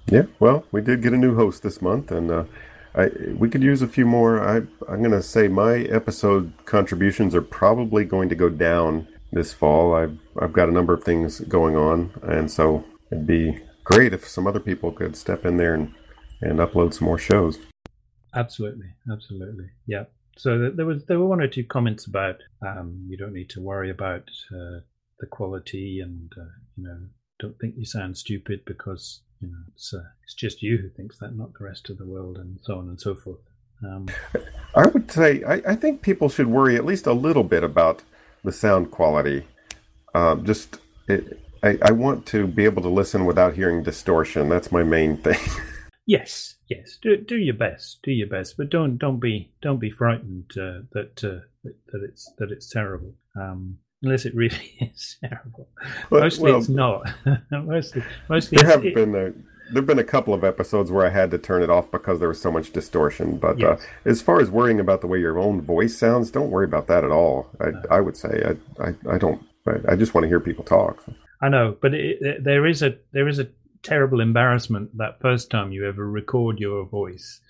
[0.06, 2.44] Yeah, well, we did get a new host this month, and uh,
[2.94, 4.40] I, we could use a few more.
[4.40, 4.56] I,
[4.88, 9.94] I'm going to say my episode contributions are probably going to go down this fall.
[9.94, 14.26] I've I've got a number of things going on, and so it'd be great if
[14.26, 15.94] some other people could step in there and,
[16.42, 17.58] and upload some more shows.
[18.34, 20.04] Absolutely, absolutely, yeah.
[20.36, 23.62] So there was there were one or two comments about um, you don't need to
[23.62, 24.80] worry about uh,
[25.18, 26.98] the quality, and uh, you know
[27.38, 31.18] don't think you sound stupid because you know it's uh, it's just you who thinks
[31.18, 33.40] that, not the rest of the world, and so on and so forth.
[33.82, 34.08] Um,
[34.74, 38.02] I would say I, I think people should worry at least a little bit about
[38.44, 39.46] the sound quality.
[40.14, 44.48] Uh, just it, I, I want to be able to listen without hearing distortion.
[44.48, 45.38] That's my main thing.
[46.06, 49.90] yes, yes, do do your best, do your best, but don't don't be don't be
[49.90, 53.14] frightened uh, that, uh, that it's that it's terrible.
[53.40, 55.68] Um, unless it really is terrible.
[56.10, 57.10] Well- Mostly well, it's not.
[57.50, 59.30] mostly, mostly there have it- been uh,
[59.72, 62.28] there've been a couple of episodes where I had to turn it off because there
[62.28, 63.38] was so much distortion.
[63.38, 63.80] But Yes.
[63.80, 66.86] uh, as far as worrying about the way your own voice sounds, don't worry about
[66.88, 67.48] that at all.
[67.60, 68.44] I I would say
[68.78, 69.42] I I, I don't.
[69.66, 71.02] I, I just want to hear people talk.
[71.40, 73.48] I know, but it, it, there is a there is a
[73.82, 77.40] terrible embarrassment that first time you ever record your voice.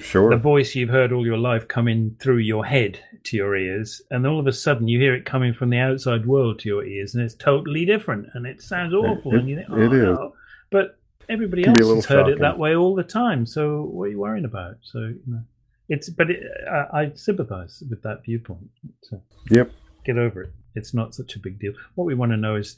[0.00, 0.30] Sure.
[0.30, 4.26] The voice you've heard all your life coming through your head to your ears, and
[4.26, 7.14] all of a sudden you hear it coming from the outside world to your ears,
[7.14, 10.02] and it's totally different, and it sounds awful, it- and you think, oh, it is.
[10.04, 10.34] no.
[10.70, 10.98] But
[11.28, 13.44] everybody else be a little has heard it that way all the time.
[13.46, 14.76] So what are you worrying about?
[14.82, 15.42] So you know,
[15.88, 18.70] it's but it, I, I sympathise with that viewpoint.
[19.02, 19.70] So Yep.
[20.04, 20.52] get over it.
[20.78, 21.72] It's not such a big deal.
[21.94, 22.76] What we want to know is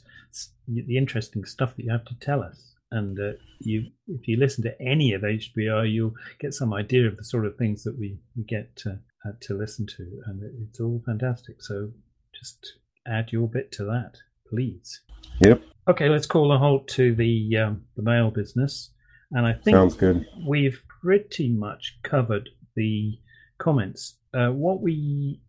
[0.67, 2.75] the interesting stuff that you have to tell us.
[2.91, 7.15] And uh, you, if you listen to any of HPR, you'll get some idea of
[7.15, 10.51] the sort of things that we, we get to, uh, to listen to, and it,
[10.67, 11.61] it's all fantastic.
[11.61, 11.91] So
[12.37, 12.73] just
[13.07, 14.17] add your bit to that,
[14.49, 15.01] please.
[15.39, 15.61] Yep.
[15.87, 18.91] Okay, let's call a halt to the um, the mail business,
[19.31, 20.25] and I think Sounds good.
[20.47, 23.17] we've pretty much covered the
[23.57, 24.17] comments.
[24.33, 25.41] Uh, what we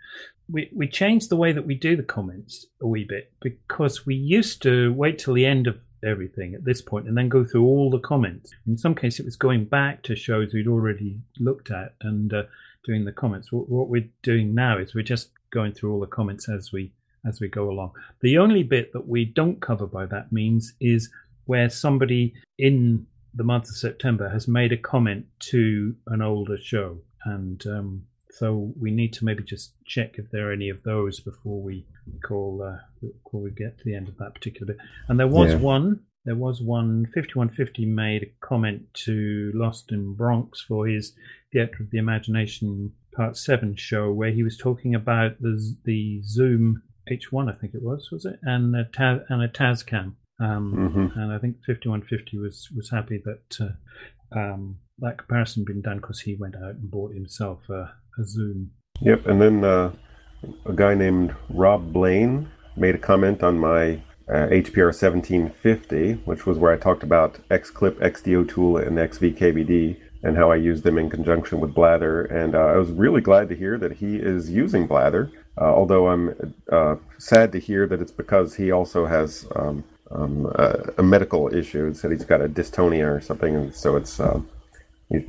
[0.52, 4.14] we we changed the way that we do the comments a wee bit because we
[4.14, 7.64] used to wait till the end of everything at this point and then go through
[7.64, 8.52] all the comments.
[8.66, 12.42] In some cases, it was going back to shows we'd already looked at and uh,
[12.84, 13.52] doing the comments.
[13.52, 16.92] What, what we're doing now is we're just going through all the comments as we
[17.24, 17.92] as we go along.
[18.20, 21.08] The only bit that we don't cover by that means is
[21.46, 26.98] where somebody in the month of September has made a comment to an older show,
[27.24, 28.02] and um,
[28.38, 31.86] so we need to maybe just check if there are any of those before we
[32.24, 34.82] call uh, before we get to the end of that particular bit.
[35.08, 35.58] And there was Yeah.
[35.58, 36.00] one.
[36.24, 37.06] There was one.
[37.06, 41.14] Fifty-one fifty made a comment to Lostnbronx for his
[41.52, 46.82] Theatre of the Imagination Part Seven show, where he was talking about the the Zoom
[47.10, 50.14] H1, I think it was, was it, and a Taz, and a Tascam.
[50.40, 50.72] Um,
[51.12, 55.82] hmm and I think 5150 was was happy that uh, um, that comparison had been
[55.82, 58.68] done because he went out and bought himself a, a.
[59.00, 59.26] Yep.
[59.26, 59.92] And then uh,
[60.66, 66.58] a guy named Rob Blaine made a comment on my uh, HPR 1750, which was
[66.58, 71.60] where I talked about XClip, xdotool, and XVKBD, and how I use them in conjunction
[71.60, 72.22] with Blather.
[72.24, 75.30] And uh, I was really glad to hear that he is using Blather,
[75.60, 80.46] uh, although I'm uh, sad to hear that it's because he also has um, um,
[80.54, 81.88] a, a medical issue.
[81.88, 84.20] It said he's got a dystonia or something, and so it's.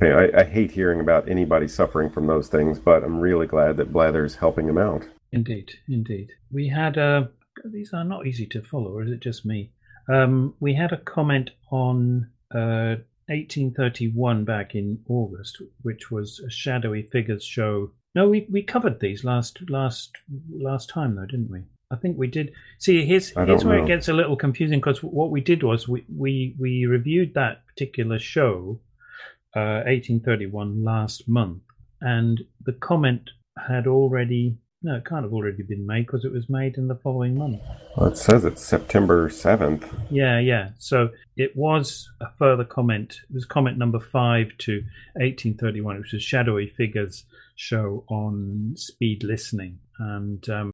[0.02, 3.92] I, I hate hearing about anybody suffering from those things, but I'm really glad that
[3.92, 5.06] Blather's helping him out.
[5.32, 6.30] Indeed, indeed.
[6.50, 7.30] We had a.
[7.64, 9.72] These are not easy to follow, or is it just me?
[10.12, 12.96] Um, we had a comment on uh,
[13.28, 17.90] 1831 back in August, which was a shadowy figures show.
[18.14, 20.12] No, we, we covered these last last
[20.52, 21.62] last time though, didn't we?
[21.90, 22.52] I think we did.
[22.78, 23.84] See, here's, here's where know.
[23.84, 27.66] it gets a little confusing because what we did was we, we, we reviewed that
[27.66, 28.80] particular show,
[29.56, 31.62] uh, 1831, last month,
[32.00, 33.30] and the comment
[33.68, 36.94] had already no, it can't have already been made because it was made in the
[36.94, 37.62] following month.
[37.96, 39.88] Well, it says it's September 7th.
[40.10, 40.72] Yeah, yeah.
[40.78, 41.08] So
[41.38, 43.20] it was a further comment.
[43.30, 44.82] It was comment number five to
[45.14, 47.24] 1831, which was Shadowy Figures
[47.56, 49.78] show on speed listening.
[49.98, 50.70] And um,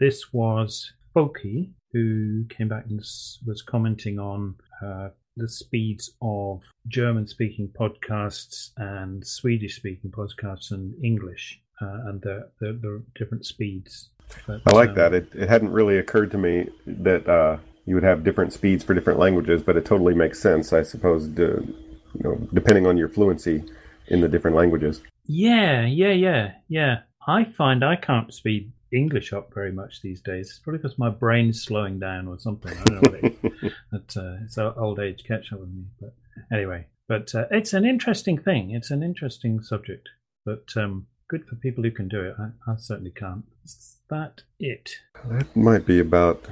[0.00, 7.26] this was Foki, who came back and was commenting on uh, the speeds of German
[7.26, 14.10] speaking podcasts and Swedish speaking podcasts and English uh, and the, the, the different speeds.
[14.46, 15.14] But, I like um, that.
[15.14, 18.94] It, it hadn't really occurred to me that uh, you would have different speeds for
[18.94, 21.66] different languages, but it totally makes sense, I suppose, to,
[22.14, 23.64] you know, depending on your fluency
[24.08, 25.02] in the different languages.
[25.26, 27.00] Yeah, yeah, yeah, yeah.
[27.26, 30.50] I find I can't speed English up very much these days.
[30.50, 32.72] It's probably because my brain's slowing down or something.
[32.72, 33.72] I don't know what it is.
[33.90, 35.84] But uh, it's old age catch up with me.
[36.00, 36.14] But
[36.52, 38.70] anyway, but uh, it's an interesting thing.
[38.70, 40.08] It's an interesting subject.
[40.44, 42.34] But um, good for people who can do it.
[42.38, 43.44] I, I certainly can't.
[43.64, 44.90] Is that it?
[45.30, 46.44] That might be about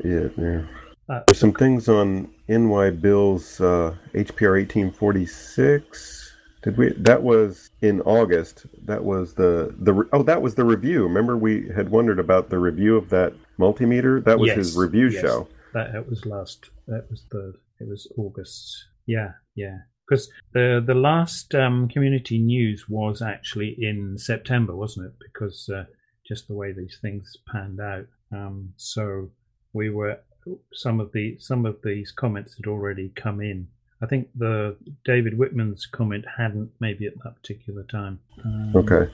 [0.00, 0.32] it.
[0.38, 0.62] Yeah.
[1.08, 6.33] Uh, There's some things on NYbill's uh, HPR 1846.
[6.64, 6.92] Did we?
[6.94, 8.64] That was in August.
[8.86, 11.02] That was the the oh that was the review.
[11.02, 14.24] Remember we had wondered about the review of that multimeter.
[14.24, 15.20] That was Yes, his review yes.
[15.20, 15.48] show.
[15.74, 16.70] That, that was last.
[16.88, 17.52] That was the.
[17.80, 18.86] It was August.
[19.04, 19.76] Yeah, yeah.
[20.08, 25.12] Because the the last um, community news was actually in September, wasn't it?
[25.20, 25.84] Because uh,
[26.26, 28.06] just the way these things panned out.
[28.32, 29.30] Um, so
[29.74, 30.18] we were
[30.72, 33.68] some of the some of these comments had already come in.
[34.04, 38.20] I think the David Whitman's comment hadn't maybe at that particular time.
[38.44, 39.10] Um, Okay.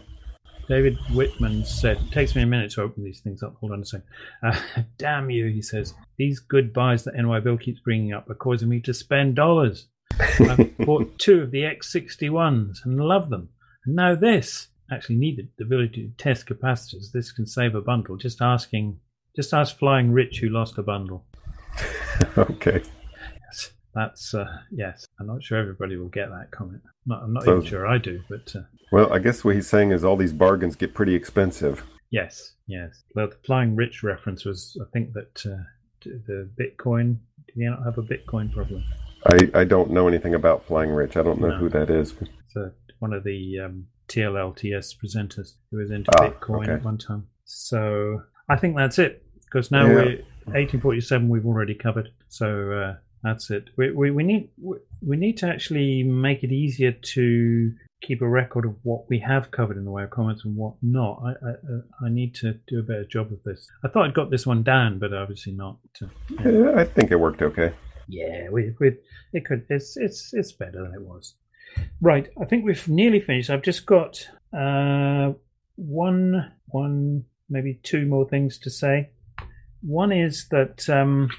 [0.69, 3.57] David Whitman said, it takes me a minute to open these things up.
[3.57, 4.07] Hold on a second.
[4.41, 4.57] Uh,
[4.99, 5.95] damn you, he says.
[6.17, 9.89] These good buys that NYbill keeps bringing up are causing me to spend dollars.
[10.19, 13.49] I've bought two of the X61s and love them.
[13.85, 17.11] And now this actually needed the ability to test capacitors.
[17.13, 18.17] This can save a bundle.
[18.17, 19.01] Just asking,
[19.35, 21.27] just ask Flying Rich who lost a bundle.
[22.39, 22.83] okay.
[23.47, 25.07] Yes, that's uh, yes.
[25.19, 26.83] I'm not sure everybody will get that comment.
[27.07, 28.61] Not, I'm not So- even sure I do, but uh,
[28.93, 31.85] Well, I guess what he's saying is all these bargains get pretty expensive.
[32.11, 33.03] yes, yes.
[33.15, 35.63] Well, the Flying Rich reference was, I think that uh,
[36.05, 37.17] the Bitcoin.
[37.47, 38.85] Do you not have a Bitcoin problem?
[39.27, 41.17] I, I don't know anything about Flying Rich.
[41.17, 41.57] I don't know No.
[41.57, 42.13] who that is.
[42.13, 46.73] It's uh, one of the um, TLLTS presenters who was into Ah, Bitcoin okay.
[46.75, 47.27] at one time.
[47.45, 49.95] So I think that's it because now Yeah.
[49.95, 50.05] we're
[50.47, 51.29] 1847.
[51.29, 52.11] We've already covered.
[52.29, 53.69] So uh, that's it.
[53.77, 57.73] We, we, we need we, we need to actually make it easier to
[58.03, 60.75] keep a record of what we have covered in the way of comments and what
[60.83, 61.21] not.
[61.23, 63.69] I I, uh, I need to do a better job of this.
[63.85, 65.77] I thought I'd got this one down, but obviously not.
[66.03, 66.07] Uh,
[66.45, 67.73] Yeah, I think it worked okay.
[68.09, 68.97] yeah, we, we
[69.33, 71.35] it could it's it's it's better than it was.
[72.01, 73.51] Right, I think we've nearly finished.
[73.51, 74.27] I've just got
[74.57, 75.33] uh,
[75.77, 79.11] one one maybe two more things to say.
[79.83, 81.31] One is that um,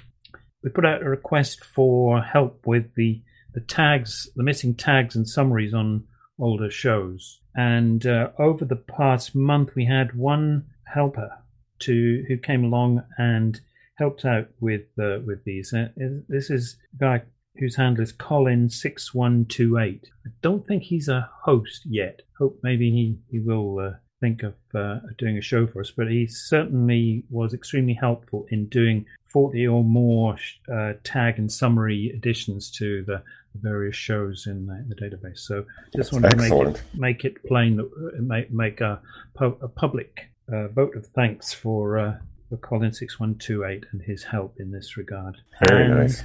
[0.64, 3.22] we put out a request for help with the
[3.54, 6.06] the tags, the missing tags and summaries on
[6.40, 7.42] older shows.
[7.54, 11.38] And uh, over the past month, we had one helper
[11.80, 13.60] to who came along and
[13.96, 15.74] helped out with uh, with these.
[15.74, 15.90] Uh,
[16.28, 17.24] this is a guy
[17.58, 20.08] whose handle is Colin six one two eight.
[20.26, 22.22] I don't think he's a host yet.
[22.40, 25.92] Hope maybe he he will uh, think of uh, doing a show for us.
[25.92, 30.38] But he certainly was extremely helpful in doing forty or more
[30.74, 33.22] uh, tag and summary additions to the
[33.56, 35.40] various shows in the, the database.
[35.40, 35.66] So
[35.96, 39.02] just wanted to make it make it plain that uh, make make a,
[39.40, 42.00] a public uh, vote of thanks for.
[42.00, 42.18] Uh,
[42.50, 45.38] for Colin six one two eight and his help in this regard.
[45.70, 46.22] Very And nice.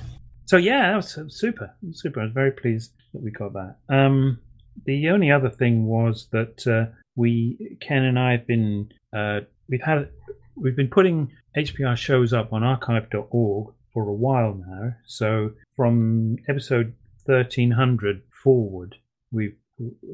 [0.47, 2.19] So yeah, that was super, super.
[2.21, 3.77] I was very pleased that we got that.
[3.89, 4.41] Um,
[4.85, 6.87] the only other thing was that uh,
[7.17, 10.09] we, Ken and I, have been uh, we've had
[10.55, 14.95] we've been putting HPR shows up on archive.org for a while now.
[15.07, 16.95] So from episode
[17.27, 18.97] thirteen hundred forward,
[19.33, 19.57] we've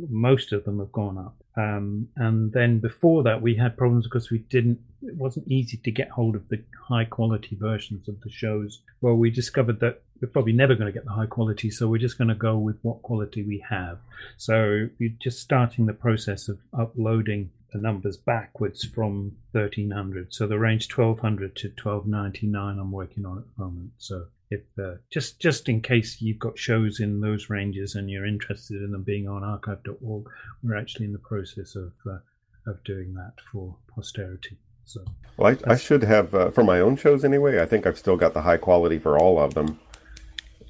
[0.08, 1.41] most of them have gone up.
[1.56, 4.80] Um, and then before that, we had problems because we didn't.
[5.02, 8.80] It wasn't easy to get hold of the high quality versions of the shows.
[9.00, 11.98] Well, we discovered that we're probably never going to get the high quality, so we're
[11.98, 13.98] just going to go with what quality we have.
[14.36, 20.32] So we're just starting the process of uploading the numbers backwards from 1300.
[20.32, 23.92] So the range 1200 to 1299 I'm working on at the moment.
[23.98, 28.26] So if uh, just just in case you've got shows in those ranges and you're
[28.26, 30.26] interested in them being on archive.org,
[30.62, 32.18] we're actually in the process of uh,
[32.66, 34.58] of doing that for posterity.
[34.84, 35.04] So
[35.36, 38.16] Well, I, I should have, uh, for my own shows anyway, I think I've still
[38.16, 39.78] got the high quality for all of them.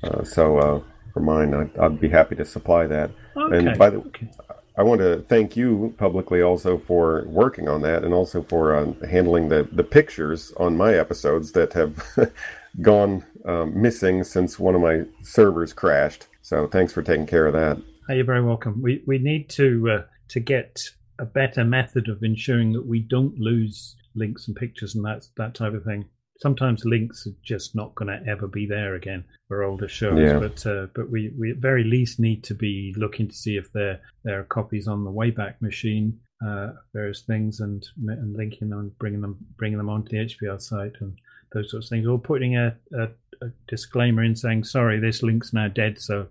[0.03, 0.83] Uh, so uh,
[1.13, 3.11] for mine, I'd, I'd be happy to supply that.
[3.37, 4.29] okay, And by the okay.
[4.77, 8.93] I want to thank you publicly also for working on that and also for uh,
[9.07, 12.03] handling the, the pictures on my episodes that have
[12.81, 16.27] gone um, missing since one of my servers crashed.
[16.43, 17.81] So thanks for taking care of that.
[18.09, 18.83] Oh, you're very welcome.
[18.83, 20.81] We we need to uh, to get
[21.19, 25.55] a better method of ensuring that we don't lose links and pictures and that that
[25.55, 26.07] type of thing.
[26.41, 30.41] Sometimes links are just not going to ever be there again for older shows, Yeah.
[30.41, 33.73] but uh, but we, we at very least need to be looking to see if
[33.73, 38.81] there there are copies on the Wayback Machine, uh, various things, and and linking them,
[38.81, 41.17] and bringing them bringing them onto the HPR site and
[41.55, 43.09] those sorts of things, or putting a, a,
[43.43, 46.29] a disclaimer in saying sorry, this link's now dead, so.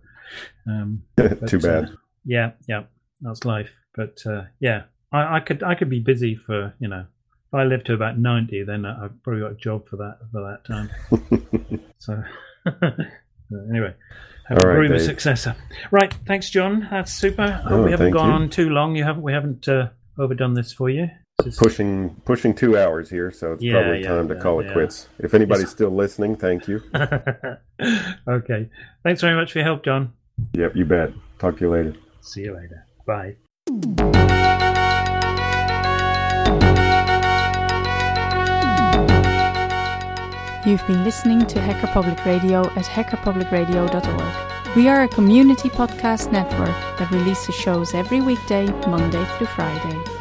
[0.65, 1.85] Um, but, Too bad.
[1.85, 1.91] uh,
[2.25, 2.83] yeah, yeah,
[3.21, 3.71] that's life.
[3.95, 7.05] But uh, yeah, I, I could I could be busy for you know.
[7.47, 10.19] If I live to about ninety, then I- I've probably got a job for that
[10.31, 11.81] for that time.
[11.99, 12.23] so
[12.65, 12.91] uh,
[13.69, 13.93] anyway,
[14.47, 15.55] have right, room successor.
[15.91, 16.88] Right, thanks, John.
[16.89, 17.61] That's super.
[17.69, 18.35] Oh, we haven't gone you.
[18.35, 18.95] on too long.
[18.95, 21.09] You haven't we haven't uh, overdone this for you.
[21.43, 24.41] This is- pushing pushing two hours here, so it's Yeah, probably yeah, time to yeah,
[24.41, 24.73] call it yeah.
[24.73, 25.07] quits.
[25.19, 25.72] If anybody's Yes.
[25.72, 26.81] still listening, thank you.
[28.27, 28.69] okay.
[29.03, 30.13] Thanks very much for your help, John.
[30.53, 31.11] Yep, you bet.
[31.39, 31.93] Talk to you later.
[32.22, 32.85] See you later.
[33.05, 33.35] Bye.
[40.63, 44.76] You've been listening to Hacker Public Radio at hackerpublicradio.org.
[44.77, 46.69] We are a community podcast network
[46.99, 50.20] that releases shows every weekday, Monday through Friday.